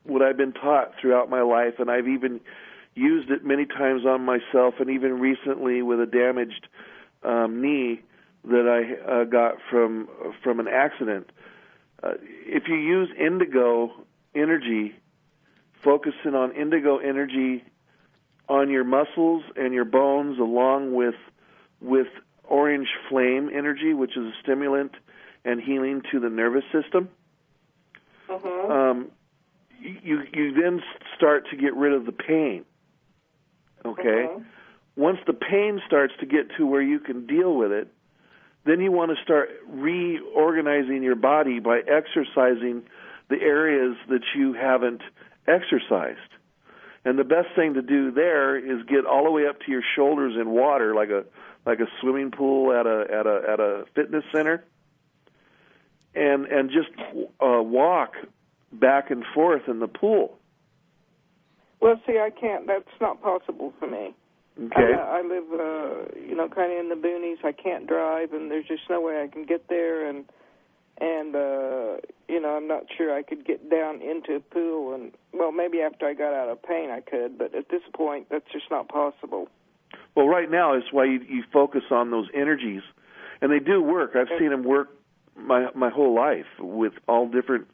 what 0.03 0.21
I've 0.21 0.35
been 0.35 0.51
taught 0.51 0.91
throughout 0.99 1.29
my 1.29 1.41
life, 1.41 1.75
and 1.79 1.89
I've 1.89 2.09
even 2.09 2.41
used 2.93 3.31
it 3.31 3.45
many 3.45 3.65
times 3.65 4.05
on 4.05 4.25
myself, 4.25 4.75
and 4.79 4.89
even 4.89 5.21
recently 5.21 5.81
with 5.81 6.01
a 6.01 6.05
damaged 6.05 6.67
um, 7.23 7.61
knee 7.61 8.01
that 8.43 8.67
I 8.67 9.21
uh, 9.21 9.23
got 9.23 9.55
from 9.69 10.09
from 10.43 10.59
an 10.59 10.67
accident. 10.67 11.29
Uh, 12.03 12.15
if 12.45 12.63
you 12.67 12.75
use 12.75 13.07
indigo 13.17 13.93
energy 14.35 14.93
focusing 15.83 16.35
on 16.35 16.51
indigo 16.55 16.97
energy 16.97 17.63
on 18.49 18.69
your 18.69 18.83
muscles 18.83 19.43
and 19.55 19.73
your 19.73 19.85
bones 19.85 20.39
along 20.39 20.93
with 20.93 21.15
with 21.81 22.07
orange 22.45 22.87
flame 23.09 23.49
energy 23.53 23.93
which 23.93 24.11
is 24.17 24.25
a 24.25 24.33
stimulant 24.41 24.91
and 25.45 25.61
healing 25.61 26.01
to 26.11 26.19
the 26.19 26.29
nervous 26.29 26.63
system 26.71 27.09
uh-huh. 28.29 28.73
um, 28.73 29.11
you 29.79 30.21
you 30.33 30.53
then 30.53 30.81
start 31.15 31.45
to 31.49 31.57
get 31.57 31.75
rid 31.75 31.93
of 31.93 32.05
the 32.05 32.11
pain 32.11 32.65
okay 33.85 34.25
uh-huh. 34.25 34.39
once 34.95 35.19
the 35.27 35.33
pain 35.33 35.81
starts 35.85 36.13
to 36.19 36.25
get 36.25 36.47
to 36.57 36.65
where 36.65 36.81
you 36.81 36.99
can 36.99 37.25
deal 37.25 37.55
with 37.55 37.71
it 37.71 37.87
then 38.65 38.79
you 38.79 38.91
want 38.91 39.11
to 39.15 39.21
start 39.21 39.49
reorganizing 39.67 41.03
your 41.03 41.15
body 41.15 41.59
by 41.59 41.79
exercising 41.79 42.83
the 43.29 43.41
areas 43.41 43.95
that 44.09 44.21
you 44.35 44.53
haven't 44.53 45.01
exercised. 45.47 46.19
And 47.05 47.19
the 47.19 47.23
best 47.23 47.49
thing 47.55 47.73
to 47.73 47.81
do 47.81 48.11
there 48.11 48.57
is 48.57 48.85
get 48.85 49.05
all 49.05 49.25
the 49.25 49.31
way 49.31 49.45
up 49.47 49.59
to 49.61 49.71
your 49.71 49.83
shoulders 49.95 50.35
in 50.39 50.49
water, 50.51 50.95
like 50.95 51.09
a 51.09 51.25
like 51.65 51.79
a 51.79 51.87
swimming 51.99 52.31
pool 52.31 52.71
at 52.71 52.85
a 52.85 53.05
at 53.11 53.27
a 53.27 53.41
at 53.51 53.59
a 53.59 53.85
fitness 53.93 54.23
center, 54.33 54.63
and 56.15 56.45
and 56.45 56.69
just 56.69 56.89
uh, 57.41 57.61
walk 57.61 58.13
back 58.71 59.11
and 59.11 59.25
forth 59.33 59.63
in 59.67 59.79
the 59.79 59.87
pool. 59.87 60.37
Well, 61.81 61.99
see, 62.07 62.17
I 62.17 62.29
can't. 62.29 62.65
That's 62.67 62.85
not 63.01 63.21
possible 63.21 63.73
for 63.77 63.87
me. 63.87 64.13
Okay. 64.57 64.93
I, 64.93 65.19
I 65.19 65.21
live, 65.21 65.51
uh, 65.51 66.19
you 66.19 66.35
know, 66.35 66.47
kind 66.47 66.71
of 66.71 66.79
in 66.79 66.89
the 66.89 66.95
boonies. 66.95 67.43
I 67.43 67.51
can't 67.51 67.87
drive, 67.87 68.31
and 68.33 68.49
there's 68.49 68.67
just 68.67 68.83
no 68.89 69.01
way 69.01 69.21
I 69.21 69.27
can 69.27 69.45
get 69.45 69.67
there. 69.67 70.07
And 70.07 70.25
and 70.99 71.35
uh, 71.35 71.97
you 72.27 72.41
know, 72.41 72.55
I'm 72.55 72.67
not 72.67 72.83
sure 72.95 73.15
I 73.15 73.23
could 73.23 73.45
get 73.45 73.69
down 73.69 74.01
into 74.01 74.35
a 74.35 74.39
pool. 74.39 74.93
And 74.93 75.11
well, 75.33 75.51
maybe 75.51 75.81
after 75.81 76.05
I 76.05 76.13
got 76.13 76.33
out 76.33 76.49
of 76.49 76.61
pain, 76.61 76.89
I 76.89 77.01
could, 77.01 77.37
but 77.37 77.55
at 77.55 77.69
this 77.69 77.81
point, 77.93 78.27
that's 78.29 78.51
just 78.51 78.65
not 78.69 78.89
possible. 78.89 79.47
Well, 80.15 80.27
right 80.27 80.49
now 80.49 80.75
is 80.75 80.83
why 80.91 81.05
you, 81.05 81.19
you 81.27 81.43
focus 81.51 81.83
on 81.91 82.11
those 82.11 82.27
energies, 82.33 82.81
and 83.41 83.51
they 83.51 83.59
do 83.59 83.81
work. 83.81 84.15
I've 84.15 84.27
seen 84.39 84.49
them 84.49 84.63
work 84.63 84.89
my 85.35 85.67
my 85.75 85.89
whole 85.89 86.15
life 86.15 86.45
with 86.59 86.93
all 87.07 87.27
different 87.27 87.67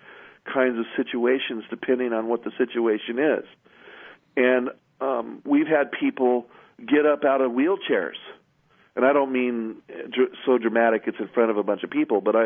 kinds 0.51 0.79
of 0.79 0.85
situations, 0.95 1.63
depending 1.69 2.13
on 2.13 2.27
what 2.27 2.43
the 2.43 2.51
situation 2.57 3.19
is. 3.19 3.45
And 4.37 4.69
um, 5.01 5.41
we've 5.45 5.67
had 5.67 5.91
people 5.91 6.47
get 6.79 7.05
up 7.05 7.23
out 7.23 7.41
of 7.41 7.51
wheelchairs, 7.51 8.17
and 8.95 9.05
I 9.05 9.13
don't 9.13 9.31
mean 9.31 9.77
so 10.45 10.57
dramatic 10.57 11.03
it's 11.07 11.19
in 11.19 11.27
front 11.29 11.51
of 11.51 11.57
a 11.57 11.63
bunch 11.63 11.83
of 11.83 11.89
people, 11.89 12.21
but 12.21 12.35
I, 12.35 12.45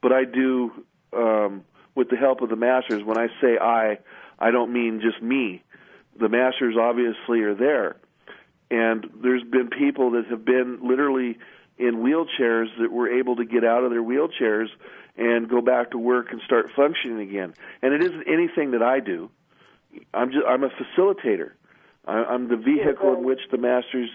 but 0.00 0.12
I 0.12 0.24
do 0.24 0.72
um, 1.12 1.64
with 1.94 2.08
the 2.10 2.16
help 2.16 2.40
of 2.42 2.48
the 2.48 2.56
masters. 2.56 3.02
When 3.04 3.18
I 3.18 3.28
say 3.40 3.58
I, 3.60 3.98
I 4.38 4.50
don't 4.50 4.72
mean 4.72 5.00
just 5.00 5.22
me. 5.22 5.62
The 6.18 6.28
masters 6.28 6.76
obviously 6.76 7.42
are 7.42 7.54
there, 7.54 7.96
and 8.70 9.08
there's 9.22 9.44
been 9.44 9.68
people 9.68 10.12
that 10.12 10.26
have 10.26 10.44
been 10.44 10.80
literally 10.82 11.38
in 11.78 11.96
wheelchairs 11.96 12.66
that 12.80 12.90
were 12.90 13.08
able 13.08 13.36
to 13.36 13.44
get 13.44 13.64
out 13.64 13.84
of 13.84 13.90
their 13.90 14.02
wheelchairs 14.02 14.66
and 15.16 15.48
go 15.48 15.60
back 15.60 15.90
to 15.92 15.98
work 15.98 16.32
and 16.32 16.40
start 16.44 16.70
functioning 16.74 17.20
again. 17.20 17.54
And 17.82 17.92
it 17.92 18.02
isn't 18.02 18.24
anything 18.26 18.72
that 18.72 18.82
I 18.82 19.00
do. 19.00 19.30
I'm 20.14 20.30
just 20.30 20.44
I'm 20.46 20.64
a 20.64 20.70
facilitator. 20.70 21.52
I, 22.06 22.24
I'm 22.24 22.48
the 22.48 22.56
vehicle 22.56 23.14
in 23.14 23.24
which 23.24 23.40
the 23.50 23.58
masters 23.58 24.10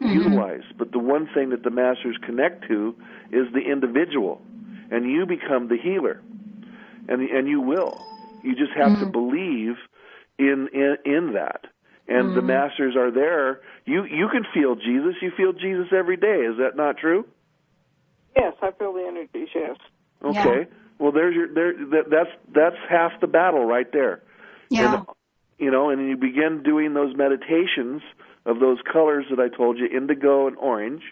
mm-hmm. 0.00 0.12
utilize. 0.12 0.62
But 0.76 0.92
the 0.92 0.98
one 0.98 1.28
thing 1.34 1.50
that 1.50 1.62
the 1.62 1.70
masters 1.70 2.16
connect 2.22 2.68
to 2.68 2.94
is 3.32 3.52
the 3.52 3.60
individual, 3.60 4.42
and 4.94 5.10
you 5.10 5.26
become 5.26 5.68
the 5.68 5.76
healer, 5.76 6.20
and 7.08 7.22
and 7.22 7.48
you 7.48 7.60
will. 7.60 8.00
You 8.42 8.54
just 8.54 8.72
have 8.76 8.92
mm-hmm. 8.92 9.04
to 9.04 9.10
believe 9.10 9.76
in 10.38 10.68
in 10.72 10.96
in 11.04 11.32
that. 11.34 11.66
And 12.06 12.26
mm-hmm. 12.26 12.34
the 12.36 12.42
masters 12.42 12.96
are 12.96 13.10
there. 13.10 13.60
You 13.86 14.04
you 14.04 14.28
can 14.30 14.44
feel 14.52 14.74
Jesus. 14.74 15.14
You 15.22 15.32
feel 15.36 15.52
Jesus 15.52 15.86
every 15.92 16.16
day. 16.16 16.40
Is 16.50 16.58
that 16.58 16.76
not 16.76 16.98
true? 16.98 17.26
Yes, 18.36 18.54
I 18.60 18.72
feel 18.72 18.92
the 18.92 19.06
energies. 19.06 19.48
Yes. 19.54 19.76
Okay. 20.22 20.58
Yeah. 20.60 20.64
Well, 20.98 21.12
there's 21.12 21.34
your 21.34 21.52
there. 21.52 21.72
That, 21.72 22.10
that's 22.10 22.30
that's 22.52 22.76
half 22.88 23.12
the 23.20 23.26
battle 23.26 23.64
right 23.64 23.90
there. 23.90 24.22
Yeah. 24.68 24.98
And, 24.98 25.06
you 25.58 25.70
know, 25.70 25.90
and 25.90 26.08
you 26.08 26.16
begin 26.16 26.62
doing 26.62 26.94
those 26.94 27.16
meditations 27.16 28.02
of 28.44 28.60
those 28.60 28.78
colors 28.92 29.24
that 29.30 29.40
I 29.40 29.48
told 29.48 29.78
you, 29.78 29.86
indigo 29.86 30.46
and 30.46 30.56
orange. 30.56 31.02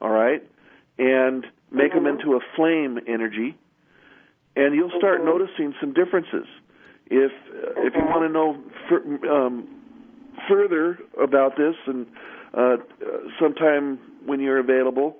All 0.00 0.10
right, 0.10 0.42
and 0.98 1.46
make 1.70 1.92
mm-hmm. 1.92 2.04
them 2.04 2.18
into 2.18 2.36
a 2.36 2.40
flame 2.54 2.98
energy, 3.06 3.56
and 4.54 4.74
you'll 4.74 4.92
start 4.98 5.20
mm-hmm. 5.20 5.28
noticing 5.28 5.74
some 5.80 5.92
differences. 5.92 6.46
If 7.06 7.32
if 7.78 7.94
you 7.94 8.04
want 8.04 8.24
to 8.26 8.32
know 8.32 8.58
fur, 8.88 9.30
um, 9.30 9.68
further 10.48 10.98
about 11.22 11.56
this, 11.56 11.74
and 11.86 12.06
uh, 12.54 12.76
sometime 13.40 13.98
when 14.24 14.40
you're 14.40 14.58
available, 14.58 15.16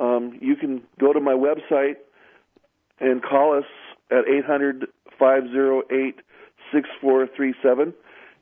um, 0.00 0.38
you 0.40 0.56
can 0.56 0.82
go 1.00 1.12
to 1.12 1.20
my 1.20 1.34
website 1.34 1.96
and 3.00 3.22
call 3.22 3.56
us 3.58 3.64
at 4.10 4.28
eight 4.28 4.44
hundred 4.44 4.86
five 5.18 5.42
zero 5.50 5.82
eight 5.90 6.20
six 6.72 6.88
four 7.00 7.26
three 7.36 7.54
seven 7.62 7.94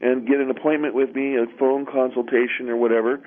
and 0.03 0.27
get 0.27 0.41
an 0.41 0.51
appointment 0.51 0.95
with 0.95 1.15
me, 1.15 1.37
a 1.37 1.47
phone 1.59 1.87
consultation 1.87 2.69
or 2.69 2.77
whatever, 2.77 3.21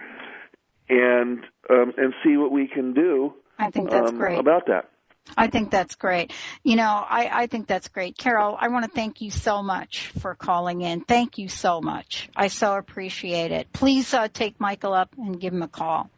and 0.90 1.40
um, 1.70 1.94
and 1.98 2.14
see 2.24 2.38
what 2.38 2.52
we 2.52 2.68
can 2.68 2.94
do. 2.94 3.34
I 3.58 3.72
think 3.72 3.90
that's 3.90 4.12
um, 4.12 4.18
great 4.18 4.40
about 4.40 4.68
that. 4.68 4.90
I 5.38 5.48
think 5.48 5.72
that's 5.72 5.96
great. 5.96 6.34
You 6.64 6.76
know, 6.76 6.84
I, 6.84 7.30
I 7.32 7.48
think 7.48 7.68
that's 7.68 7.88
great. 7.88 8.18
Carol, 8.18 8.56
I 8.60 8.68
want 8.68 8.86
to 8.86 8.92
thank 8.92 9.22
you 9.22 9.32
so 9.32 9.64
much 9.64 10.12
for 10.20 10.36
calling 10.36 10.82
in. 10.82 11.02
Thank 11.02 11.38
you 11.38 11.50
so 11.50 11.82
much. 11.82 12.30
I 12.36 12.48
so 12.48 12.76
appreciate 12.76 13.52
it. 13.52 13.74
Please 13.74 14.14
uh, 14.14 14.28
take 14.32 14.60
Mychael 14.60 14.96
up 14.96 15.10
and 15.18 15.40
give 15.40 15.54
him 15.54 15.64
a 15.64 15.68
call. 15.68 16.12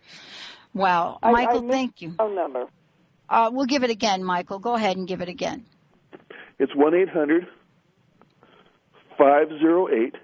Wow. 0.73 1.19
I, 1.23 1.31
Mychael, 1.31 1.65
I 1.65 1.71
thank 1.71 2.01
you. 2.01 2.15
Phone 2.17 2.35
number. 2.35 2.65
Uh, 3.29 3.49
we'll 3.53 3.65
give 3.65 3.83
it 3.83 3.89
again, 3.89 4.23
Mychael. 4.23 4.61
Go 4.61 4.75
ahead 4.75 4.97
and 4.97 5.07
give 5.07 5.21
it 5.21 5.29
again. 5.29 5.65
It's 6.59 6.75
1 6.75 6.93
800 6.93 7.47
508 9.17 10.15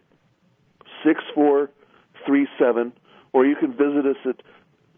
6437, 1.03 2.93
or 3.33 3.45
you 3.45 3.55
can 3.55 3.71
visit 3.71 4.05
us 4.05 4.15
at, 4.25 4.41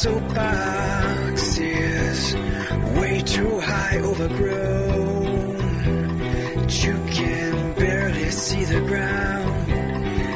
Soapbox 0.01 1.59
is 1.59 2.35
way 2.97 3.21
too 3.21 3.59
high 3.59 3.99
overgrown. 3.99 5.59
You 6.69 6.95
can 7.11 7.73
barely 7.73 8.31
see 8.31 8.63
the 8.63 8.81
ground 8.81 9.71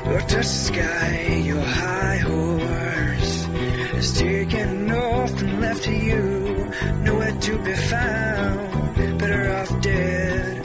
or 0.06 0.20
touch 0.20 0.30
the 0.30 0.44
sky. 0.44 1.42
Your 1.44 1.64
high 1.64 2.18
horse 2.18 3.48
is 3.96 4.14
taken 4.20 4.92
off 4.92 5.42
and 5.42 5.60
left 5.60 5.84
to 5.86 5.96
you. 5.96 6.72
Nowhere 7.02 7.32
to 7.32 7.58
be 7.58 7.74
found. 7.74 9.18
Better 9.18 9.52
off 9.52 9.82
dead 9.82 10.64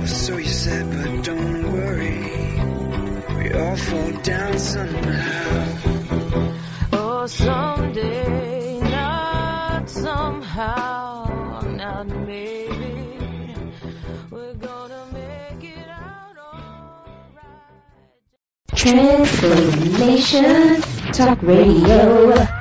or 0.00 0.06
so 0.08 0.38
you 0.38 0.48
said 0.48 0.90
but 0.90 1.22
don't 1.24 1.72
worry. 1.72 2.18
We 3.38 3.52
all 3.52 3.76
fall 3.76 4.10
down 4.22 4.58
somehow 4.58 5.69
someday, 7.30 8.80
not 8.80 9.88
somehow, 9.88 11.60
not 11.64 12.06
maybe. 12.08 13.54
We're 14.30 14.54
gonna 14.54 15.06
make 15.12 15.62
it 15.64 15.88
out 15.88 16.36
alright. 16.36 17.38
Transformation 18.74 20.82
Talk 21.12 21.40
Radio. 21.42 22.59